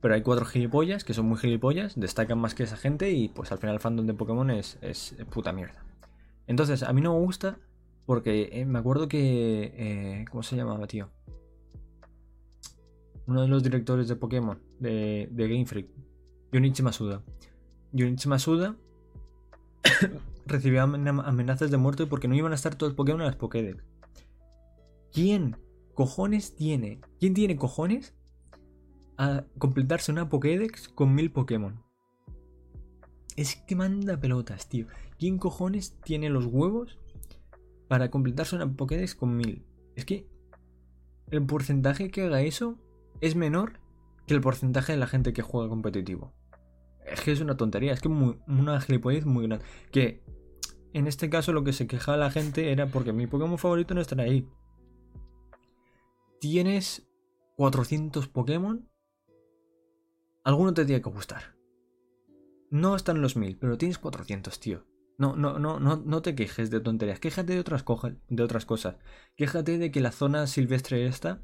pero 0.00 0.14
hay 0.14 0.22
cuatro 0.22 0.44
gilipollas 0.46 1.04
que 1.04 1.14
son 1.14 1.26
muy 1.26 1.38
gilipollas, 1.38 1.98
destacan 1.98 2.38
más 2.38 2.54
que 2.54 2.62
esa 2.62 2.76
gente 2.76 3.10
y 3.12 3.28
pues 3.28 3.52
al 3.52 3.58
final 3.58 3.74
el 3.74 3.80
fandom 3.80 4.06
de 4.06 4.14
Pokémon 4.14 4.50
es, 4.50 4.78
es 4.80 5.16
puta 5.30 5.52
mierda. 5.52 5.84
Entonces, 6.46 6.82
a 6.82 6.92
mí 6.92 7.00
no 7.00 7.14
me 7.14 7.20
gusta 7.20 7.58
porque 8.06 8.50
eh, 8.52 8.64
me 8.66 8.78
acuerdo 8.78 9.08
que... 9.08 9.72
Eh, 9.76 10.24
¿Cómo 10.30 10.42
se 10.42 10.56
llamaba, 10.56 10.86
tío? 10.86 11.10
Uno 13.26 13.42
de 13.42 13.48
los 13.48 13.62
directores 13.62 14.08
de 14.08 14.16
Pokémon, 14.16 14.58
de, 14.78 15.28
Game 15.32 15.66
Freak, 15.66 15.88
Junichi 16.52 16.82
Masuda. 16.82 17.22
Junichi 17.92 18.28
Masuda 18.28 18.76
recibió 20.46 20.82
amenazas 20.82 21.70
de 21.70 21.76
muerte 21.76 22.06
porque 22.06 22.28
no 22.28 22.34
iban 22.34 22.52
a 22.52 22.56
estar 22.56 22.74
todos 22.74 22.90
los 22.90 22.96
Pokémon 22.96 23.20
en 23.20 23.26
las 23.26 23.36
Pokédex. 23.36 23.82
¿Quién 25.12 25.56
cojones 25.94 26.54
tiene? 26.56 27.00
¿Quién 27.20 27.34
tiene 27.34 27.56
cojones 27.56 28.14
a 29.16 29.44
completarse 29.58 30.12
una 30.12 30.28
Pokédex 30.28 30.88
con 30.88 31.14
mil 31.14 31.30
Pokémon? 31.30 31.82
Es 33.36 33.56
que 33.56 33.74
manda 33.74 34.20
pelotas, 34.20 34.68
tío. 34.68 34.86
¿Quién 35.18 35.38
cojones 35.38 35.98
tiene 36.04 36.30
los 36.30 36.46
huevos 36.46 36.98
para 37.88 38.10
completarse 38.10 38.56
una 38.56 38.70
Pokédex 38.70 39.14
con 39.14 39.36
mil? 39.36 39.64
Es 39.96 40.04
que 40.04 40.28
el 41.30 41.44
porcentaje 41.46 42.10
que 42.10 42.22
haga 42.22 42.42
eso 42.42 42.78
es 43.20 43.36
menor 43.36 43.80
que 44.26 44.34
el 44.34 44.40
porcentaje 44.40 44.92
de 44.92 44.98
la 44.98 45.06
gente 45.06 45.32
que 45.32 45.42
juega 45.42 45.68
competitivo. 45.68 46.34
Es 47.06 47.20
que 47.20 47.32
es 47.32 47.40
una 47.40 47.56
tontería, 47.56 47.92
es 47.92 48.00
que 48.00 48.08
muy, 48.08 48.38
una 48.46 48.80
gilipollez 48.80 49.26
muy 49.26 49.46
grande. 49.46 49.64
Que 49.90 50.24
en 50.92 51.06
este 51.06 51.28
caso 51.28 51.52
lo 51.52 51.64
que 51.64 51.72
se 51.72 51.86
quejaba 51.86 52.16
la 52.16 52.30
gente 52.30 52.72
era 52.72 52.86
porque 52.86 53.12
mi 53.12 53.26
Pokémon 53.26 53.58
favorito 53.58 53.94
no 53.94 54.00
está 54.00 54.20
ahí. 54.22 54.48
Tienes 56.40 57.08
400 57.56 58.28
Pokémon. 58.28 58.88
Alguno 60.44 60.74
te 60.74 60.84
tiene 60.84 61.02
que 61.02 61.10
gustar. 61.10 61.56
No 62.70 62.96
están 62.96 63.22
los 63.22 63.36
1000, 63.36 63.58
pero 63.58 63.78
tienes 63.78 63.98
400, 63.98 64.58
tío. 64.60 64.86
No, 65.16 65.36
no, 65.36 65.58
no, 65.58 65.78
no, 65.78 65.96
no 65.96 66.22
te 66.22 66.34
quejes 66.34 66.70
de 66.70 66.80
tonterías. 66.80 67.20
Quéjate 67.20 67.54
de 67.54 67.60
otras, 67.60 67.84
de 68.28 68.42
otras 68.42 68.66
cosas. 68.66 68.96
Quéjate 69.36 69.78
de 69.78 69.90
que 69.90 70.00
la 70.00 70.10
zona 70.10 70.46
silvestre 70.46 71.06
esta 71.06 71.40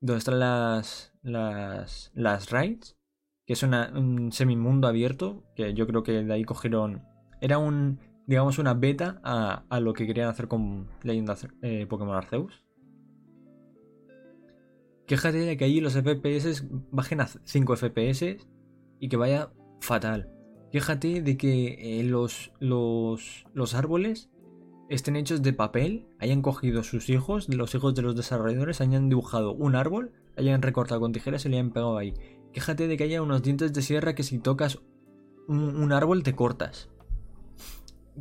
donde 0.00 0.18
están 0.18 0.38
las, 0.38 1.12
las, 1.22 2.10
las 2.14 2.50
raids, 2.50 2.96
que 3.46 3.54
es 3.54 3.62
un 3.62 4.30
semimundo 4.32 4.88
abierto, 4.88 5.44
que 5.56 5.74
yo 5.74 5.86
creo 5.86 6.02
que 6.02 6.24
de 6.24 6.32
ahí 6.32 6.44
cogieron, 6.44 7.02
era 7.40 7.58
un, 7.58 7.98
digamos, 8.26 8.58
una 8.58 8.74
beta 8.74 9.20
a, 9.24 9.64
a 9.68 9.80
lo 9.80 9.94
que 9.94 10.06
querían 10.06 10.28
hacer 10.28 10.48
con 10.48 10.88
Leyenda 11.02 11.36
eh, 11.62 11.86
Pokémon 11.88 12.14
Arceus. 12.14 12.64
Quéjate 15.06 15.38
de 15.38 15.56
que 15.56 15.64
allí 15.64 15.80
los 15.80 15.94
FPS 15.94 16.64
bajen 16.90 17.22
a 17.22 17.26
5 17.26 17.76
FPS 17.76 18.36
y 19.00 19.08
que 19.08 19.16
vaya 19.16 19.50
fatal. 19.80 20.30
Quéjate 20.70 21.22
de 21.22 21.38
que 21.38 22.00
eh, 22.00 22.04
los, 22.04 22.52
los, 22.60 23.46
los 23.54 23.74
árboles 23.74 24.30
estén 24.88 25.16
hechos 25.16 25.42
de 25.42 25.52
papel, 25.52 26.06
hayan 26.18 26.42
cogido 26.42 26.82
sus 26.82 27.10
hijos, 27.10 27.48
los 27.48 27.74
hijos 27.74 27.94
de 27.94 28.02
los 28.02 28.16
desarrolladores, 28.16 28.80
hayan 28.80 29.08
dibujado 29.08 29.52
un 29.52 29.76
árbol, 29.76 30.12
hayan 30.36 30.62
recortado 30.62 31.00
con 31.00 31.12
tijeras 31.12 31.44
y 31.44 31.48
le 31.48 31.56
hayan 31.56 31.70
pegado 31.70 31.98
ahí. 31.98 32.14
Quéjate 32.52 32.88
de 32.88 32.96
que 32.96 33.04
haya 33.04 33.22
unos 33.22 33.42
dientes 33.42 33.72
de 33.72 33.82
sierra 33.82 34.14
que 34.14 34.22
si 34.22 34.38
tocas 34.38 34.80
un, 35.46 35.92
árbol 35.92 36.22
te 36.22 36.34
cortas. 36.34 36.88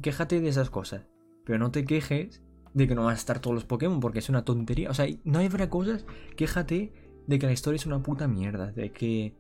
Quéjate 0.02 0.42
de 0.42 0.50
esas 0.50 0.70
cosas. 0.70 1.08
Pero 1.46 1.60
no 1.60 1.72
te 1.72 1.86
quejes 1.86 2.42
de 2.74 2.88
que 2.88 2.96
no 2.96 3.06
van 3.06 3.14
a 3.14 3.18
estar 3.18 3.40
todos 3.40 3.54
los 3.54 3.66
Pokémon 3.66 4.00
porque 4.00 4.20
es 4.20 4.30
una 4.30 4.44
tontería. 4.44 4.90
O 4.90 4.94
sea, 4.94 5.08
no 5.24 5.40
hay 5.40 5.48
otra 5.48 5.70
cosas. 5.70 6.06
Quéjate 6.36 6.94
de 7.26 7.40
que 7.40 7.46
la 7.46 7.54
historia 7.54 7.78
es 7.78 7.86
una 7.86 8.04
puta 8.04 8.28
mierda. 8.28 8.72
De 8.72 8.92
que 8.92 9.36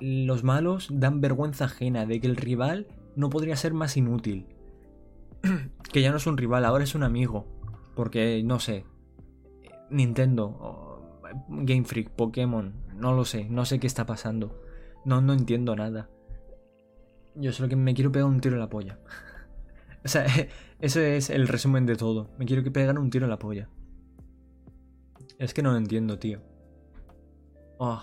los 0.00 0.42
malos 0.42 0.88
dan 0.92 1.20
vergüenza 1.20 1.66
ajena. 1.66 2.06
De 2.06 2.20
que 2.20 2.26
el 2.26 2.36
rival 2.36 2.88
no 3.14 3.30
podría 3.30 3.56
ser 3.56 3.72
más 3.72 3.96
inútil 3.96 4.46
que 5.92 6.02
ya 6.02 6.10
no 6.10 6.16
es 6.16 6.26
un 6.26 6.36
rival, 6.36 6.64
ahora 6.64 6.84
es 6.84 6.94
un 6.94 7.02
amigo. 7.02 7.46
Porque, 7.94 8.42
no 8.44 8.60
sé, 8.60 8.84
Nintendo, 9.90 11.20
Game 11.48 11.84
Freak, 11.84 12.10
Pokémon, 12.10 12.74
no 12.94 13.12
lo 13.12 13.24
sé, 13.24 13.46
no 13.48 13.64
sé 13.64 13.80
qué 13.80 13.86
está 13.86 14.06
pasando. 14.06 14.62
No, 15.04 15.20
no 15.20 15.32
entiendo 15.32 15.76
nada. 15.76 16.10
Yo 17.34 17.52
solo 17.52 17.68
que 17.68 17.76
me 17.76 17.94
quiero 17.94 18.12
pegar 18.12 18.28
un 18.28 18.40
tiro 18.40 18.54
en 18.56 18.60
la 18.60 18.68
polla. 18.68 18.98
o 20.04 20.08
sea, 20.08 20.26
ese 20.80 21.16
es 21.16 21.30
el 21.30 21.48
resumen 21.48 21.86
de 21.86 21.96
todo. 21.96 22.30
Me 22.38 22.46
quiero 22.46 22.62
que 22.62 22.70
pegar 22.70 22.98
un 22.98 23.10
tiro 23.10 23.26
en 23.26 23.30
la 23.30 23.38
polla. 23.38 23.68
Es 25.38 25.52
que 25.52 25.62
no 25.62 25.72
lo 25.72 25.78
entiendo, 25.78 26.18
tío. 26.18 26.40
Oh, 27.78 28.02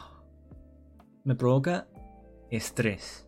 me 1.24 1.36
provoca 1.36 1.88
estrés. 2.50 3.28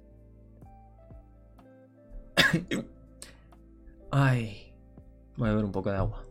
Ay. 4.18 4.72
Voy 5.36 5.49
a 5.49 5.51
beber 5.51 5.66
un 5.66 5.74
poco 5.74 5.91
de 5.91 5.97
agua. 5.97 6.26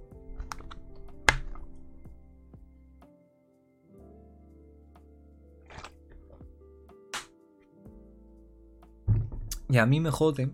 Y 9.69 9.77
a 9.77 9.85
mí 9.85 10.01
me 10.01 10.11
jode. 10.11 10.51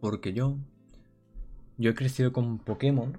Porque 0.00 0.32
yo. 0.32 0.56
Yo 1.78 1.90
he 1.90 1.94
crecido 1.94 2.32
con 2.32 2.60
Pokémon. 2.60 3.18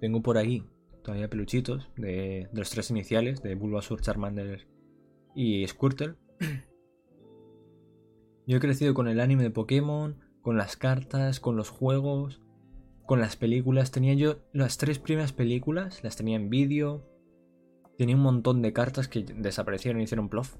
Tengo 0.00 0.22
por 0.22 0.38
ahí 0.38 0.64
todavía 1.04 1.30
peluchitos 1.30 1.88
de, 1.96 2.48
los 2.52 2.70
tres 2.70 2.90
iniciales: 2.90 3.44
de 3.44 3.54
Bulbasaur, 3.54 4.00
Charmander 4.00 4.66
y 5.36 5.64
Squirtle. 5.68 6.16
Yo 8.48 8.56
he 8.56 8.60
crecido 8.60 8.92
con 8.92 9.06
el 9.06 9.20
anime 9.20 9.44
de 9.44 9.50
Pokémon, 9.50 10.16
con 10.42 10.56
las 10.56 10.76
cartas, 10.76 11.40
con 11.40 11.56
los 11.56 11.70
juegos, 11.70 12.40
con 13.06 13.20
las 13.20 13.36
películas. 13.36 13.90
Tenía 13.90 14.14
yo 14.14 14.36
las 14.52 14.78
tres 14.78 14.98
primeras 14.98 15.32
películas, 15.32 16.02
las 16.02 16.16
tenía 16.16 16.36
en 16.36 16.50
vídeo. 16.50 17.06
Tenía 17.98 18.16
un 18.16 18.22
montón 18.22 18.62
de 18.62 18.72
cartas 18.72 19.08
que 19.08 19.22
desaparecieron 19.22 20.00
y 20.00 20.04
hicieron 20.04 20.28
plof. 20.28 20.56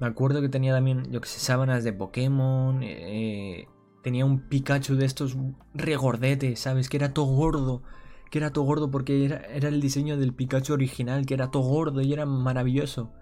Me 0.00 0.06
acuerdo 0.06 0.40
que 0.40 0.48
tenía 0.48 0.72
también, 0.72 1.10
yo 1.10 1.20
que 1.20 1.28
sé, 1.28 1.40
sábanas 1.40 1.84
de 1.84 1.92
Pokémon. 1.92 2.82
Eh, 2.82 3.68
tenía 4.02 4.24
un 4.24 4.48
Pikachu 4.48 4.94
de 4.94 5.04
estos 5.04 5.36
regordetes, 5.74 6.60
¿sabes? 6.60 6.88
Que 6.88 6.96
era 6.96 7.12
todo 7.12 7.26
gordo. 7.26 7.82
Que 8.30 8.38
era 8.38 8.52
todo 8.52 8.64
gordo 8.64 8.90
porque 8.90 9.24
era, 9.24 9.40
era 9.46 9.68
el 9.68 9.80
diseño 9.80 10.16
del 10.16 10.34
Pikachu 10.34 10.72
original, 10.72 11.26
que 11.26 11.34
era 11.34 11.50
todo 11.50 11.64
gordo 11.64 12.00
y 12.00 12.12
era 12.12 12.26
maravilloso. 12.26 13.12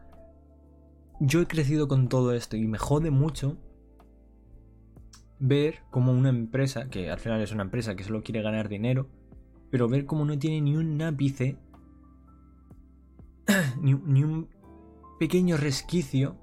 Yo 1.19 1.41
he 1.41 1.47
crecido 1.47 1.89
con 1.89 2.09
todo 2.09 2.35
esto 2.35 2.57
y 2.57 2.67
me 2.67 2.79
jode 2.79 3.11
mucho 3.11 3.57
ver 5.39 5.83
como 5.91 6.13
una 6.13 6.29
empresa, 6.29 6.89
que 6.89 7.11
al 7.11 7.19
final 7.19 7.41
es 7.41 7.53
una 7.53 7.63
empresa 7.63 7.97
que 7.97 8.05
solo 8.05 8.23
quiere 8.23 8.43
ganar 8.43 8.69
dinero, 8.69 9.09
pero 9.71 9.89
ver 9.89 10.07
como 10.07 10.25
no 10.25 10.39
tiene 10.39 10.61
ni 10.61 10.77
un 10.77 11.01
ápice, 11.03 11.59
ni, 13.81 13.95
ni 13.95 14.25
un 14.25 14.49
pequeño 15.19 15.57
resquicio 15.57 16.37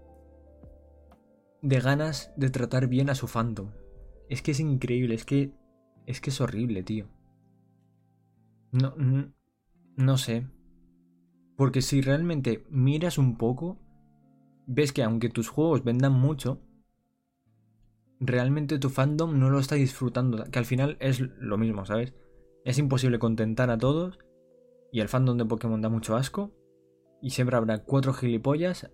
de 1.62 1.80
ganas 1.80 2.32
de 2.36 2.50
tratar 2.50 2.88
bien 2.88 3.10
a 3.10 3.16
su 3.16 3.28
fandom. 3.28 3.72
Es 4.30 4.42
que 4.42 4.52
es 4.52 4.60
increíble, 4.60 5.16
es 5.16 5.26
que 5.26 5.54
es 6.06 6.20
que 6.22 6.30
es 6.30 6.42
horrible, 6.42 6.84
tío. 6.84 7.08
No, 8.72 8.96
no, 9.96 10.18
sé. 10.18 10.48
Porque 11.56 11.82
si 11.82 12.02
realmente 12.02 12.66
miras 12.70 13.18
un 13.18 13.38
poco, 13.38 13.80
ves 14.66 14.92
que 14.92 15.04
aunque 15.04 15.30
tus 15.30 15.50
juegos 15.50 15.84
vendan 15.84 16.14
mucho, 16.14 16.60
realmente 18.20 18.80
tu 18.80 18.90
fandom 18.90 19.40
no 19.40 19.50
lo 19.50 19.60
está 19.60 19.76
disfrutando. 19.76 20.44
Que 20.46 20.60
al 20.60 20.66
final 20.66 20.98
es 21.00 21.20
lo 21.20 21.58
mismo, 21.58 21.86
¿sabes? 21.86 22.14
Es 22.66 22.78
imposible 22.78 23.20
contentar 23.20 23.70
a 23.70 23.78
todos. 23.78 24.20
Y 24.92 25.00
el 25.02 25.10
fandom 25.10 25.38
de 25.38 25.46
Pokémon 25.46 25.82
da 25.82 25.90
mucho 25.90 26.16
asco. 26.16 26.52
Y 27.22 27.32
siempre 27.32 27.56
habrá 27.56 27.84
cuatro 27.84 28.14
gilipollas 28.14 28.92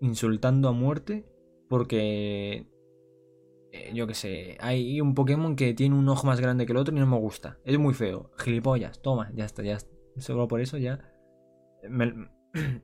insultando 0.00 0.68
a 0.68 0.72
muerte 0.72 1.26
porque. 1.68 2.66
Eh, 3.72 3.92
yo 3.94 4.06
qué 4.06 4.14
sé. 4.14 4.56
Hay 4.60 5.00
un 5.00 5.14
Pokémon 5.14 5.56
que 5.56 5.74
tiene 5.74 5.96
un 5.96 6.08
ojo 6.08 6.26
más 6.26 6.40
grande 6.40 6.66
que 6.66 6.72
el 6.72 6.78
otro 6.78 6.94
y 6.94 7.00
no 7.00 7.06
me 7.06 7.18
gusta. 7.18 7.58
Es 7.64 7.78
muy 7.78 7.94
feo. 7.94 8.30
Gilipollas. 8.38 9.00
Toma, 9.00 9.30
ya 9.34 9.44
está, 9.44 9.62
ya 9.62 9.76
está. 9.76 9.90
Solo 10.18 10.48
por 10.48 10.60
eso 10.60 10.76
ya. 10.76 11.00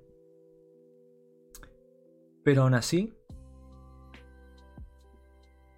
Pero 2.45 2.63
aún 2.63 2.75
así. 2.75 3.16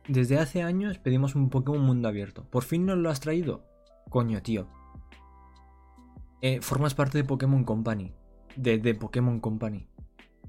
Desde 0.08 0.38
hace 0.38 0.62
años 0.62 0.98
pedimos 0.98 1.34
un 1.34 1.50
Pokémon 1.50 1.82
mundo 1.82 2.08
abierto. 2.08 2.44
¿Por 2.48 2.64
fin 2.64 2.86
nos 2.86 2.96
lo 2.96 3.10
has 3.10 3.20
traído? 3.20 3.66
Coño, 4.08 4.40
tío. 4.40 4.66
Eh, 6.40 6.62
formas 6.62 6.94
parte 6.94 7.18
de 7.18 7.24
Pokémon 7.24 7.62
Company. 7.62 8.14
De, 8.56 8.78
de 8.78 8.94
Pokémon 8.94 9.38
Company. 9.38 9.86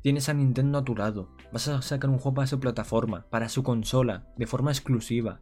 Tienes 0.01 0.29
a 0.29 0.33
Nintendo 0.33 0.77
a 0.77 0.85
tu 0.85 0.95
lado. 0.95 1.35
Vas 1.51 1.67
a 1.67 1.81
sacar 1.81 2.09
un 2.09 2.19
juego 2.19 2.35
para 2.35 2.47
su 2.47 2.61
plataforma, 2.61 3.25
para 3.29 3.49
su 3.49 3.61
consola, 3.61 4.31
de 4.37 4.47
forma 4.47 4.71
exclusiva. 4.71 5.41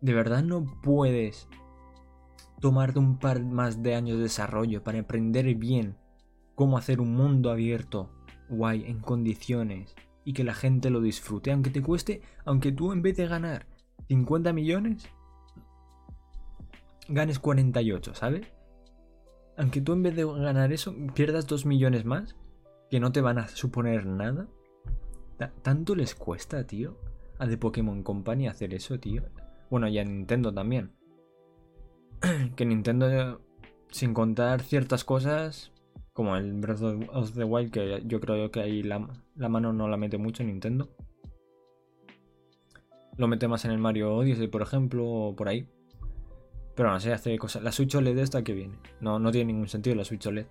¿De 0.00 0.14
verdad 0.14 0.42
no 0.42 0.64
puedes 0.82 1.48
tomarte 2.62 2.98
un 2.98 3.18
par 3.18 3.44
más 3.44 3.82
de 3.82 3.94
años 3.94 4.16
de 4.16 4.22
desarrollo 4.22 4.82
para 4.82 5.00
aprender 5.00 5.54
bien 5.56 5.98
cómo 6.54 6.78
hacer 6.78 7.02
un 7.02 7.14
mundo 7.14 7.50
abierto, 7.50 8.10
guay, 8.48 8.84
en 8.86 9.00
condiciones 9.00 9.94
y 10.26 10.32
que 10.32 10.44
la 10.44 10.54
gente 10.54 10.90
lo 10.90 11.00
disfrute? 11.00 11.52
Aunque 11.52 11.70
te 11.70 11.80
cueste, 11.80 12.20
aunque 12.44 12.72
tú 12.72 12.92
en 12.92 13.00
vez 13.00 13.16
de 13.16 13.28
ganar 13.28 13.66
50 14.08 14.52
millones, 14.52 15.08
ganes 17.08 17.38
48, 17.38 18.14
¿sabes? 18.14 18.52
Aunque 19.56 19.80
tú 19.80 19.92
en 19.92 20.02
vez 20.02 20.16
de 20.16 20.26
ganar 20.26 20.72
eso 20.72 20.94
pierdas 21.14 21.46
2 21.46 21.64
millones 21.64 22.04
más, 22.04 22.34
que 22.90 22.98
no 22.98 23.12
te 23.12 23.20
van 23.20 23.38
a 23.38 23.46
suponer 23.46 24.04
nada. 24.04 24.48
¿Tanto 25.62 25.94
les 25.94 26.16
cuesta, 26.16 26.66
tío? 26.66 26.98
A 27.38 27.46
The 27.46 27.56
Pokémon 27.56 28.02
Company 28.02 28.48
hacer 28.48 28.74
eso, 28.74 28.98
tío. 28.98 29.22
Bueno, 29.70 29.86
y 29.86 29.98
a 30.00 30.04
Nintendo 30.04 30.52
también. 30.52 30.90
que 32.56 32.66
Nintendo, 32.66 33.40
sin 33.92 34.12
contar 34.12 34.62
ciertas 34.62 35.04
cosas, 35.04 35.70
como 36.16 36.34
el 36.34 36.54
Breath 36.54 36.80
of 36.80 37.34
the 37.34 37.44
Wild, 37.44 37.70
que 37.70 38.02
yo 38.06 38.20
creo 38.20 38.50
que 38.50 38.60
ahí 38.60 38.82
la, 38.82 39.06
mano 39.36 39.74
no 39.74 39.86
la 39.86 39.98
mete 39.98 40.16
mucho 40.16 40.42
Nintendo. 40.42 40.88
Lo 43.18 43.28
mete 43.28 43.46
más 43.48 43.66
en 43.66 43.72
el 43.72 43.78
Mario 43.78 44.16
Odyssey, 44.16 44.48
por 44.48 44.62
ejemplo, 44.62 45.06
o 45.06 45.36
por 45.36 45.46
ahí. 45.46 45.68
Pero 46.74 46.90
no 46.90 46.98
sé, 47.00 47.12
hace 47.12 47.36
cosas. 47.36 47.62
La 47.62 47.70
Switch 47.70 47.94
OLED 47.94 48.16
esta 48.18 48.42
que 48.42 48.54
viene. 48.54 48.78
No, 48.98 49.18
no 49.18 49.30
tiene 49.30 49.52
ningún 49.52 49.68
sentido 49.68 49.94
la 49.94 50.04
Switch 50.04 50.26
OLED. 50.26 50.46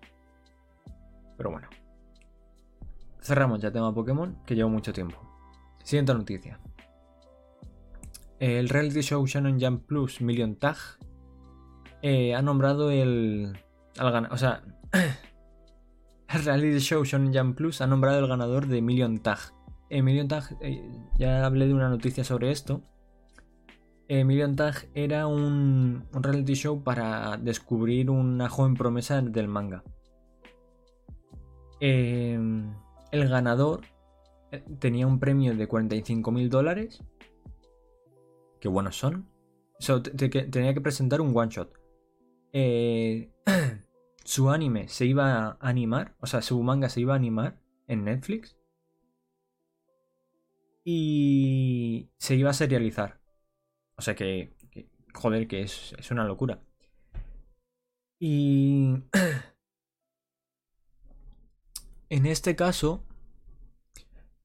Pero 1.35 1.49
bueno. 1.49 1.67
Cerramos 3.19 3.59
ya 3.59 3.71
tema 3.71 3.91
Pokémon, 3.91 4.37
que 4.45 4.53
llevo 4.53 4.69
mucho 4.69 4.93
tiempo. 4.93 5.17
Siguiente 5.83 6.13
noticia. 6.13 6.59
El 8.37 8.69
reality 8.69 9.01
show 9.01 9.25
Shannon 9.25 9.59
Jump 9.59 9.87
Plus 9.87 10.21
Million 10.21 10.57
Tag 10.57 10.77
eh, 12.03 12.35
ha 12.35 12.43
nombrado 12.43 12.91
el. 12.91 13.57
Al 13.97 14.27
o 14.29 14.37
sea. 14.37 14.61
el 16.33 16.43
reality 16.43 16.79
show 16.79 17.03
Shannon 17.03 17.33
Jump 17.33 17.57
Plus 17.57 17.81
ha 17.81 17.87
nombrado 17.87 18.19
el 18.19 18.27
ganador 18.27 18.67
de 18.67 18.81
Million 18.81 19.19
Tag. 19.19 19.39
Million 19.89 20.27
Tag, 20.27 20.57
eh, 20.61 20.89
ya 21.17 21.45
hablé 21.45 21.67
de 21.67 21.73
una 21.73 21.89
noticia 21.89 22.23
sobre 22.23 22.51
esto. 22.51 22.81
Million 24.07 24.55
Tag 24.55 24.87
era 24.93 25.25
un, 25.27 26.05
reality 26.11 26.53
show 26.53 26.83
para 26.83 27.37
descubrir 27.37 28.09
una 28.09 28.49
joven 28.49 28.75
promesa 28.75 29.21
del 29.21 29.47
manga. 29.47 29.83
Eh, 31.79 32.39
el 33.11 33.29
ganador 33.29 33.81
eh, 34.51 34.63
tenía 34.79 35.07
un 35.07 35.19
premio 35.19 35.55
de 35.55 35.67
45 35.67 36.31
mil 36.31 36.49
dólares. 36.49 37.03
Qué 38.59 38.67
buenos 38.67 38.97
son. 38.97 39.29
tenía 40.51 40.73
que 40.73 40.81
presentar 40.81 41.21
un 41.21 41.35
one 41.35 41.49
shot. 41.49 41.71
Eh, 42.53 43.31
su 44.25 44.49
anime 44.49 44.87
se 44.89 45.05
iba 45.05 45.47
a 45.47 45.57
animar, 45.61 46.15
o 46.19 46.27
sea, 46.27 46.41
su 46.41 46.61
manga 46.61 46.89
se 46.89 47.01
iba 47.01 47.13
a 47.13 47.17
animar 47.17 47.61
en 47.87 48.03
Netflix. 48.03 48.57
Y 50.83 52.09
se 52.17 52.35
iba 52.35 52.49
a 52.51 52.53
serializar. 52.53 53.19
O 53.97 54.01
sea 54.01 54.15
que, 54.15 54.55
joder, 55.13 55.47
que 55.47 55.61
es, 55.61 55.93
una 56.11 56.25
locura. 56.25 56.61
Y 58.19 58.95
En 62.09 62.25
este 62.27 62.55
caso, 62.55 63.03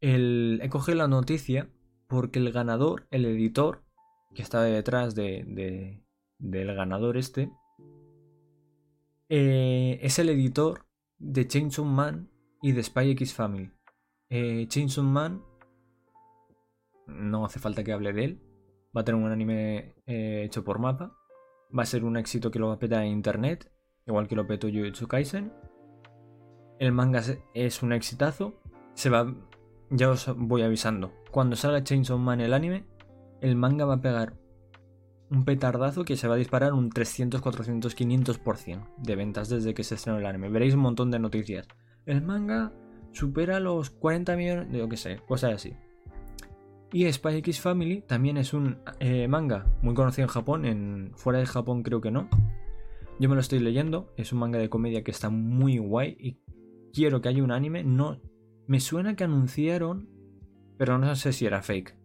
he 0.00 0.68
cogido 0.70 0.96
la 0.96 1.08
noticia 1.08 1.68
porque 2.08 2.38
el 2.38 2.52
ganador, 2.52 3.06
el 3.10 3.26
editor, 3.26 3.84
que 4.34 4.42
está 4.42 4.62
detrás 4.62 5.14
de, 5.14 6.02
del 6.38 6.74
ganador 6.74 7.16
este, 7.18 7.52
eh, 9.30 10.00
es 10.02 10.18
el 10.18 10.28
editor 10.28 10.86
de 11.18 11.46
Chainsaw 11.46 11.84
Man 11.84 12.28
y 12.60 12.72
de 12.72 12.82
Spy 12.82 13.12
X 13.12 13.32
Family. 13.32 13.70
Eh, 14.28 14.66
Chainsaw 14.68 15.04
Man, 15.04 15.42
no 17.06 17.44
hace 17.44 17.60
falta 17.60 17.84
que 17.84 17.92
hable 17.92 18.12
de 18.12 18.24
él, 18.24 18.42
va 18.94 19.02
a 19.02 19.04
tener 19.04 19.22
un 19.22 19.30
anime 19.30 19.94
eh, 20.06 20.42
hecho 20.44 20.64
por 20.64 20.80
mapa, 20.80 21.16
va 21.76 21.84
a 21.84 21.86
ser 21.86 22.04
un 22.04 22.16
éxito 22.16 22.50
que 22.50 22.58
lo 22.58 22.68
va 22.68 22.74
a 22.74 22.78
petar 22.80 23.04
en 23.04 23.12
internet, 23.12 23.72
igual 24.04 24.26
que 24.26 24.34
lo 24.34 24.48
petó 24.48 24.68
Jujutsu 24.68 25.06
Kaisen. 25.06 25.52
El 26.80 26.90
manga 26.92 27.22
es 27.54 27.82
un 27.82 27.92
exitazo. 27.92 28.60
Se 28.94 29.10
va. 29.10 29.32
Ya 29.90 30.10
os 30.10 30.34
voy 30.36 30.62
avisando. 30.62 31.12
Cuando 31.30 31.54
salga 31.54 31.84
Chainsaw 31.84 32.18
Man 32.18 32.40
el 32.40 32.54
anime, 32.54 32.84
el 33.40 33.54
manga 33.54 33.84
va 33.84 33.94
a 33.94 34.00
pegar 34.00 34.39
un 35.30 35.44
petardazo 35.44 36.04
que 36.04 36.16
se 36.16 36.26
va 36.26 36.34
a 36.34 36.38
disparar 36.38 36.72
un 36.72 36.90
300, 36.90 37.40
400, 37.40 37.96
500% 37.96 38.84
de 38.98 39.16
ventas 39.16 39.48
desde 39.48 39.74
que 39.74 39.84
se 39.84 39.94
estrenó 39.94 40.18
el 40.18 40.26
anime. 40.26 40.48
Veréis 40.48 40.74
un 40.74 40.80
montón 40.80 41.10
de 41.10 41.18
noticias. 41.18 41.68
El 42.04 42.22
manga 42.22 42.72
supera 43.12 43.60
los 43.60 43.90
40 43.90 44.36
millones, 44.36 44.68
yo 44.72 44.88
qué 44.88 44.96
sé, 44.96 45.20
cosas 45.26 45.54
así. 45.54 45.74
Y 46.92 47.10
Spy 47.12 47.36
X 47.36 47.60
Family 47.60 48.02
también 48.02 48.36
es 48.36 48.52
un 48.52 48.78
eh, 48.98 49.28
manga 49.28 49.66
muy 49.80 49.94
conocido 49.94 50.26
en 50.26 50.32
Japón, 50.32 50.64
en 50.64 51.12
fuera 51.14 51.38
de 51.38 51.46
Japón 51.46 51.84
creo 51.84 52.00
que 52.00 52.10
no. 52.10 52.28
Yo 53.20 53.28
me 53.28 53.36
lo 53.36 53.40
estoy 53.40 53.60
leyendo, 53.60 54.12
es 54.16 54.32
un 54.32 54.40
manga 54.40 54.58
de 54.58 54.68
comedia 54.68 55.04
que 55.04 55.12
está 55.12 55.30
muy 55.30 55.78
guay 55.78 56.16
y 56.18 56.40
quiero 56.92 57.20
que 57.20 57.28
haya 57.28 57.44
un 57.44 57.52
anime. 57.52 57.84
No, 57.84 58.20
me 58.66 58.80
suena 58.80 59.14
que 59.14 59.22
anunciaron, 59.22 60.08
pero 60.78 60.98
no 60.98 61.14
sé 61.14 61.32
si 61.32 61.46
era 61.46 61.62
fake. 61.62 61.96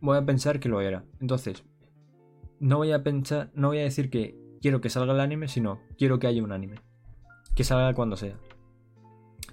Voy 0.00 0.16
a 0.16 0.24
pensar 0.24 0.60
que 0.60 0.68
lo 0.68 0.80
era. 0.80 1.04
Entonces, 1.18 1.64
no 2.60 2.78
voy 2.78 2.92
a 2.92 3.02
pensar, 3.02 3.50
no 3.54 3.68
voy 3.68 3.78
a 3.78 3.82
decir 3.82 4.10
que 4.10 4.38
quiero 4.60 4.80
que 4.80 4.90
salga 4.90 5.12
el 5.12 5.20
anime, 5.20 5.48
sino 5.48 5.80
quiero 5.98 6.18
que 6.18 6.26
haya 6.26 6.42
un 6.42 6.52
anime. 6.52 6.76
Que 7.54 7.64
salga 7.64 7.94
cuando 7.94 8.16
sea. 8.16 8.36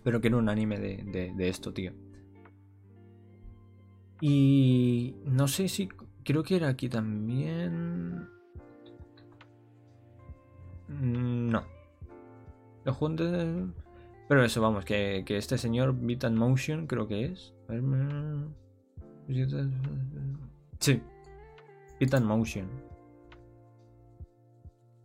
Pero 0.04 0.22
quiero 0.22 0.38
un 0.38 0.49
anime 0.49 0.80
de, 0.80 1.34
de 1.36 1.49
esto, 1.49 1.74
tío. 1.74 1.93
Y 4.22 5.16
no 5.26 5.47
sé 5.47 5.68
si. 5.68 5.89
Creo 6.24 6.43
que 6.43 6.56
era 6.56 6.70
aquí 6.70 6.88
también. 6.88 8.30
Mm, 10.88 11.49
no. 11.49 11.64
Pero 14.28 14.43
eso, 14.45 14.62
vamos, 14.62 14.86
que, 14.86 15.24
que 15.26 15.38
este 15.38 15.58
señor 15.58 15.95
Beat 15.99 16.30
Motion, 16.32 16.88
creo 16.88 17.08
que 17.08 17.26
es. 17.26 17.54
Sí. 20.80 21.02
Beat 21.99 22.22
Motion. 22.22 22.68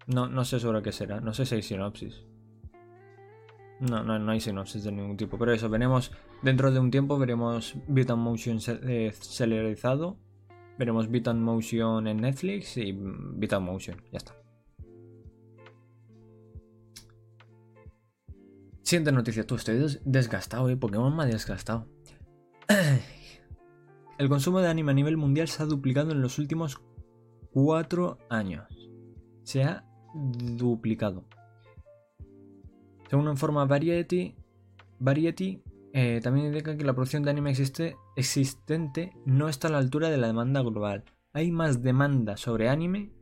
No, 0.06 0.28
no 0.28 0.44
sé 0.44 0.60
sobre 0.60 0.82
qué 0.82 0.92
será. 0.92 1.20
No 1.20 1.34
sé 1.34 1.46
si 1.46 1.56
hay 1.56 1.62
sinopsis. 1.62 2.22
No, 3.80 4.02
no, 4.02 4.18
no 4.18 4.32
hay 4.32 4.40
sinopsis 4.40 4.84
de 4.84 4.92
ningún 4.92 5.16
tipo. 5.16 5.38
Pero 5.38 5.52
eso, 5.52 5.68
veremos. 5.68 6.12
Dentro 6.42 6.70
de 6.70 6.78
un 6.78 6.90
tiempo 6.90 7.18
veremos 7.18 7.74
Beat 7.88 8.10
Motion 8.10 8.58
eh, 8.66 9.12
serializado. 9.18 10.16
Veremos 10.78 11.10
Beat 11.10 11.34
Motion 11.34 12.06
en 12.06 12.18
Netflix 12.18 12.76
y 12.76 12.94
Beat 12.96 13.60
Motion. 13.60 14.00
Ya 14.12 14.18
está. 14.18 14.34
Siguiente 18.82 19.10
noticia. 19.10 19.44
Tú, 19.44 19.56
estoy 19.56 19.98
desgastado, 20.04 20.70
eh. 20.70 20.76
Pokémon 20.76 21.16
me 21.16 21.24
ha 21.24 21.26
desgastado. 21.26 21.88
El 24.18 24.28
consumo 24.28 24.60
de 24.60 24.68
anime 24.68 24.92
a 24.92 24.94
nivel 24.94 25.16
mundial 25.16 25.48
se 25.48 25.62
ha 25.62 25.66
duplicado 25.66 26.12
en 26.12 26.22
los 26.22 26.38
últimos 26.38 26.80
cuatro 27.50 28.18
años. 28.30 28.64
Se 29.42 29.64
ha 29.64 29.84
duplicado. 30.16 31.24
Según 33.08 33.28
informa 33.28 33.66
Variety, 33.66 34.34
Variety 34.98 35.62
eh, 35.92 36.20
también 36.22 36.46
indica 36.46 36.76
que 36.76 36.84
la 36.84 36.94
producción 36.94 37.22
de 37.22 37.30
anime 37.30 37.54
existente 38.16 39.12
no 39.24 39.48
está 39.48 39.68
a 39.68 39.70
la 39.70 39.78
altura 39.78 40.10
de 40.10 40.16
la 40.16 40.26
demanda 40.26 40.60
global. 40.60 41.04
Hay 41.32 41.52
más 41.52 41.82
demanda 41.82 42.36
sobre 42.36 42.68
anime 42.68 43.12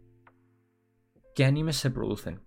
que 1.34 1.44
animes 1.44 1.76
se 1.76 1.90
producen. 1.90 2.40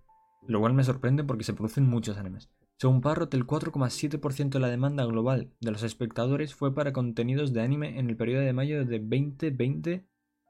Lo 0.46 0.60
cual 0.60 0.72
me 0.72 0.84
sorprende 0.84 1.24
porque 1.24 1.44
se 1.44 1.52
producen 1.52 1.86
muchos 1.86 2.16
animes. 2.16 2.48
Según 2.78 3.00
Parrot, 3.00 3.34
el 3.34 3.46
4,7% 3.46 4.50
de 4.50 4.60
la 4.60 4.68
demanda 4.68 5.04
global 5.04 5.50
de 5.60 5.72
los 5.72 5.82
espectadores 5.82 6.54
fue 6.54 6.74
para 6.74 6.92
contenidos 6.92 7.52
de 7.52 7.60
anime 7.60 7.98
en 7.98 8.08
el 8.08 8.16
periodo 8.16 8.42
de 8.42 8.52
mayo 8.52 8.84
de 8.84 8.98
2020 8.98 10.06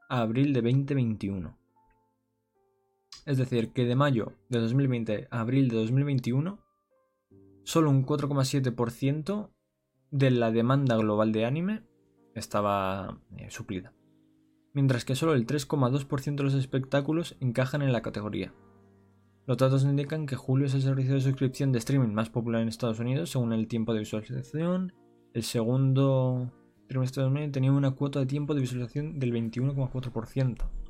a 0.09 0.21
abril 0.21 0.53
de 0.53 0.63
2021. 0.63 1.57
Es 3.29 3.37
decir, 3.37 3.75
que 3.75 3.85
de 3.85 3.95
mayo 3.95 4.33
de 4.49 4.59
2020 4.59 5.29
a 5.31 5.41
abril 5.41 5.69
de 5.69 5.77
2021, 5.77 6.65
solo 7.63 7.91
un 7.91 8.07
4,7% 8.07 9.51
de 10.11 10.31
la 10.31 10.51
demanda 10.51 10.97
global 10.97 11.31
de 11.33 11.45
anime 11.45 11.83
estaba 12.35 13.21
eh, 13.37 13.51
suplida. 13.51 13.93
Mientras 14.73 15.05
que 15.05 15.15
solo 15.15 15.35
el 15.35 15.47
3,2% 15.47 16.37
de 16.37 16.43
los 16.43 16.55
espectáculos 16.55 17.37
encajan 17.41 17.83
en 17.83 17.93
la 17.93 18.01
categoría. 18.01 18.55
Los 19.47 19.59
datos 19.59 19.85
indican 19.85 20.25
que 20.25 20.37
julio 20.37 20.65
es 20.65 20.73
el 20.73 20.81
servicio 20.81 21.13
de 21.13 21.21
suscripción 21.21 21.71
de 21.71 21.81
streaming 21.81 22.15
más 22.15 22.31
popular 22.31 22.63
en 22.63 22.69
Estados 22.69 22.99
Unidos 22.99 23.29
según 23.29 23.53
el 23.53 23.69
tiempo 23.69 23.93
de 23.93 23.99
visualización. 23.99 24.95
El 25.35 25.43
segundo 25.43 26.51
trimestre 26.87 27.21
de 27.21 27.25
2020 27.25 27.53
tenía 27.53 27.73
una 27.73 27.91
cuota 27.91 28.21
de 28.21 28.27
tiempo 28.27 28.55
de 28.55 28.63
visualización 28.63 29.19
del 29.19 29.35
21,4%. 29.35 30.88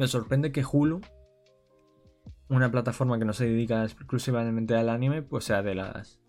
Me 0.00 0.08
sorprende 0.08 0.50
que 0.50 0.64
Hulu, 0.64 1.02
una 2.48 2.70
plataforma 2.70 3.18
que 3.18 3.26
no 3.26 3.34
se 3.34 3.44
dedica 3.44 3.84
exclusivamente 3.84 4.74
al 4.74 4.88
anime, 4.88 5.20
pues 5.20 5.44
sea 5.44 5.62
de 5.62 5.74
las 5.74 6.22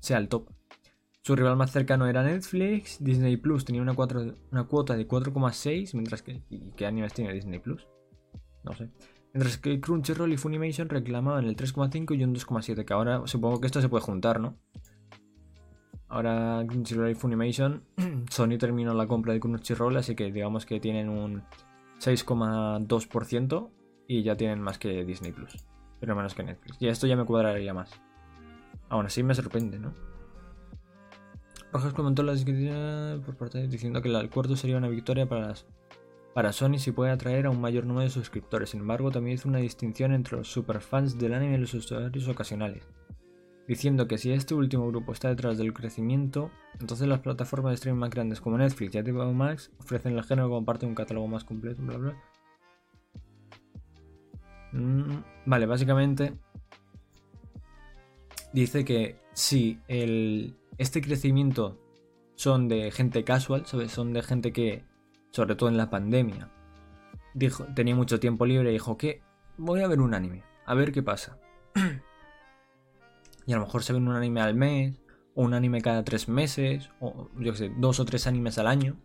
sea 0.00 0.16
el 0.16 0.30
top. 0.30 0.48
Su 1.20 1.36
rival 1.36 1.58
más 1.58 1.70
cercano 1.70 2.06
era 2.06 2.22
Netflix, 2.22 3.04
Disney 3.04 3.36
Plus 3.36 3.66
tenía 3.66 3.82
una, 3.82 3.92
cuota 3.92 4.22
de 4.22 5.06
4,6, 5.06 5.92
mientras 5.92 6.22
que 6.22 6.42
¿y 6.48 6.70
qué 6.70 6.86
animes 6.86 7.12
tiene 7.12 7.34
Disney 7.34 7.58
Plus? 7.58 7.86
No 8.64 8.72
sé. 8.72 8.88
Mientras 9.34 9.58
que 9.58 9.78
Crunchyroll 9.78 10.32
y 10.32 10.38
Funimation 10.38 10.88
reclamaban 10.88 11.44
el 11.44 11.54
3,5 11.54 12.18
y 12.18 12.24
un 12.24 12.34
2,7, 12.34 12.86
que 12.86 12.94
ahora 12.94 13.26
supongo 13.26 13.60
que 13.60 13.66
esto 13.66 13.82
se 13.82 13.90
puede 13.90 14.04
juntar, 14.04 14.40
¿no? 14.40 14.56
Ahora 16.08 16.64
Crunchyroll 16.66 17.10
y 17.10 17.14
Funimation, 17.14 17.84
Sony 18.30 18.56
terminó 18.58 18.94
la 18.94 19.06
compra 19.06 19.34
de 19.34 19.40
Crunchyroll, 19.40 19.98
así 19.98 20.14
que 20.14 20.32
digamos 20.32 20.64
que 20.64 20.80
tienen 20.80 21.10
un 21.10 21.42
6,2% 22.00 23.70
y 24.06 24.22
ya 24.22 24.36
tienen 24.36 24.60
más 24.60 24.78
que 24.78 25.04
Disney 25.04 25.32
Plus, 25.32 25.64
pero 26.00 26.16
menos 26.16 26.34
que 26.34 26.42
Netflix. 26.42 26.76
Y 26.80 26.88
esto 26.88 27.06
ya 27.06 27.16
me 27.16 27.24
cuadraría 27.24 27.74
más. 27.74 27.90
Aún 28.88 29.06
así 29.06 29.22
me 29.22 29.34
sorprende, 29.34 29.78
¿no? 29.78 29.92
Rojas 31.72 31.92
comentó 31.92 32.22
la 32.22 32.32
descripción 32.32 33.22
por 33.26 33.36
parte 33.36 33.66
diciendo 33.68 34.00
que 34.00 34.08
el 34.08 34.16
acuerdo 34.16 34.56
sería 34.56 34.78
una 34.78 34.88
victoria 34.88 35.28
para 35.28 35.48
las 35.48 35.66
para 36.38 36.52
Sony 36.52 36.78
si 36.78 36.92
puede 36.92 37.10
atraer 37.10 37.46
a 37.46 37.50
un 37.50 37.60
mayor 37.60 37.84
número 37.84 38.04
de 38.04 38.10
suscriptores, 38.10 38.70
sin 38.70 38.80
embargo 38.80 39.10
también 39.10 39.34
hizo 39.34 39.48
una 39.48 39.58
distinción 39.58 40.12
entre 40.12 40.36
los 40.36 40.46
superfans 40.46 41.18
del 41.18 41.34
anime 41.34 41.56
y 41.56 41.58
los 41.58 41.74
usuarios 41.74 42.28
ocasionales, 42.28 42.86
diciendo 43.68 44.08
que 44.08 44.16
si 44.16 44.32
este 44.32 44.54
último 44.54 44.88
grupo 44.88 45.12
está 45.12 45.28
detrás 45.28 45.58
del 45.58 45.74
crecimiento, 45.74 46.50
entonces 46.80 47.06
las 47.06 47.20
plataformas 47.20 47.72
de 47.72 47.74
streaming 47.74 48.00
más 48.00 48.10
grandes 48.10 48.40
como 48.40 48.56
Netflix 48.56 48.94
y 48.94 48.98
HBO 48.98 49.32
Max 49.34 49.70
ofrecen 49.78 50.16
el 50.16 50.24
género 50.24 50.48
como 50.48 50.64
parte 50.64 50.86
de 50.86 50.90
un 50.90 50.94
catálogo 50.96 51.28
más 51.28 51.44
completo, 51.44 51.82
bla 51.82 51.98
bla. 51.98 52.22
Mm, 54.72 55.22
vale, 55.46 55.66
básicamente 55.66 56.32
dice 58.52 58.84
que 58.84 59.20
si 59.34 59.78
este 60.78 61.02
crecimiento 61.02 61.78
son 62.36 62.68
de 62.68 62.90
gente 62.90 63.22
casual, 63.22 63.66
¿sabes? 63.66 63.92
Son 63.92 64.14
de 64.14 64.22
gente 64.22 64.52
que 64.52 64.82
sobre 65.30 65.56
todo 65.56 65.68
en 65.68 65.76
la 65.76 65.90
pandemia. 65.90 66.50
Dijo, 67.34 67.64
tenía 67.74 67.94
mucho 67.94 68.18
tiempo 68.18 68.46
libre 68.46 68.70
y 68.70 68.72
dijo 68.72 68.96
que 68.96 69.20
voy 69.58 69.82
a 69.82 69.88
ver 69.88 70.00
un 70.00 70.14
anime, 70.14 70.42
a 70.64 70.74
ver 70.74 70.90
qué 70.90 71.02
pasa. 71.02 71.38
y 73.48 73.54
a 73.54 73.56
lo 73.56 73.64
mejor 73.64 73.82
se 73.82 73.94
ve 73.94 73.98
un 73.98 74.10
anime 74.10 74.42
al 74.42 74.54
mes, 74.54 75.00
o 75.34 75.42
un 75.42 75.54
anime 75.54 75.80
cada 75.80 76.04
tres 76.04 76.28
meses, 76.28 76.90
o 77.00 77.30
yo 77.38 77.54
sé, 77.54 77.72
dos 77.78 77.98
o 77.98 78.04
tres 78.04 78.26
animes 78.26 78.58
al 78.58 78.66
año. 78.66 78.98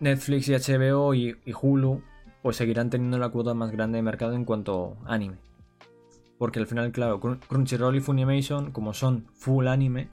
Netflix 0.00 0.48
y 0.48 0.54
HBO 0.54 1.14
y, 1.14 1.36
Hulu 1.62 2.02
pues 2.42 2.56
seguirán 2.56 2.90
teniendo 2.90 3.18
la 3.18 3.28
cuota 3.28 3.54
más 3.54 3.70
grande 3.70 3.98
de 3.98 4.02
mercado 4.02 4.32
en 4.32 4.44
cuanto 4.44 4.96
a 5.04 5.14
anime. 5.14 5.36
Porque 6.38 6.58
al 6.58 6.66
final, 6.66 6.90
claro, 6.90 7.20
Crunchyroll 7.20 7.94
y 7.94 8.00
Funimation, 8.00 8.72
como 8.72 8.94
son 8.94 9.26
full 9.34 9.68
anime, 9.68 10.08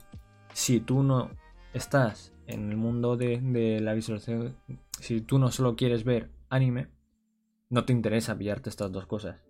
si 0.52 0.78
tú 0.78 1.02
no 1.02 1.30
estás 1.72 2.32
en 2.46 2.70
el 2.70 2.76
mundo 2.76 3.16
de, 3.16 3.80
la 3.80 3.94
visualización, 3.94 4.54
si 5.00 5.22
tú 5.22 5.40
no 5.40 5.50
solo 5.50 5.74
quieres 5.74 6.04
ver 6.04 6.30
anime, 6.50 6.86
no 7.68 7.84
te 7.84 7.92
interesa 7.92 8.38
pillarte 8.38 8.70
estas 8.70 8.92
dos 8.92 9.06
cosas. 9.06 9.42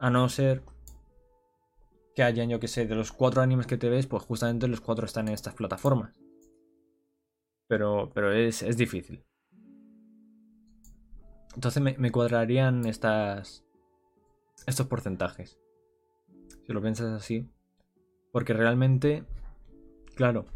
A 0.00 0.10
no 0.10 0.28
ser 0.28 0.64
que 2.14 2.22
hayan, 2.22 2.48
yo 2.48 2.60
que 2.60 2.68
sé, 2.68 2.86
de 2.86 2.94
los 2.94 3.12
cuatro 3.12 3.42
animes 3.42 3.66
que 3.66 3.78
te 3.78 3.88
ves, 3.88 4.06
pues 4.06 4.22
justamente 4.22 4.68
los 4.68 4.80
cuatro 4.80 5.06
están 5.06 5.28
en 5.28 5.34
estas 5.34 5.54
plataformas. 5.54 6.12
Pero, 7.68 8.10
pero 8.14 8.32
es, 8.32 8.62
es 8.62 8.76
difícil. 8.76 9.24
Entonces 11.54 11.82
me, 11.82 11.96
me, 11.98 12.10
cuadrarían 12.10 12.86
estas, 12.86 13.64
estos 14.66 14.86
porcentajes. 14.86 15.58
Si 16.66 16.72
lo 16.72 16.82
piensas 16.82 17.12
así. 17.12 17.48
Porque 18.30 18.54
realmente, 18.54 19.24
claro, 20.14 20.46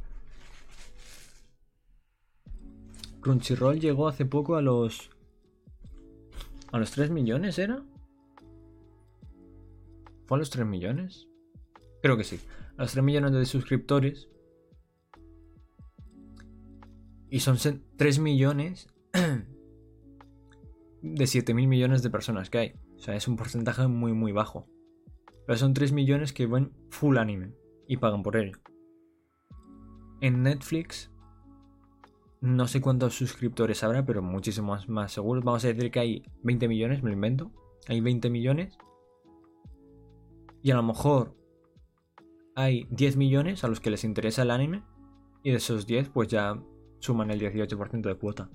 Crunchyroll 3.27 3.81
llegó 3.81 4.07
hace 4.07 4.25
poco 4.25 4.55
a 4.55 4.63
los. 4.63 5.11
¿A 6.71 6.79
los 6.79 6.93
3 6.93 7.11
millones 7.11 7.59
era? 7.59 7.83
¿Fue 10.27 10.37
a 10.37 10.39
los 10.39 10.51
3 10.51 10.65
millones? 10.65 11.27
Creo 12.07 12.17
que 12.17 12.23
sí. 12.23 12.39
A 12.77 12.83
los 12.83 12.93
3 12.93 13.05
millones 13.05 13.33
de 13.33 13.45
suscriptores. 13.47 14.29
Y 17.29 17.41
son 17.41 17.59
3 17.97 18.19
millones 18.21 18.87
de 21.03 21.27
7 21.27 21.53
mil 21.53 21.67
millones 21.67 22.05
de 22.05 22.11
personas 22.11 22.49
que 22.49 22.59
hay. 22.59 22.75
O 22.95 23.01
sea, 23.01 23.17
es 23.17 23.27
un 23.27 23.35
porcentaje 23.35 23.89
muy, 23.89 24.13
muy 24.13 24.31
bajo. 24.31 24.69
Pero 25.49 25.59
son 25.59 25.75
3 25.75 25.91
millones 25.91 26.33
que 26.33 26.47
ven 26.47 26.71
full 26.91 27.19
anime 27.19 27.57
y 27.89 27.97
pagan 27.97 28.23
por 28.23 28.37
ello. 28.37 28.57
En 30.21 30.45
Netflix 30.45 31.11
No 32.41 32.69
sé 32.69 32.81
cuántos 32.81 33.17
suscriptores 33.17 33.83
habrá, 33.83 34.07
pero 34.07 34.23
muchísimos 34.23 34.89
más 34.89 35.11
seguros. 35.11 35.43
Vamos 35.43 35.65
a 35.65 35.73
decir 35.73 35.91
que 35.91 35.99
hay 35.99 36.23
20 36.45 36.69
millones, 36.69 37.03
me 37.03 37.11
lo 37.11 37.15
invento. 37.15 37.51
Hay 37.89 38.01
20 38.01 38.31
millones. 38.31 38.79
Y 40.63 40.71
a 40.71 40.77
lo 40.77 40.85
mejor 40.85 41.35
hay 42.57 42.89
10 42.91 43.17
millones 43.17 43.63
a 43.63 43.69
los 43.69 43.79
que 43.79 43.91
les 43.91 44.03
interesa 44.03 44.43
el 44.43 44.51
anime. 44.51 44.83
Y 45.45 45.53
de 45.53 45.59
esos 45.59 45.87
10, 45.87 46.09
pues 46.09 46.27
ya 46.27 46.61
suman 46.99 47.31
el 47.31 47.41
18% 47.41 48.01
de 48.01 48.15
cuota. 48.17 48.51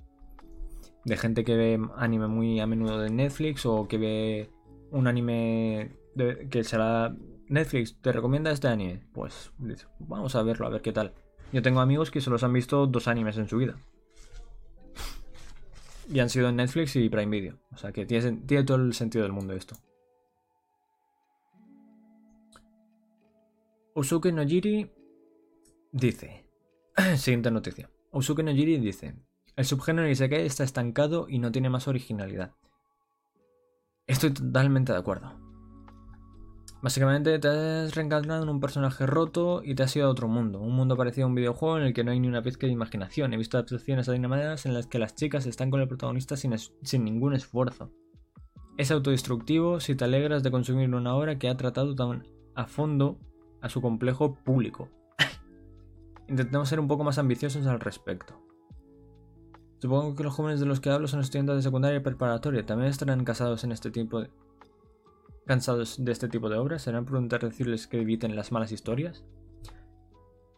De 1.05 1.15
gente 1.15 1.45
que 1.45 1.55
ve 1.55 1.79
anime 1.95 2.27
muy 2.27 2.59
a 2.59 2.67
menudo 2.67 2.99
de 2.99 3.09
Netflix 3.09 3.65
o 3.65 3.87
que 3.87 3.97
ve 3.97 4.49
un 4.91 5.07
anime 5.07 5.95
que 6.49 6.63
será 6.65 7.15
Netflix, 7.47 7.95
¿te 8.01 8.11
recomienda 8.11 8.51
este 8.51 8.67
anime? 8.67 9.07
Pues 9.13 9.53
vamos 9.99 10.35
a 10.35 10.43
verlo, 10.43 10.67
a 10.67 10.69
ver 10.69 10.81
qué 10.81 10.91
tal. 10.91 11.13
Yo 11.53 11.61
tengo 11.61 11.79
amigos 11.79 12.11
que 12.11 12.21
se 12.21 12.29
los 12.29 12.43
han 12.43 12.53
visto 12.53 12.87
dos 12.87 13.07
animes 13.07 13.37
en 13.37 13.47
su 13.47 13.57
vida. 13.57 13.75
Y 16.11 16.19
han 16.19 16.29
sido 16.29 16.49
en 16.49 16.57
Netflix 16.57 16.95
y 16.97 17.07
Prime 17.07 17.27
Video. 17.27 17.59
O 17.71 17.77
sea 17.77 17.91
que 17.93 18.05
tiene 18.05 18.63
todo 18.65 18.77
el 18.77 18.93
sentido 18.93 19.23
del 19.23 19.31
mundo 19.31 19.53
esto. 19.53 19.75
Usuke 23.93 24.31
Nojiri 24.31 24.89
dice. 25.91 26.45
Siguiente 27.17 27.51
noticia. 27.51 27.89
Usuke 28.11 28.41
Nojiri 28.41 28.77
dice. 28.79 29.15
El 29.57 29.65
subgénero 29.65 30.09
Isekai 30.09 30.45
está 30.45 30.63
estancado 30.63 31.27
y 31.27 31.39
no 31.39 31.51
tiene 31.51 31.69
más 31.69 31.89
originalidad. 31.89 32.55
Estoy 34.07 34.31
totalmente 34.31 34.93
de 34.93 34.97
acuerdo. 34.97 35.33
Básicamente 36.81 37.37
te 37.37 37.47
has 37.49 37.93
reencarnado 37.93 38.43
en 38.43 38.49
un 38.49 38.61
personaje 38.61 39.05
roto 39.05 39.61
y 39.63 39.75
te 39.75 39.83
has 39.83 39.95
ido 39.95 40.07
a 40.07 40.09
otro 40.09 40.29
mundo. 40.29 40.61
Un 40.61 40.73
mundo 40.73 40.95
parecido 40.95 41.25
a 41.25 41.29
un 41.29 41.35
videojuego 41.35 41.77
en 41.77 41.83
el 41.83 41.93
que 41.93 42.05
no 42.05 42.11
hay 42.11 42.19
ni 42.19 42.29
una 42.29 42.41
pizca 42.41 42.67
de 42.67 42.73
imaginación. 42.73 43.33
He 43.33 43.37
visto 43.37 43.57
adaptaciones 43.57 44.07
animadas 44.07 44.65
en 44.65 44.73
las 44.73 44.87
que 44.87 44.99
las 44.99 45.15
chicas 45.15 45.45
están 45.45 45.69
con 45.69 45.81
el 45.81 45.89
protagonista 45.89 46.37
sin, 46.37 46.57
sin 46.57 47.03
ningún 47.03 47.33
esfuerzo. 47.33 47.91
Es 48.77 48.89
autodestructivo 48.89 49.81
si 49.81 49.95
te 49.95 50.05
alegras 50.05 50.43
de 50.43 50.51
consumir 50.51 50.95
una 50.95 51.13
obra 51.13 51.37
que 51.37 51.49
ha 51.49 51.57
tratado 51.57 51.93
tan 51.93 52.23
a 52.55 52.65
fondo 52.65 53.19
a 53.61 53.69
su 53.69 53.81
complejo 53.81 54.35
público. 54.35 54.89
Intentemos 56.27 56.69
ser 56.69 56.79
un 56.79 56.87
poco 56.87 57.03
más 57.03 57.17
ambiciosos 57.17 57.65
al 57.67 57.79
respecto. 57.79 58.41
Supongo 59.79 60.15
que 60.15 60.23
los 60.23 60.33
jóvenes 60.33 60.59
de 60.59 60.65
los 60.65 60.79
que 60.79 60.89
hablo 60.89 61.07
son 61.07 61.21
estudiantes 61.21 61.55
de 61.55 61.61
secundaria 61.61 61.97
y 61.97 62.03
preparatoria. 62.03 62.65
También 62.65 62.89
estarán 62.89 63.23
casados 63.25 63.63
en 63.63 63.71
este 63.71 63.89
tipo 63.89 64.21
de 64.21 64.29
¿Cansados 65.45 66.03
de 66.03 66.11
este 66.11 66.29
tipo 66.29 66.49
de 66.49 66.57
obras? 66.57 66.83
¿Serán 66.83 67.05
prudentes 67.05 67.41
decirles 67.41 67.87
que 67.87 68.01
eviten 68.01 68.35
las 68.35 68.51
malas 68.51 68.71
historias? 68.71 69.25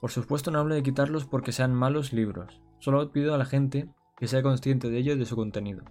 Por 0.01 0.11
supuesto 0.11 0.51
no 0.51 0.59
hablo 0.59 0.75
de 0.75 0.83
quitarlos 0.83 1.25
porque 1.25 1.53
sean 1.53 1.73
malos 1.73 2.11
libros, 2.11 2.61
solo 2.79 3.11
pido 3.11 3.33
a 3.33 3.37
la 3.37 3.45
gente 3.45 3.89
que 4.17 4.27
sea 4.27 4.43
consciente 4.43 4.89
de 4.89 4.97
ello 4.97 5.13
y 5.13 5.17
de 5.17 5.25
su 5.25 5.37
contenido. 5.37 5.83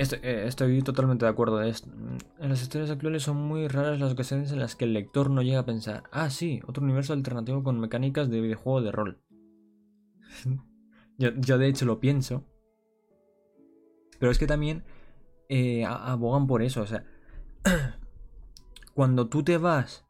Eh, 0.00 0.44
estoy, 0.46 0.80
totalmente 0.80 1.26
de 1.26 1.30
acuerdo 1.30 1.60
esto. 1.62 1.90
En 2.38 2.48
las 2.48 2.62
historias 2.62 2.90
actuales 2.90 3.22
son 3.22 3.36
muy 3.36 3.68
raras 3.68 4.00
las 4.00 4.12
ocasiones 4.12 4.50
en 4.50 4.58
las 4.58 4.74
que 4.74 4.86
el 4.86 4.94
lector 4.94 5.28
no 5.28 5.42
llega 5.42 5.58
a 5.58 5.66
pensar, 5.66 6.04
ah 6.10 6.30
sí, 6.30 6.62
otro 6.66 6.82
universo 6.82 7.12
alternativo 7.12 7.62
con 7.62 7.78
mecánicas 7.78 8.30
de 8.30 8.40
videojuego 8.40 8.80
de 8.80 8.92
rol. 8.92 9.20
yo, 11.18 11.30
yo 11.36 11.58
de 11.58 11.68
hecho 11.68 11.84
lo 11.84 12.00
pienso. 12.00 12.46
Pero 14.18 14.32
es 14.32 14.38
que 14.38 14.46
también 14.46 14.84
eh, 15.50 15.84
abogan 15.84 16.46
por 16.46 16.62
eso. 16.62 16.80
O 16.80 16.86
sea, 16.86 17.04
cuando 18.94 19.28
tú 19.28 19.42
te 19.42 19.58
vas, 19.58 20.06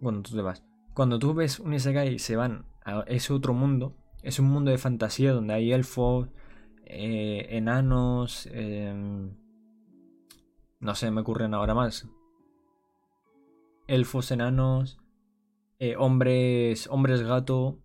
cuando 0.00 0.22
tú 0.22 0.34
te 0.36 0.40
vas, 0.40 0.64
cuando 0.94 1.18
tú 1.18 1.34
ves 1.34 1.60
un 1.60 1.74
Isekai 1.74 2.14
y 2.14 2.18
se 2.18 2.36
van 2.36 2.64
a 2.82 3.00
ese 3.08 3.34
otro 3.34 3.52
mundo, 3.52 3.94
es 4.22 4.38
un 4.38 4.46
mundo 4.46 4.70
de 4.70 4.78
fantasía 4.78 5.34
donde 5.34 5.52
hay 5.52 5.72
elfos, 5.72 6.30
eh, 6.86 7.46
enanos, 7.56 8.48
em, 8.52 9.34
no 10.80 10.94
sé, 10.94 11.10
me 11.10 11.22
ocurren 11.22 11.54
ahora 11.54 11.74
más. 11.74 12.08
Elfos, 13.86 14.30
enanos, 14.30 14.98
eh, 15.78 15.96
hombres, 15.96 16.88
hombres 16.88 17.22
gato, 17.22 17.78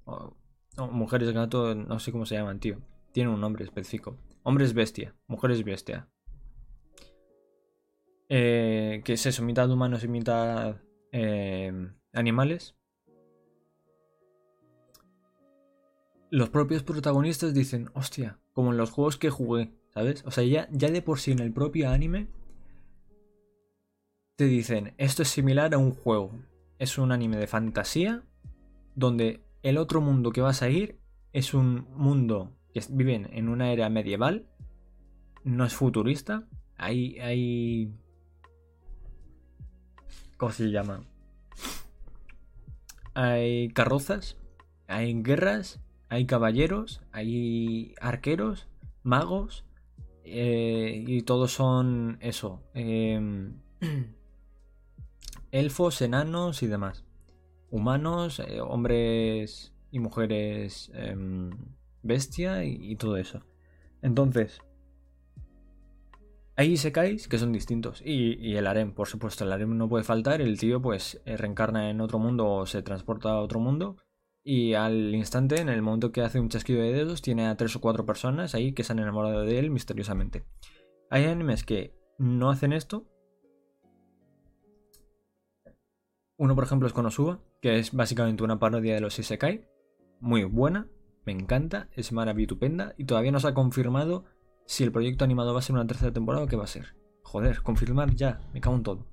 mujeres 0.91 1.31
gato, 1.31 1.75
no 1.75 1.99
sé 1.99 2.11
cómo 2.11 2.25
se 2.25 2.35
llaman, 2.35 2.59
tío. 2.59 2.77
Tienen 3.11 3.33
un 3.33 3.41
nombre 3.41 3.63
específico. 3.63 4.17
Hombres 4.43 4.73
bestia, 4.73 5.15
mujeres 5.27 5.63
bestia. 5.63 6.07
Eh, 8.29 9.01
que 9.03 9.13
es 9.13 9.25
eso, 9.25 9.43
mitad 9.43 9.69
humanos 9.71 10.03
y 10.03 10.07
mitad 10.07 10.77
eh, 11.11 11.73
animales. 12.13 12.75
Los 16.31 16.49
propios 16.49 16.83
protagonistas 16.83 17.53
dicen, 17.53 17.89
hostia, 17.93 18.39
como 18.53 18.71
en 18.71 18.77
los 18.77 18.91
juegos 18.91 19.17
que 19.17 19.29
jugué, 19.29 19.73
¿sabes? 19.93 20.23
O 20.25 20.31
sea, 20.31 20.43
ya, 20.43 20.67
ya 20.71 20.89
de 20.89 21.01
por 21.01 21.19
sí 21.19 21.31
en 21.31 21.39
el 21.39 21.51
propio 21.51 21.89
anime 21.89 22.27
te 24.35 24.45
dicen, 24.45 24.93
esto 24.97 25.23
es 25.23 25.29
similar 25.29 25.73
a 25.73 25.77
un 25.77 25.91
juego. 25.91 26.31
Es 26.77 26.97
un 26.97 27.11
anime 27.11 27.37
de 27.37 27.47
fantasía 27.47 28.23
donde 28.95 29.43
el 29.63 29.77
otro 29.77 30.01
mundo 30.01 30.31
que 30.31 30.41
vas 30.41 30.61
a 30.61 30.69
ir 30.69 30.99
es 31.33 31.53
un 31.53 31.87
mundo 31.95 32.55
que 32.73 32.81
viven 32.89 33.27
en 33.33 33.49
una 33.49 33.71
era 33.71 33.89
medieval, 33.89 34.47
no 35.43 35.65
es 35.65 35.73
futurista, 35.73 36.47
hay, 36.77 37.19
hay 37.19 37.93
¿Cómo 40.39 40.53
se 40.53 40.71
llama? 40.71 41.03
Hay 43.13 43.67
carrozas, 43.73 44.37
hay 44.87 45.21
guerras, 45.21 45.81
hay 46.09 46.25
caballeros, 46.25 47.01
hay 47.11 47.93
arqueros, 48.01 48.67
magos, 49.03 49.65
eh, 50.23 51.03
y 51.07 51.21
todos 51.21 51.53
son 51.53 52.17
eso. 52.21 52.61
Em, 52.73 53.61
elfos, 55.51 56.01
enanos 56.01 56.61
y 56.63 56.67
demás. 56.67 57.05
Humanos, 57.71 58.39
eh, 58.39 58.61
hombres 58.61 59.73
y 59.91 59.99
mujeres 59.99 60.91
em, 60.93 61.51
bestia 62.03 62.65
y 62.65 62.95
todo 62.95 63.17
eso. 63.17 63.41
Entonces, 64.01 64.61
hay 66.59 66.73
Isekais 66.73 67.29
que 67.29 67.37
son 67.37 67.53
distintos. 67.53 68.01
Y, 68.03 68.57
el 68.57 68.67
harem, 68.67 68.91
por 68.93 69.07
supuesto, 69.07 69.45
el 69.45 69.53
harem 69.53 69.77
no 69.77 69.87
puede 69.87 70.03
faltar. 70.03 70.41
El 70.41 70.59
tío, 70.59 70.81
pues, 70.81 71.21
eh, 71.23 71.37
reencarna 71.37 71.89
en 71.89 72.01
otro 72.01 72.19
mundo 72.19 72.49
o 72.49 72.65
se 72.65 72.81
transporta 72.81 73.29
a 73.29 73.39
otro 73.39 73.61
mundo. 73.61 73.95
Y 74.43 74.73
al 74.73 75.13
instante, 75.13 75.59
en 75.59 75.69
el 75.69 75.81
momento 75.81 76.11
que 76.11 76.21
hace 76.21 76.39
un 76.39 76.49
chasquido 76.49 76.81
de 76.81 76.93
dedos, 76.93 77.21
tiene 77.21 77.47
a 77.47 77.57
tres 77.57 77.75
o 77.75 77.81
cuatro 77.81 78.05
personas 78.05 78.55
ahí 78.55 78.73
que 78.73 78.83
se 78.83 78.93
han 78.93 78.99
enamorado 78.99 79.41
de 79.41 79.59
él 79.59 79.69
misteriosamente. 79.69 80.45
Hay 81.09 81.25
animes 81.25 81.63
que 81.63 81.93
no 82.17 82.49
hacen 82.49 82.73
esto. 82.73 83.05
Uno, 86.37 86.55
por 86.55 86.63
ejemplo, 86.63 86.87
es 86.87 86.93
Konosuba, 86.93 87.41
que 87.61 87.79
es 87.79 87.93
básicamente 87.93 88.43
una 88.43 88.59
parodia 88.59 88.95
de 88.95 89.01
los 89.01 89.19
Isekai. 89.19 89.67
Muy 90.21 90.45
buena, 90.45 90.87
me 91.25 91.33
encanta, 91.33 91.89
es 91.93 92.11
maravitupenda 92.11 92.93
y 92.97 93.05
todavía 93.05 93.31
no 93.31 93.39
se 93.39 93.47
ha 93.47 93.53
confirmado 93.53 94.25
si 94.65 94.83
el 94.83 94.91
proyecto 94.91 95.25
animado 95.25 95.53
va 95.53 95.59
a 95.59 95.63
ser 95.63 95.75
una 95.75 95.87
tercera 95.87 96.13
temporada 96.13 96.45
o 96.45 96.47
qué 96.47 96.55
va 96.55 96.63
a 96.63 96.67
ser. 96.67 96.95
Joder, 97.23 97.61
confirmar 97.61 98.15
ya, 98.15 98.39
me 98.53 98.61
cago 98.61 98.75
en 98.75 98.83
todo. 98.83 99.05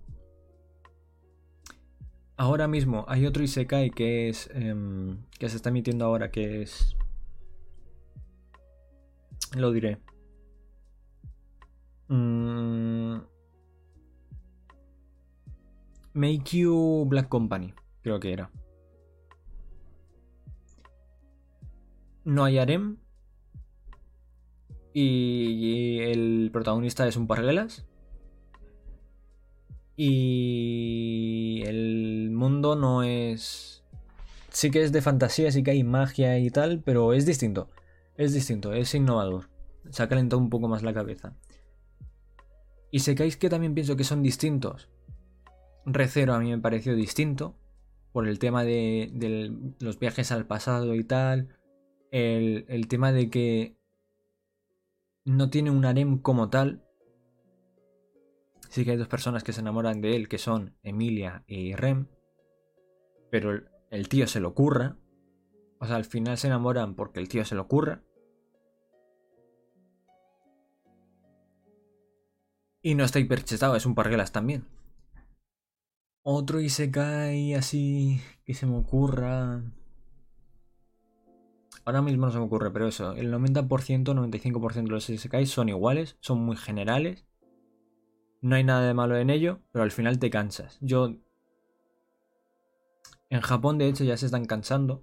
Ahora 2.37 2.69
mismo 2.69 3.05
hay 3.09 3.27
otro 3.27 3.43
Isekai 3.43 3.91
que 3.91 4.29
es. 4.29 4.51
Em, 4.55 5.19
que 5.39 5.49
se 5.49 5.57
está 5.57 5.71
emitiendo 5.71 6.05
ahora, 6.05 6.31
que 6.31 6.63
es. 6.63 6.97
Lo 9.55 9.73
diré. 9.73 9.99
Mm, 12.09 13.19
Make 16.15 16.59
You 16.59 17.05
Black 17.09 17.29
Company, 17.29 17.75
creo 18.03 18.21
que 18.21 18.33
era. 18.33 18.51
No 22.25 22.45
hay 22.45 22.59
harem, 22.59 22.99
y 24.99 26.01
el 26.01 26.49
protagonista 26.51 27.07
es 27.07 27.19
un 27.19 27.27
parguelas. 27.27 27.85
Y 29.97 31.63
el 31.65 32.31
mundo 32.31 32.77
no 32.77 33.03
es... 33.03 33.83
Sí 34.51 34.71
que 34.71 34.83
es 34.83 34.93
de 34.93 35.03
fantasía, 35.03 35.51
sí 35.51 35.63
que 35.63 35.73
hay 35.73 35.85
magia 35.85 36.39
y 36.39 36.51
tal, 36.51 36.83
pero 36.83 37.13
es 37.13 37.27
distinto. 37.27 37.71
Es 38.17 38.33
distinto, 38.33 38.73
es 38.73 38.95
innovador. 38.95 39.51
Se 39.91 40.03
ha 40.03 40.09
calentado 40.09 40.41
un 40.41 40.51
poco 40.51 40.69
más 40.69 40.83
la 40.83 40.95
cabeza. 40.95 41.35
Y 42.91 43.15
caéis 43.15 43.37
que 43.37 43.51
también 43.51 43.75
pienso 43.75 43.97
que 43.97 44.05
son 44.05 44.23
distintos. 44.23 44.89
Recero 45.85 46.35
a 46.35 46.41
mí 46.41 46.51
me 46.51 46.59
pareció 46.59 46.95
distinto. 46.95 47.55
Por 48.13 48.27
el 48.27 48.39
tema 48.39 48.65
de, 48.65 49.53
los 49.81 49.99
viajes 49.99 50.33
al 50.33 50.47
pasado 50.47 50.95
y 50.95 51.05
tal. 51.05 51.49
El, 52.11 52.65
el 52.69 52.89
tema 52.89 53.13
de 53.13 53.29
que 53.29 53.77
no 55.27 55.51
tiene 55.51 55.71
un 55.71 55.85
harem 55.85 56.19
como 56.19 56.49
tal. 56.49 56.86
Sí 58.69 58.85
que 58.85 58.93
hay 58.93 58.97
dos 58.97 59.09
personas 59.09 59.45
que 59.45 59.53
se 59.53 59.61
enamoran 59.61 60.01
de 60.01 60.17
él, 60.17 60.29
que 60.29 60.39
son 60.39 60.77
Emilia 60.83 61.45
y 61.47 61.75
Rem. 61.75 62.09
Pero 63.31 63.63
el 63.91 64.09
tío 64.09 64.27
se 64.27 64.41
lo 64.41 64.55
curra. 64.55 64.97
O 65.79 65.87
sea, 65.87 65.97
al 65.97 66.05
final 66.05 66.39
se 66.39 66.47
enamoran 66.47 66.95
porque 66.95 67.21
el 67.21 67.29
tío 67.29 67.45
se 67.45 67.55
lo 67.55 67.63
ocurra. 67.63 68.03
Y 72.83 72.95
no 72.95 73.05
está 73.05 73.19
hiperchetado, 73.19 73.75
es 73.75 73.85
un 73.85 73.95
parguelas 73.95 74.33
también. 74.33 74.65
Otro 76.23 76.61
Isekai 76.61 77.55
así 77.55 78.21
que 78.45 78.55
se 78.55 78.67
me 78.67 78.77
ocurra. 78.77 79.63
Ahora 81.85 82.03
mismo 82.03 82.27
no 82.27 82.33
se 82.33 82.39
me 82.39 82.45
ocurre, 82.45 82.73
pero 82.73 82.89
eso, 82.89 83.13
el 83.13 83.33
90%, 83.33 84.13
95% 84.13 84.73
de 84.73 84.89
los 84.89 85.09
Isekai 85.09 85.47
son 85.47 85.69
iguales, 85.69 86.17
son 86.21 86.39
muy 86.39 86.57
generales. 86.57 87.27
No 88.41 88.57
hay 88.57 88.65
nada 88.65 88.87
de 88.87 88.95
malo 88.95 89.17
en 89.17 89.31
ello, 89.31 89.61
pero 89.73 89.83
al 89.83 89.91
final 89.91 90.19
te 90.19 90.31
cansas. 90.31 90.79
Yo. 90.81 91.15
En 93.29 93.41
Japón, 93.41 93.79
de 93.79 93.89
hecho, 93.89 94.05
ya 94.05 94.17
se 94.17 94.27
están 94.27 94.45
cansando. 94.45 95.03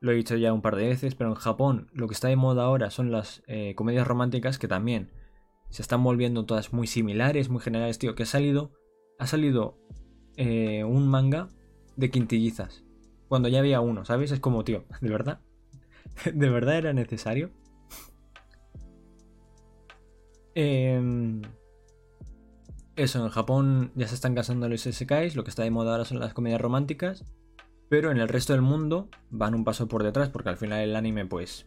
Lo 0.00 0.12
he 0.12 0.14
dicho 0.14 0.36
ya 0.36 0.52
un 0.52 0.62
par 0.62 0.76
de 0.76 0.88
veces, 0.88 1.14
pero 1.14 1.30
en 1.30 1.36
Japón 1.36 1.90
lo 1.92 2.06
que 2.06 2.14
está 2.14 2.28
de 2.28 2.36
moda 2.36 2.62
ahora 2.62 2.90
son 2.90 3.10
las 3.10 3.42
eh, 3.48 3.74
comedias 3.74 4.06
románticas 4.06 4.58
que 4.58 4.68
también 4.68 5.10
se 5.70 5.82
están 5.82 6.02
volviendo 6.04 6.46
todas 6.46 6.72
muy 6.72 6.86
similares, 6.86 7.48
muy 7.48 7.60
generales, 7.60 7.98
tío. 7.98 8.14
Que 8.14 8.22
ha 8.22 8.26
salido. 8.26 8.72
Ha 9.18 9.26
salido 9.26 9.76
eh, 10.36 10.84
un 10.84 11.08
manga 11.08 11.48
de 11.96 12.10
quintillizas. 12.10 12.84
Cuando 13.28 13.48
ya 13.48 13.58
había 13.58 13.80
uno, 13.80 14.04
¿sabes? 14.04 14.30
Es 14.30 14.40
como, 14.40 14.64
tío, 14.64 14.84
¿de 15.00 15.10
verdad? 15.10 15.40
¿De 16.32 16.48
verdad 16.48 16.78
era 16.78 16.92
necesario? 16.92 17.50
Em, 20.54 21.42
eso, 22.98 23.24
en 23.24 23.30
Japón 23.30 23.92
ya 23.94 24.08
se 24.08 24.14
están 24.14 24.34
casando 24.34 24.68
los 24.68 24.82
SKs, 24.82 25.36
lo 25.36 25.44
que 25.44 25.50
está 25.50 25.62
de 25.62 25.70
moda 25.70 25.92
ahora 25.92 26.04
son 26.04 26.18
las 26.18 26.34
comedias 26.34 26.60
románticas, 26.60 27.24
pero 27.88 28.10
en 28.10 28.18
el 28.18 28.28
resto 28.28 28.52
del 28.52 28.62
mundo 28.62 29.08
van 29.30 29.54
un 29.54 29.64
paso 29.64 29.88
por 29.88 30.02
detrás 30.02 30.28
porque 30.28 30.48
al 30.48 30.56
final 30.56 30.80
el 30.80 30.96
anime, 30.96 31.24
pues, 31.24 31.66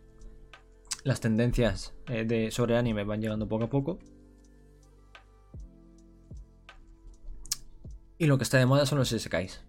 las 1.04 1.22
tendencias 1.22 1.94
eh, 2.08 2.26
de, 2.26 2.52
sobre 2.52 2.78
anime 2.78 3.04
van 3.04 3.22
llegando 3.22 3.48
poco 3.48 3.64
a 3.64 3.70
poco. 3.70 4.00
Y 8.18 8.28
lo 8.28 8.38
que 8.38 8.44
está 8.44 8.60
de 8.60 8.68
moda 8.68 8.86
son 8.86 9.00
los 9.00 9.10
SKs. 9.10 9.62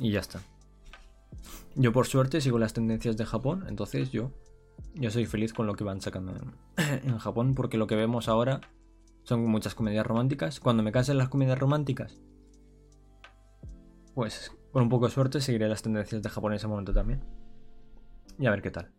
Y 0.00 0.12
ya 0.12 0.20
está. 0.20 0.40
Yo 1.74 1.92
por 1.92 2.06
suerte 2.06 2.40
sigo 2.40 2.58
las 2.58 2.72
tendencias 2.72 3.16
de 3.16 3.26
Japón, 3.26 3.66
entonces 3.68 4.10
yo, 4.10 4.30
yo 4.94 5.10
soy 5.10 5.26
feliz 5.26 5.52
con 5.52 5.66
lo 5.66 5.74
que 5.74 5.84
van 5.84 6.00
sacando 6.00 6.34
en, 6.76 7.18
Japón, 7.18 7.54
porque 7.54 7.76
lo 7.76 7.86
que 7.86 7.96
vemos 7.96 8.28
ahora 8.28 8.60
son 9.24 9.44
muchas 9.46 9.74
comedias 9.74 10.06
románticas. 10.06 10.60
Cuando 10.60 10.82
me 10.82 10.92
casen 10.92 11.18
las 11.18 11.28
comedias 11.28 11.58
románticas, 11.58 12.20
pues 14.14 14.52
con 14.70 14.84
un 14.84 14.88
poco 14.88 15.06
de 15.06 15.12
suerte 15.12 15.40
seguiré 15.40 15.68
las 15.68 15.82
tendencias 15.82 16.22
de 16.22 16.28
Japón 16.28 16.52
en 16.52 16.56
ese 16.56 16.68
momento 16.68 16.92
también. 16.92 17.24
Y 18.38 18.46
a 18.46 18.50
ver 18.50 18.62
qué 18.62 18.70
tal. 18.70 18.92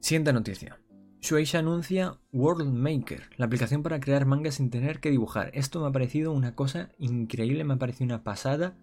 Siguiente 0.00 0.32
noticia. 0.32 0.78
Shueisha 1.22 1.60
anuncia 1.60 2.18
World 2.34 2.70
Maker, 2.70 3.30
la 3.38 3.46
aplicación 3.46 3.82
para 3.82 3.98
crear 3.98 4.26
mangas 4.26 4.56
sin 4.56 4.68
tener 4.68 5.00
que 5.00 5.10
dibujar. 5.10 5.50
Esto 5.54 5.80
me 5.80 5.86
ha 5.88 5.92
parecido 5.92 6.32
una 6.32 6.54
cosa 6.54 6.90
increíble, 6.98 7.64
me 7.64 7.72
ha 7.72 7.78
parecido 7.78 8.04
una 8.04 8.22
pasada. 8.22 8.76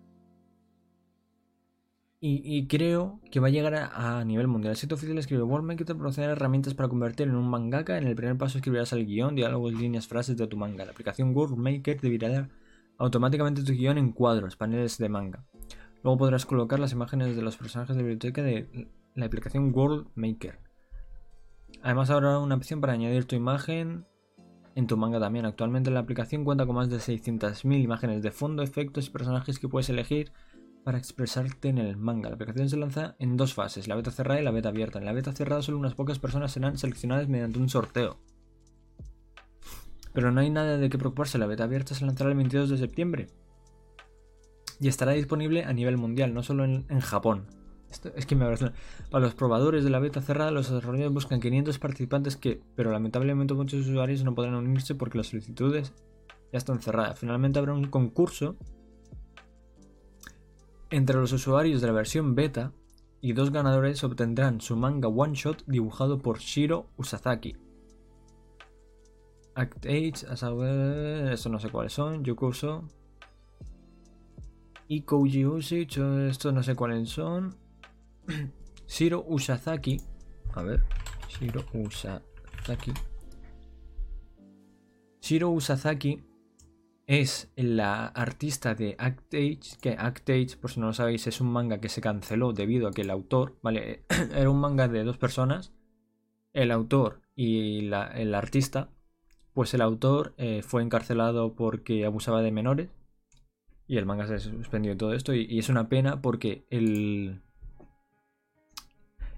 Y, 2.23 2.67
creo 2.67 3.19
que 3.31 3.39
va 3.39 3.47
a 3.47 3.49
llegar 3.49 3.73
a, 3.73 4.23
nivel 4.25 4.47
mundial. 4.47 4.73
El 4.73 4.77
sitio 4.77 4.93
oficial 4.93 5.17
escribe 5.17 5.41
World 5.41 5.65
Maker 5.65 5.87
proporciona 5.87 6.31
herramientas 6.31 6.75
para 6.75 6.87
convertir 6.87 7.27
en 7.27 7.35
un 7.35 7.49
mangaka. 7.49 7.97
En 7.97 8.05
el 8.05 8.15
primer 8.15 8.37
paso 8.37 8.59
escribirás 8.59 8.93
el 8.93 9.07
guion, 9.07 9.33
diálogos, 9.33 9.73
líneas, 9.73 10.07
frases 10.07 10.37
de 10.37 10.45
tu 10.45 10.55
manga. 10.55 10.85
La 10.85 10.91
aplicación 10.91 11.35
World 11.35 11.57
Maker 11.57 11.99
dividirá 11.99 12.47
automáticamente 12.99 13.63
tu 13.63 13.73
guion 13.73 13.97
en 13.97 14.11
cuadros, 14.11 14.55
paneles 14.55 14.99
de 14.99 15.09
manga. 15.09 15.43
Luego 16.03 16.19
podrás 16.19 16.45
colocar 16.45 16.79
las 16.79 16.91
imágenes 16.91 17.35
de 17.35 17.41
los 17.41 17.57
personajes 17.57 17.95
de 17.95 18.03
biblioteca 18.03 18.43
de 18.43 18.87
la 19.15 19.25
aplicación 19.25 19.71
World 19.73 20.09
Maker. 20.13 20.59
Además 21.81 22.11
habrá 22.11 22.37
una 22.37 22.53
opción 22.53 22.81
para 22.81 22.93
añadir 22.93 23.25
tu 23.25 23.35
imagen 23.35 24.05
en 24.75 24.85
tu 24.85 24.95
manga 24.95 25.19
también. 25.19 25.45
Actualmente 25.45 25.89
la 25.89 26.01
aplicación 26.01 26.43
cuenta 26.43 26.67
con 26.67 26.75
más 26.75 26.87
de 26.91 26.97
600.000 26.97 27.81
imágenes 27.81 28.21
de 28.21 28.29
fondo, 28.29 28.61
efectos 28.61 29.07
y 29.07 29.09
personajes 29.09 29.57
que 29.57 29.67
puedes 29.67 29.89
elegir 29.89 30.31
para 30.83 30.97
expresarte 30.97 31.69
en 31.69 31.77
el 31.77 31.97
manga. 31.97 32.29
La 32.29 32.35
aplicación 32.35 32.69
se 32.69 32.77
lanza 32.77 33.15
en 33.19 33.37
dos 33.37 33.53
fases, 33.53 33.87
la 33.87 33.95
beta 33.95 34.11
cerrada 34.11 34.41
y 34.41 34.43
la 34.43 34.51
beta 34.51 34.69
abierta. 34.69 34.99
En 34.99 35.05
la 35.05 35.13
beta 35.13 35.31
cerrada 35.33 35.61
solo 35.61 35.77
unas 35.77 35.95
pocas 35.95 36.19
personas 36.19 36.51
serán 36.51 36.77
seleccionadas 36.77 37.27
mediante 37.27 37.59
un 37.59 37.69
sorteo. 37.69 38.19
Pero 40.13 40.31
no 40.31 40.41
hay 40.41 40.49
nada 40.49 40.77
de 40.77 40.89
qué 40.89 40.97
preocuparse, 40.97 41.37
la 41.37 41.45
beta 41.45 41.63
abierta 41.63 41.95
se 41.95 42.05
lanzará 42.05 42.29
el 42.29 42.37
22 42.37 42.69
de 42.69 42.77
septiembre. 42.77 43.27
Y 44.79 44.87
estará 44.87 45.11
disponible 45.13 45.63
a 45.63 45.73
nivel 45.73 45.97
mundial, 45.97 46.33
no 46.33 46.43
solo 46.43 46.65
en 46.65 46.99
Japón 46.99 47.47
es 48.15 48.25
que 48.25 48.35
me 48.35 48.45
parece. 48.45 48.71
Para 49.09 49.25
los 49.25 49.35
probadores 49.35 49.83
de 49.83 49.89
la 49.89 49.99
beta 49.99 50.21
cerrada, 50.21 50.51
los 50.51 50.69
desarrolladores 50.69 51.13
buscan 51.13 51.39
500 51.39 51.79
participantes 51.79 52.37
que, 52.37 52.61
pero 52.75 52.91
lamentablemente 52.91 53.53
muchos 53.53 53.87
usuarios 53.87 54.23
no 54.23 54.33
podrán 54.33 54.55
unirse 54.55 54.95
porque 54.95 55.17
las 55.17 55.27
solicitudes 55.27 55.93
ya 56.51 56.57
están 56.57 56.81
cerradas. 56.81 57.19
Finalmente 57.19 57.59
habrá 57.59 57.73
un 57.73 57.85
concurso 57.85 58.55
entre 60.91 61.15
los 61.17 61.31
usuarios 61.31 61.81
de 61.81 61.87
la 61.87 61.93
versión 61.93 62.35
beta 62.35 62.73
y 63.21 63.33
dos 63.33 63.51
ganadores 63.51 64.03
obtendrán 64.03 64.61
su 64.61 64.75
manga 64.75 65.07
one 65.07 65.33
shot 65.33 65.63
dibujado 65.65 66.21
por 66.21 66.39
Shiro 66.39 66.89
Usazaki. 66.97 67.55
Act 69.55 69.85
Age, 69.85 70.25
a 70.29 70.35
saber, 70.35 71.31
esto 71.31 71.49
no 71.49 71.59
sé 71.59 71.69
cuáles 71.69 71.93
son, 71.93 72.23
Yukuso 72.23 72.83
y 74.87 75.03
Koji 75.03 75.45
Usich, 75.45 75.97
esto 75.97 76.51
no 76.51 76.61
sé 76.63 76.75
cuáles 76.75 77.09
son. 77.09 77.55
Shiro 78.87 79.23
Usazaki. 79.25 80.01
A 80.53 80.63
ver. 80.63 80.83
Shiro 81.29 81.63
Usazaki. 81.73 82.93
Shiro 85.21 85.51
Usazaki 85.51 86.21
es 87.11 87.51
la 87.57 88.05
artista 88.07 88.73
de 88.73 88.95
Actage, 88.97 89.77
que 89.81 89.97
Actage, 89.99 90.55
por 90.55 90.71
si 90.71 90.79
no 90.79 90.85
lo 90.87 90.93
sabéis, 90.93 91.27
es 91.27 91.41
un 91.41 91.51
manga 91.51 91.81
que 91.81 91.89
se 91.89 91.99
canceló 91.99 92.53
debido 92.53 92.87
a 92.87 92.91
que 92.91 93.01
el 93.01 93.09
autor, 93.09 93.57
¿vale? 93.61 94.05
Era 94.33 94.49
un 94.49 94.61
manga 94.61 94.87
de 94.87 95.03
dos 95.03 95.17
personas, 95.17 95.73
el 96.53 96.71
autor 96.71 97.21
y 97.35 97.89
el 97.89 98.33
artista. 98.33 98.89
Pues 99.53 99.73
el 99.73 99.81
autor 99.81 100.33
eh, 100.37 100.61
fue 100.61 100.83
encarcelado 100.83 101.53
porque 101.53 102.05
abusaba 102.05 102.41
de 102.41 102.51
menores 102.51 102.89
y 103.87 103.97
el 103.97 104.05
manga 104.05 104.25
se 104.25 104.39
suspendió 104.39 104.95
todo 104.95 105.13
esto 105.13 105.33
y 105.33 105.59
es 105.59 105.67
una 105.67 105.89
pena 105.89 106.21
porque 106.21 106.63
el, 106.69 107.41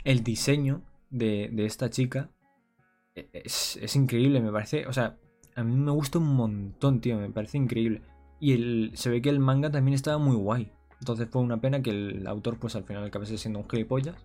el 0.03 0.23
diseño 0.23 0.83
de, 1.09 1.51
esta 1.65 1.89
chica 1.89 2.29
e, 3.15 3.29
es, 3.33 3.95
increíble, 3.95 4.41
me 4.41 4.51
parece. 4.51 4.85
O 4.85 4.93
sea, 4.93 5.17
a 5.55 5.63
mí 5.63 5.75
me 5.75 5.91
gusta 5.91 6.19
un 6.19 6.35
montón, 6.35 7.01
tío, 7.01 7.17
me 7.17 7.29
parece 7.29 7.57
increíble. 7.57 8.01
Y 8.39 8.53
el, 8.53 8.91
se 8.95 9.09
ve 9.09 9.21
que 9.21 9.29
el 9.29 9.39
manga 9.39 9.71
también 9.71 9.95
estaba 9.95 10.17
muy 10.17 10.35
guay. 10.35 10.71
Entonces 10.99 11.27
fue 11.29 11.41
una 11.41 11.59
pena 11.59 11.81
que 11.81 11.91
el 11.91 12.27
autor, 12.27 12.57
pues 12.57 12.75
al 12.75 12.83
final 12.83 13.03
acabase 13.03 13.37
siendo 13.37 13.59
un 13.59 13.69
gilipollas. 13.69 14.15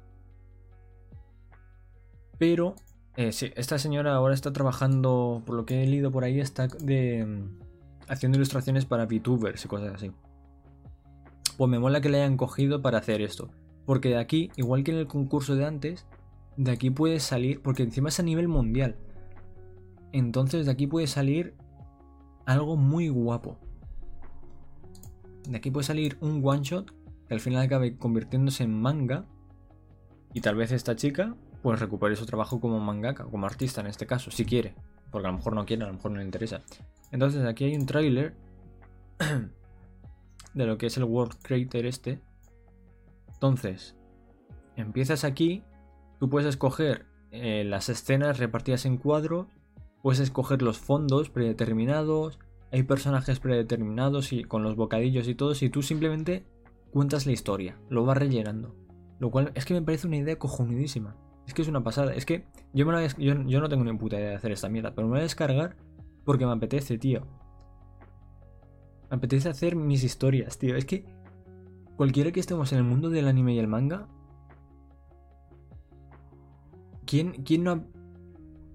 Pero, 2.39 2.77
eh, 3.17 3.33
sí, 3.33 3.51
esta 3.57 3.79
señora 3.79 4.15
ahora 4.15 4.35
está 4.35 4.53
trabajando, 4.53 5.43
por 5.45 5.57
lo 5.57 5.67
que 5.67 5.83
he 5.83 5.87
leído 5.87 6.11
por 6.11 6.25
ahí, 6.25 6.41
está 6.41 6.69
de, 6.69 7.25
mm, 7.25 7.59
haciendo 8.09 8.39
ilustraciones 8.39 8.87
para 8.87 9.07
VTubers 9.07 9.65
y 9.65 9.69
cosas 9.69 9.95
así. 9.95 10.13
Pues 11.57 11.69
me 11.69 11.79
mola 11.79 12.01
que 12.01 12.09
le 12.09 12.19
hayan 12.23 12.37
cogido 12.37 12.81
para 12.81 12.99
hacer 12.99 13.21
esto. 13.21 13.51
Porque 13.85 14.11
de 14.11 14.19
aquí, 14.19 14.51
igual 14.57 14.85
que 14.85 14.93
en 14.93 14.99
el 14.99 15.07
concurso 15.07 15.57
de 15.57 15.65
antes, 15.65 16.07
de 16.57 16.71
aquí 16.71 16.91
puede 16.91 17.21
salir, 17.21 17.61
porque 17.61 17.83
encima 17.83 18.09
es 18.11 18.21
a 18.21 18.23
nivel 18.23 18.47
mundial. 18.47 18.97
Entonces 20.13 20.67
de 20.67 20.73
aquí 20.73 20.87
puede 20.87 21.07
salir 21.07 21.55
algo 22.47 22.77
muy 22.77 23.09
guapo. 23.09 23.59
De 25.49 25.57
aquí 25.57 25.71
puede 25.71 25.85
salir 25.85 26.19
un 26.21 26.41
one 26.45 26.63
shot 26.63 26.93
que 27.27 27.35
al 27.35 27.41
final 27.41 27.63
acabe 27.63 27.97
convirtiéndose 27.97 28.65
en 28.65 28.81
manga. 28.81 29.25
Y 30.35 30.41
tal 30.41 30.57
vez 30.57 30.73
esta 30.73 30.97
chica 30.97 31.37
pues 31.63 31.81
recupere 31.81 32.17
su 32.17 32.27
trabajo 32.27 32.61
como 32.61 32.79
mangaka, 32.81 33.25
como 33.25 33.47
artista 33.47 33.81
en 33.81 33.89
este 33.89 34.07
caso, 34.07 34.31
si 34.31 34.45
quiere. 34.45 34.75
Porque 35.11 35.27
a 35.27 35.31
lo 35.31 35.39
mejor 35.39 35.55
no 35.55 35.67
quiere, 35.67 35.85
a 35.85 35.89
lo 35.89 35.95
mejor 35.95 36.13
no 36.13 36.19
le 36.19 36.25
interesa. 36.25 36.63
Entonces 37.11 37.45
aquí 37.45 37.65
hay 37.65 37.75
un 37.75 37.87
tráiler 37.87 38.35
de 40.55 40.67
lo 40.67 40.79
que 40.79 40.87
es 40.87 40.97
el 40.97 41.05
World 41.05 41.35
Creator 41.43 41.87
este. 41.87 42.21
Entonces, 43.33 43.97
empiezas 44.77 45.25
aquí, 45.25 45.63
tú 46.19 46.29
puedes 46.29 46.49
escoger 46.49 47.07
eh, 47.31 47.65
las 47.65 47.89
escenas 47.89 48.39
repartidas 48.39 48.85
en 48.87 48.97
cuadros, 48.97 49.47
puedes 50.03 50.21
escoger 50.21 50.63
los 50.63 50.79
fondos 50.79 51.31
predeterminados, 51.31 52.39
hay 52.71 52.83
personajes 52.83 53.41
predeterminados 53.41 54.33
y 54.33 54.45
con 54.45 54.63
los 54.63 54.77
bocadillos 54.77 55.29
y 55.29 55.35
todo, 55.35 55.53
y 55.59 55.69
tú 55.71 55.83
simplemente 55.83 56.45
cuentas 56.91 57.27
la 57.27 57.33
historia, 57.33 57.79
lo 57.89 58.05
vas 58.05 58.19
rellenando. 58.19 58.75
Lo 59.19 59.31
cual 59.31 59.53
es 59.55 59.65
que 59.65 59.75
me 59.75 59.83
parece 59.83 60.07
una 60.07 60.17
idea 60.17 60.39
cojonudísima. 60.39 61.17
Es 61.47 61.55
que 61.55 61.63
es 61.63 61.69
una 61.69 61.83
pasada. 61.83 62.15
Es 62.15 62.25
que 62.25 62.45
yo, 62.73 62.87
me 62.87 63.09
yo, 63.19 63.61
no 63.61 63.69
tengo 63.69 63.85
ni 63.85 63.97
puta 63.97 64.17
idea 64.17 64.31
de 64.31 64.37
hacer 64.37 64.53
esta 64.53 64.69
mierda, 64.69 64.95
pero 64.95 65.07
me 65.07 65.13
voy 65.13 65.21
a 65.21 65.23
descargar 65.23 65.77
porque 66.25 66.47
me 66.47 66.53
apetece, 66.53 66.99
tío. 66.99 67.27
Me 69.11 69.17
apetece 69.17 69.49
hacer 69.49 69.75
mis 69.75 70.05
historias, 70.05 70.59
tío. 70.59 70.77
Es 70.77 70.85
que 70.85 71.05
cualquiera 71.97 72.31
que 72.31 72.41
estemos 72.41 72.71
en 72.73 72.79
el 72.79 72.85
mundo 72.85 73.11
del 73.11 73.27
anime 73.27 73.55
y 73.55 73.59
el 73.59 73.67
manga, 73.67 74.07
¿quién, 77.07 77.43
quién 77.43 77.65
no 77.65 77.73
ha 77.73 77.81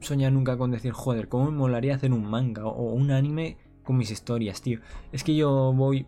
soñado 0.03 0.31
nunca 0.33 0.57
con 0.57 0.71
decir, 0.71 0.91
joder, 0.91 1.27
cómo 1.29 1.51
me 1.51 1.57
molaría 1.57 1.95
hacer 1.95 2.11
un 2.11 2.25
manga 2.25 2.65
o 2.65 2.93
un 2.93 3.11
anime 3.11 3.57
con 3.83 3.97
mis 3.97 4.11
historias, 4.11 4.61
tío? 4.61 4.79
Es 5.11 5.23
que 5.23 5.35
yo 5.35 5.73
voy... 5.73 6.07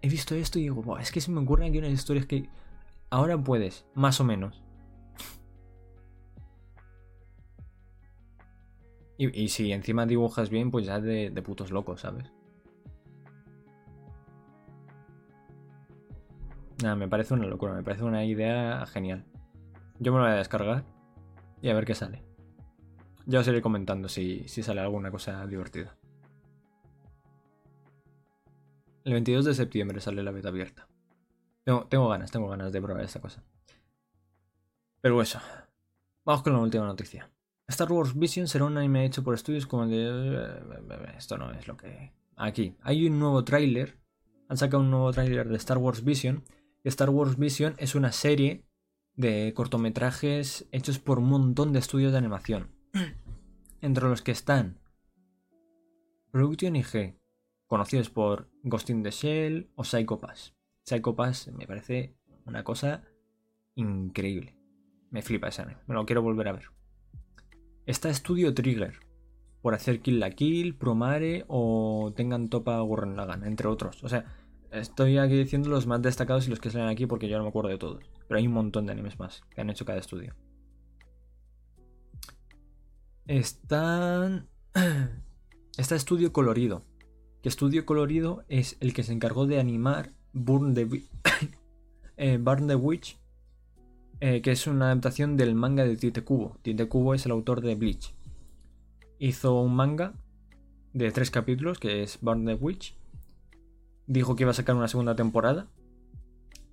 He 0.00 0.08
visto 0.08 0.34
esto 0.34 0.58
y 0.58 0.62
digo, 0.62 0.98
es 0.98 1.12
que 1.12 1.20
se 1.20 1.30
me 1.30 1.40
ocurren 1.40 1.68
aquí 1.68 1.78
unas 1.78 1.92
historias 1.92 2.26
que 2.26 2.48
ahora 3.10 3.36
puedes, 3.42 3.86
más 3.94 4.20
o 4.20 4.24
menos. 4.24 4.62
Y, 9.18 9.48
si 9.48 9.70
encima 9.70 10.04
dibujas 10.04 10.50
bien, 10.50 10.70
pues 10.72 10.86
ya 10.86 11.00
de 11.00 11.42
putos 11.42 11.70
locos, 11.70 12.00
¿sabes? 12.00 12.32
Nada, 16.82 16.96
me 16.96 17.06
parece 17.06 17.34
una 17.34 17.46
locura, 17.46 17.74
me 17.74 17.84
parece 17.84 18.02
una 18.02 18.24
idea 18.24 18.84
genial. 18.86 19.24
Yo 20.00 20.12
me 20.12 20.18
lo 20.18 20.24
voy 20.24 20.32
a 20.32 20.36
descargar 20.36 20.84
y 21.60 21.68
a 21.68 21.74
ver 21.74 21.84
qué 21.84 21.94
sale. 21.94 22.31
Ya 23.26 23.40
os 23.40 23.48
iré 23.48 23.62
comentando 23.62 24.08
si, 24.08 24.46
sale 24.48 24.80
alguna 24.80 25.10
cosa 25.10 25.46
divertida. 25.46 25.96
El 29.04 29.12
22 29.12 29.44
de 29.44 29.54
septiembre 29.54 30.00
sale 30.00 30.22
la 30.22 30.30
beta 30.30 30.48
abierta. 30.48 30.88
Tengo, 31.64 31.86
tengo, 31.86 32.08
ganas, 32.08 32.30
tengo 32.30 32.48
ganas 32.48 32.72
de 32.72 32.80
probar 32.82 33.04
esta 33.04 33.20
cosa. 33.20 33.42
Pero 35.00 35.20
eso. 35.20 35.40
Vamos 36.24 36.42
con 36.42 36.52
la 36.52 36.60
última 36.60 36.86
noticia. 36.86 37.30
Star 37.68 37.90
Wars 37.90 38.16
Vision 38.16 38.46
será 38.46 38.64
un 38.64 38.76
anime 38.76 39.04
hecho 39.04 39.22
por 39.22 39.34
estudios 39.34 39.66
como 39.66 39.86
de... 39.86 40.60
Esto 41.16 41.38
no 41.38 41.50
es 41.52 41.66
lo 41.66 41.76
que... 41.76 42.12
Aquí. 42.36 42.76
Hay 42.82 43.06
un 43.06 43.18
nuevo 43.18 43.44
tráiler. 43.44 43.98
Han 44.48 44.56
sacado 44.56 44.82
un 44.82 44.90
nuevo 44.90 45.12
tráiler 45.12 45.48
de 45.48 45.56
Star 45.56 45.78
Wars 45.78 46.04
Vision 46.04 46.44
Star 46.84 47.10
Wars 47.10 47.38
Vision 47.38 47.74
es 47.78 47.94
una 47.94 48.10
serie 48.10 48.64
de 49.14 49.52
cortometrajes 49.54 50.66
hechos 50.72 50.98
por 50.98 51.20
un 51.20 51.28
montón 51.28 51.72
de 51.72 51.78
estudios 51.78 52.12
de 52.12 52.18
animación. 52.18 52.70
Entre 53.80 54.08
los 54.08 54.22
que 54.22 54.32
están 54.32 54.78
Production 56.30 56.76
IG, 56.76 57.18
conocidos 57.66 58.10
por 58.10 58.50
Ghost 58.62 58.90
in 58.90 59.02
the 59.02 59.10
Shell 59.10 59.70
o 59.74 59.84
Psycho 59.84 60.18
Pass. 60.18 60.54
Psycho 60.84 61.14
Pass 61.14 61.48
me 61.48 61.66
parece 61.66 62.16
una 62.46 62.64
cosa 62.64 63.04
increíble. 63.74 64.56
Me 65.10 65.22
flipa 65.22 65.48
ese 65.48 65.62
anime, 65.62 65.80
me 65.86 65.94
lo 65.94 66.06
quiero 66.06 66.22
volver 66.22 66.48
a 66.48 66.52
ver. 66.52 66.70
Está 67.86 68.12
Studio 68.12 68.54
Trigger, 68.54 69.00
por 69.60 69.74
hacer 69.74 70.00
Kill 70.00 70.20
la 70.20 70.30
Kill, 70.30 70.76
Promare 70.76 71.44
o 71.48 72.12
Tengan 72.16 72.48
Topa 72.48 72.80
Gurren 72.80 73.16
Lagann, 73.16 73.44
entre 73.44 73.68
otros. 73.68 74.02
O 74.04 74.08
sea, 74.08 74.24
Estoy 74.72 75.18
aquí 75.18 75.36
diciendo 75.36 75.68
los 75.68 75.86
más 75.86 76.00
destacados 76.00 76.46
y 76.46 76.50
los 76.50 76.58
que 76.58 76.70
salen 76.70 76.88
aquí 76.88 77.04
porque 77.04 77.28
yo 77.28 77.36
no 77.36 77.42
me 77.42 77.50
acuerdo 77.50 77.68
de 77.68 77.76
todos. 77.76 78.10
Pero 78.26 78.38
hay 78.38 78.46
un 78.46 78.54
montón 78.54 78.86
de 78.86 78.92
animes 78.92 79.18
más 79.18 79.42
que 79.50 79.60
han 79.60 79.68
hecho 79.68 79.84
cada 79.84 79.98
estudio. 79.98 80.34
Están. 83.26 84.48
Está 85.76 85.96
Estudio 85.96 86.32
Colorido. 86.32 86.84
Que 87.42 87.48
Estudio 87.48 87.84
Colorido 87.86 88.44
es 88.48 88.76
el 88.80 88.92
que 88.92 89.02
se 89.02 89.12
encargó 89.12 89.46
de 89.46 89.58
animar 89.58 90.12
Burn 90.32 90.74
the, 90.74 90.86
eh, 92.16 92.38
Burn 92.40 92.66
the 92.68 92.76
Witch. 92.76 93.18
Eh, 94.20 94.40
que 94.40 94.52
es 94.52 94.66
una 94.66 94.86
adaptación 94.86 95.36
del 95.36 95.54
manga 95.54 95.84
de 95.84 95.96
Tite 95.96 96.22
Kubo. 96.22 96.58
Tite 96.62 96.88
Kubo 96.88 97.14
es 97.14 97.26
el 97.26 97.32
autor 97.32 97.60
de 97.60 97.74
Bleach. 97.74 98.14
Hizo 99.18 99.60
un 99.60 99.74
manga 99.74 100.14
de 100.92 101.10
tres 101.10 101.30
capítulos 101.30 101.78
que 101.78 102.02
es 102.02 102.18
Burn 102.20 102.44
the 102.44 102.54
Witch 102.54 102.94
dijo 104.06 104.36
que 104.36 104.44
iba 104.44 104.50
a 104.50 104.54
sacar 104.54 104.76
una 104.76 104.88
segunda 104.88 105.16
temporada. 105.16 105.68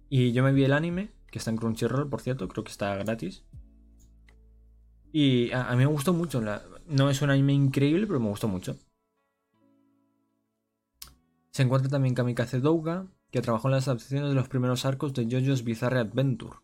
Y 0.09 0.31
yo 0.31 0.43
me 0.43 0.51
vi 0.51 0.63
el 0.63 0.73
anime, 0.73 1.09
que 1.31 1.39
está 1.39 1.51
en 1.51 1.57
Crunchyroll, 1.57 2.09
por 2.09 2.21
cierto, 2.21 2.47
creo 2.47 2.63
que 2.63 2.71
está 2.71 2.95
gratis. 2.95 3.43
Y 5.11 5.51
a, 5.51 5.71
mí 5.71 5.77
me 5.77 5.85
gustó 5.85 6.13
mucho. 6.13 6.41
no 6.87 7.09
es 7.09 7.21
un 7.21 7.29
anime 7.29 7.53
increíble, 7.53 8.05
pero 8.07 8.19
me 8.19 8.29
gustó 8.29 8.47
mucho. 8.47 8.77
Se 11.51 11.63
encuentra 11.63 11.89
también 11.89 12.15
Kamikaze 12.15 12.59
Douga, 12.59 13.07
que 13.31 13.41
trabajó 13.41 13.67
en 13.67 13.73
las 13.73 13.87
adaptaciones 13.87 14.29
de 14.29 14.35
los 14.35 14.47
primeros 14.47 14.85
arcos 14.85 15.13
de 15.13 15.25
JoJo's 15.25 15.63
Bizarre 15.63 15.99
Adventure. 15.99 16.57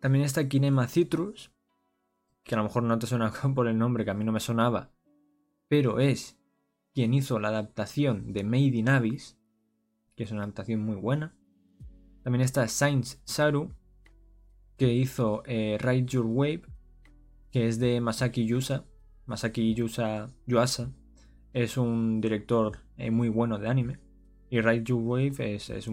También 0.00 0.24
está 0.24 0.48
Kinema 0.48 0.86
Citrus, 0.88 1.50
que 2.44 2.54
a 2.54 2.58
lo 2.58 2.64
mejor 2.64 2.84
no 2.84 2.98
te 2.98 3.06
suena 3.06 3.32
por 3.54 3.66
el 3.66 3.78
nombre, 3.78 4.04
que 4.04 4.10
a 4.10 4.14
mí 4.14 4.24
no 4.24 4.32
me 4.32 4.40
sonaba, 4.40 4.90
pero 5.68 5.98
es 5.98 6.38
quien 6.94 7.12
hizo 7.12 7.38
la 7.38 7.48
adaptación 7.48 8.32
de 8.32 8.44
Made 8.44 8.76
in 8.76 8.88
Abyss, 8.88 9.36
que 10.14 10.24
es 10.24 10.30
una 10.30 10.44
adaptación 10.44 10.80
muy 10.80 10.96
buena. 10.96 11.34
También 12.22 12.42
está 12.42 12.66
Sainz 12.68 13.20
Saru, 13.24 13.74
que 14.76 14.92
hizo 14.92 15.42
eh, 15.46 15.78
Ride 15.80 16.06
Your 16.06 16.26
Wave, 16.26 16.62
que 17.50 17.68
es 17.68 17.78
de 17.78 18.00
Masaki 18.00 18.46
Yusa. 18.46 18.84
Masaki 19.26 19.74
Yusa 19.74 20.30
Yuasa 20.46 20.92
es 21.52 21.76
un 21.76 22.20
director 22.20 22.78
eh, 22.96 23.10
muy 23.10 23.28
bueno 23.28 23.58
de 23.58 23.68
anime. 23.68 23.98
Y 24.50 24.60
Ride 24.60 24.84
Your 24.84 25.02
Wave 25.02 25.54
es, 25.54 25.70
es, 25.70 25.88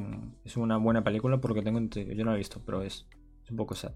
una 0.55 0.77
buena 0.77 1.03
película 1.03 1.41
porque 1.41 1.61
tengo 1.61 1.79
yo 1.79 2.25
no 2.25 2.31
la 2.31 2.36
he 2.36 2.38
visto, 2.38 2.61
pero 2.65 2.84
es, 2.84 3.07
es 3.43 3.49
un 3.49 3.57
poco 3.57 3.73
sad. 3.73 3.93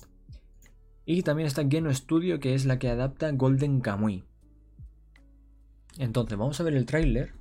Y 1.05 1.21
también 1.21 1.47
está 1.47 1.67
Geno 1.67 1.93
Studio, 1.93 2.39
que 2.39 2.53
es 2.53 2.65
la 2.65 2.79
que 2.79 2.89
adapta 2.89 3.31
Golden 3.31 3.81
Kamuy. 3.81 4.25
Entonces, 5.97 6.37
vamos 6.37 6.59
a 6.59 6.63
ver 6.63 6.75
el 6.75 6.85
tráiler. 6.85 7.33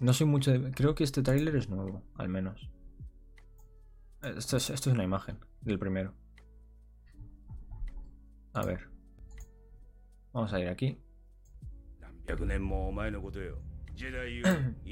No 0.00 0.12
soy 0.12 0.26
mucho 0.26 0.50
de... 0.50 0.72
Creo 0.72 0.94
que 0.94 1.04
este 1.04 1.22
tráiler 1.22 1.56
es 1.56 1.68
nuevo, 1.68 2.02
al 2.16 2.28
menos. 2.28 2.68
Esto 4.22 4.56
es, 4.56 4.70
esto 4.70 4.90
es 4.90 4.94
una 4.94 5.04
imagen 5.04 5.38
del 5.60 5.78
primero. 5.78 6.12
A 8.52 8.64
ver. 8.64 8.88
Vamos 10.32 10.52
a 10.52 10.60
ir 10.60 10.68
aquí. 10.68 10.98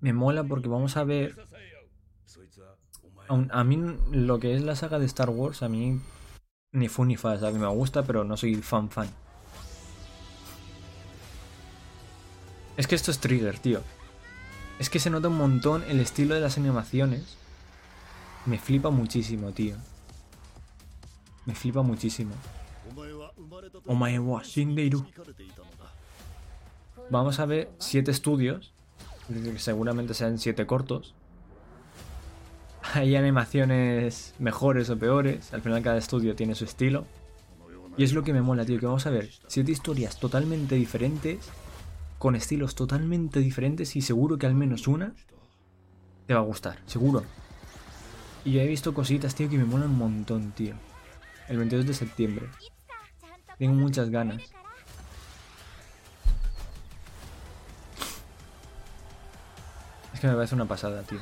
Me 0.00 0.12
mola 0.12 0.44
porque 0.44 0.68
vamos 0.68 0.96
a 0.96 1.04
ver 1.04 1.34
a 3.28 3.64
mí 3.64 3.78
lo 4.12 4.38
que 4.38 4.54
es 4.54 4.62
la 4.62 4.76
saga 4.76 4.98
de 4.98 5.06
Star 5.06 5.30
Wars, 5.30 5.62
a 5.62 5.68
mí 5.68 6.00
ni 6.72 6.88
fu 6.88 7.04
ni 7.04 7.16
fa, 7.16 7.34
a 7.34 7.50
mí 7.50 7.58
me 7.58 7.68
gusta, 7.68 8.02
pero 8.04 8.24
no 8.24 8.36
soy 8.36 8.56
fan 8.56 8.90
fan. 8.90 9.08
Es 12.76 12.86
que 12.86 12.94
esto 12.94 13.10
es 13.10 13.18
Trigger, 13.18 13.58
tío. 13.58 13.80
Es 14.78 14.90
que 14.90 14.98
se 14.98 15.10
nota 15.10 15.28
un 15.28 15.38
montón 15.38 15.84
el 15.88 16.00
estilo 16.00 16.34
de 16.34 16.40
las 16.40 16.58
animaciones. 16.58 17.36
Me 18.44 18.58
flipa 18.58 18.90
muchísimo, 18.90 19.52
tío. 19.52 19.76
Me 21.46 21.54
flipa 21.54 21.82
muchísimo. 21.82 22.32
Vamos 27.10 27.40
a 27.40 27.46
ver 27.46 27.70
siete 27.78 28.10
estudios. 28.10 28.72
Seguramente 29.58 30.14
sean 30.14 30.38
siete 30.38 30.66
cortos 30.66 31.14
hay 32.94 33.16
animaciones 33.16 34.34
mejores 34.38 34.90
o 34.90 34.98
peores, 34.98 35.52
al 35.52 35.62
final 35.62 35.82
cada 35.82 35.98
estudio 35.98 36.34
tiene 36.34 36.54
su 36.54 36.64
estilo. 36.64 37.04
Y 37.96 38.04
es 38.04 38.12
lo 38.12 38.22
que 38.22 38.32
me 38.32 38.42
mola, 38.42 38.64
tío, 38.64 38.78
que 38.78 38.86
vamos 38.86 39.06
a 39.06 39.10
ver 39.10 39.30
siete 39.46 39.72
historias 39.72 40.18
totalmente 40.18 40.74
diferentes, 40.74 41.38
con 42.18 42.34
estilos 42.34 42.74
totalmente 42.74 43.40
diferentes 43.40 43.96
y 43.96 44.02
seguro 44.02 44.38
que 44.38 44.46
al 44.46 44.54
menos 44.54 44.88
una 44.88 45.14
te 46.26 46.34
va 46.34 46.40
a 46.40 46.44
gustar, 46.44 46.78
seguro. 46.86 47.24
Y 48.44 48.52
yo 48.52 48.60
he 48.60 48.66
visto 48.66 48.94
cositas, 48.94 49.34
tío, 49.34 49.48
que 49.48 49.58
me 49.58 49.64
molan 49.64 49.90
un 49.90 49.98
montón, 49.98 50.52
tío. 50.52 50.74
El 51.48 51.58
22 51.58 51.86
de 51.86 51.94
septiembre. 51.94 52.48
Tengo 53.58 53.74
muchas 53.74 54.10
ganas. 54.10 54.42
Es 60.14 60.20
que 60.20 60.26
me 60.28 60.34
parece 60.34 60.54
una 60.54 60.66
pasada, 60.66 61.02
tío. 61.02 61.18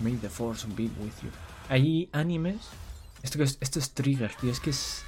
May 0.00 0.14
the 0.16 0.28
force 0.28 0.66
be 0.68 0.84
with 0.84 1.12
you. 1.22 1.30
Hay 1.68 2.08
animes. 2.12 2.68
Esto 3.26 3.42
es, 3.42 3.58
esto 3.60 3.80
es 3.80 3.90
trigger, 3.90 4.32
tío. 4.36 4.52
Es 4.52 4.60
que 4.60 4.70
es, 4.70 5.02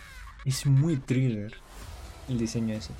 es 0.44 0.66
muy 0.66 0.96
trigger 0.96 1.54
el 2.28 2.36
diseño 2.36 2.74
ese. 2.74 2.92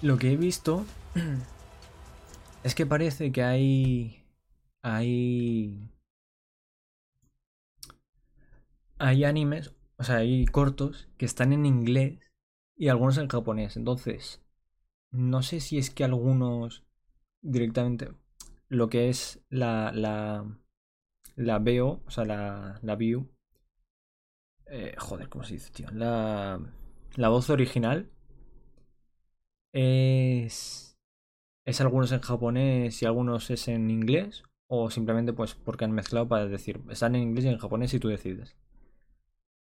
Lo 0.00 0.16
que 0.18 0.32
he 0.32 0.36
visto 0.36 0.86
es 2.64 2.74
que 2.74 2.86
parece 2.86 3.32
que 3.32 3.42
hay. 3.42 4.24
Hay. 4.82 5.88
Hay 8.98 9.24
animes, 9.24 9.74
o 9.96 10.04
sea, 10.04 10.16
hay 10.18 10.46
cortos 10.46 11.08
que 11.18 11.24
están 11.26 11.52
en 11.52 11.66
inglés 11.66 12.20
y 12.76 12.88
algunos 12.88 13.18
en 13.18 13.28
japonés. 13.28 13.76
Entonces, 13.76 14.42
no 15.10 15.42
sé 15.42 15.60
si 15.60 15.78
es 15.78 15.90
que 15.90 16.04
algunos 16.04 16.84
directamente 17.42 18.12
lo 18.68 18.88
que 18.88 19.08
es 19.10 19.44
la, 19.50 19.92
la, 19.92 20.46
la 21.36 21.58
veo, 21.58 22.02
o 22.06 22.10
sea, 22.10 22.24
la, 22.24 22.78
la 22.82 22.96
view. 22.96 23.28
Eh, 24.66 24.94
joder, 24.98 25.28
¿cómo 25.28 25.44
se 25.44 25.54
dice, 25.54 25.70
tío? 25.70 25.88
La, 25.92 26.58
la 27.16 27.28
voz 27.28 27.50
original 27.50 28.10
es, 29.72 30.91
es 31.64 31.80
algunos 31.80 32.12
en 32.12 32.20
japonés 32.20 33.02
y 33.02 33.06
algunos 33.06 33.50
es 33.50 33.68
en 33.68 33.90
inglés. 33.90 34.42
O 34.68 34.90
simplemente 34.90 35.32
pues 35.34 35.54
porque 35.54 35.84
han 35.84 35.92
mezclado 35.92 36.28
para 36.28 36.46
decir, 36.46 36.80
están 36.88 37.14
en 37.14 37.22
inglés 37.22 37.44
y 37.44 37.48
en 37.48 37.58
japonés 37.58 37.92
y 37.94 38.00
tú 38.00 38.08
decides. 38.08 38.56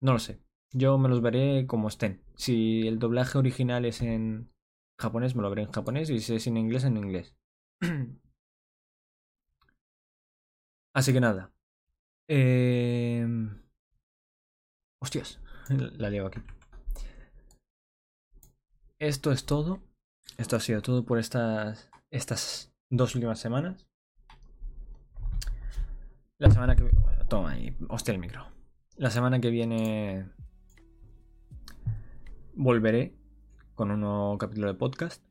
No 0.02 0.14
lo 0.14 0.20
sé. 0.20 0.42
Yo 0.72 0.98
me 0.98 1.10
los 1.10 1.22
veré 1.22 1.68
como 1.68 1.88
estén. 1.88 2.24
Si 2.36 2.88
el 2.88 3.00
doblaje 3.00 3.38
original 3.38 3.86
es 3.86 4.02
en 4.02 4.52
japonés, 5.00 5.36
me 5.36 5.42
lo 5.42 5.50
veré 5.50 5.64
en 5.64 5.72
japonés. 5.72 6.10
Y 6.10 6.20
si 6.20 6.36
es 6.36 6.48
en 6.48 6.58
inglés, 6.58 6.84
en 6.84 6.98
inglés. 6.98 7.36
Así 10.94 11.14
que 11.14 11.20
nada. 11.20 11.54
Eh... 12.28 13.28
Hostias, 15.02 15.40
la 15.70 16.10
llevo 16.10 16.28
aquí. 16.28 16.40
Esto 19.00 19.32
es 19.32 19.46
todo. 19.46 19.84
Esto 20.38 20.58
ha 20.58 20.60
sido 20.60 20.82
todo 20.82 21.06
por 21.06 21.18
estas, 21.18 21.90
estas 22.12 22.74
dos 22.90 23.16
últimas 23.16 23.40
semanas. 23.40 23.88
La 26.38 26.52
semana 26.52 26.76
que... 26.76 26.90
Toma 27.30 27.52
ahí, 27.52 27.76
hostia 27.90 28.14
el 28.14 28.20
micro. 28.20 28.46
La 28.98 29.10
semana 29.10 29.40
que 29.40 29.50
viene 29.50 30.30
volveré 32.54 33.16
con 33.74 33.92
un 33.92 34.02
nuevo 34.02 34.38
capítulo 34.38 34.68
de 34.68 34.74
podcast. 34.74 35.24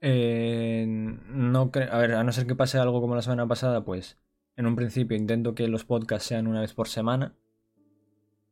Eh, 0.00 0.84
no 0.86 1.70
a 1.90 1.98
ver, 1.98 2.14
a 2.14 2.24
no 2.24 2.32
ser 2.32 2.46
que 2.46 2.54
pase 2.54 2.78
algo 2.78 3.00
como 3.00 3.14
la 3.14 3.22
semana 3.22 3.46
pasada, 3.46 3.84
pues 3.84 4.18
en 4.56 4.66
un 4.66 4.76
principio 4.76 5.16
intento 5.16 5.54
que 5.54 5.68
los 5.68 5.84
podcasts 5.84 6.28
sean 6.28 6.46
una 6.46 6.60
vez 6.60 6.72
por 6.72 6.88
semana. 6.88 7.34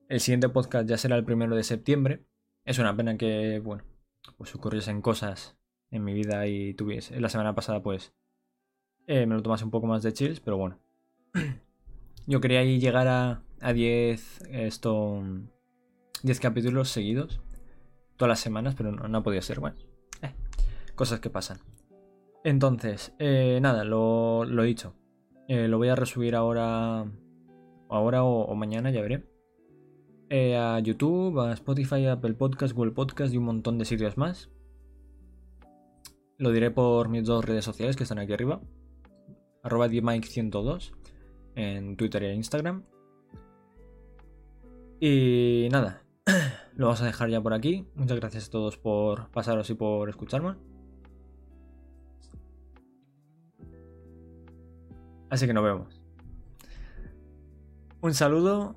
El 0.08 0.20
siguiente 0.20 0.48
podcast 0.48 0.88
ya 0.88 0.98
será 0.98 1.16
el 1.16 1.24
primero 1.24 1.54
de 1.54 1.64
septiembre. 1.64 2.24
Es 2.64 2.78
una 2.78 2.96
pena 2.96 3.16
que, 3.16 3.60
bueno, 3.60 3.84
pues 4.36 4.54
ocurriesen 4.54 5.02
cosas 5.02 5.56
en 5.90 6.04
mi 6.04 6.12
vida 6.12 6.46
y 6.46 6.74
tuviese. 6.74 7.20
La 7.20 7.28
semana 7.28 7.54
pasada, 7.54 7.82
pues, 7.82 8.14
eh, 9.06 9.26
me 9.26 9.34
lo 9.34 9.42
tomase 9.42 9.64
un 9.64 9.70
poco 9.70 9.86
más 9.86 10.02
de 10.02 10.12
chills, 10.12 10.40
pero 10.40 10.56
bueno. 10.56 10.78
Yo 12.26 12.40
quería 12.40 12.62
llegar 12.62 13.08
a, 13.08 13.42
a 13.60 13.72
10, 13.72 14.42
esto, 14.50 15.22
10 16.22 16.40
capítulos 16.40 16.90
seguidos, 16.90 17.40
todas 18.16 18.28
las 18.28 18.40
semanas, 18.40 18.74
pero 18.76 18.92
no, 18.92 19.08
no 19.08 19.22
podido 19.22 19.40
ser. 19.42 19.60
Bueno, 19.60 19.76
eh, 20.22 20.34
cosas 20.94 21.20
que 21.20 21.30
pasan. 21.30 21.58
Entonces, 22.44 23.14
eh, 23.18 23.58
nada, 23.62 23.84
lo, 23.84 24.44
he 24.44 24.66
dicho. 24.66 24.94
Eh, 25.48 25.68
lo 25.68 25.78
voy 25.78 25.88
a 25.88 25.94
resubir 25.94 26.34
ahora, 26.34 27.06
ahora 27.88 28.22
o 28.24 28.54
mañana, 28.54 28.90
ya 28.90 29.00
veré. 29.00 29.24
Eh, 30.30 30.56
a 30.56 30.78
YouTube, 30.80 31.40
a 31.40 31.52
Spotify, 31.54 32.06
Apple 32.06 32.34
Podcast, 32.34 32.74
Google 32.74 32.92
Podcast 32.92 33.32
y 33.32 33.38
un 33.38 33.44
montón 33.44 33.78
de 33.78 33.86
sitios 33.86 34.18
más. 34.18 34.50
Lo 36.36 36.52
diré 36.52 36.70
por 36.70 37.08
mis 37.08 37.24
dos 37.24 37.44
redes 37.44 37.64
sociales 37.64 37.96
que 37.96 38.02
están 38.02 38.18
aquí 38.18 38.34
arriba. 38.34 38.60
Arroba 39.62 39.88
102 39.88 40.92
en 41.54 41.96
Twitter 41.96 42.24
e 42.24 42.34
Instagram. 42.34 42.84
Y 45.00 45.68
nada, 45.70 46.04
lo 46.76 46.86
vamos 46.86 47.00
a 47.00 47.06
dejar 47.06 47.30
ya 47.30 47.40
por 47.40 47.54
aquí. 47.54 47.86
Muchas 47.94 48.20
gracias 48.20 48.48
a 48.48 48.50
todos 48.50 48.76
por 48.76 49.30
pasaros 49.30 49.70
y 49.70 49.74
por 49.74 50.10
escucharme. 50.10 50.56
Así 55.30 55.46
que 55.46 55.54
nos 55.54 55.64
vemos. 55.64 56.02
Un 58.00 58.14
saludo 58.14 58.76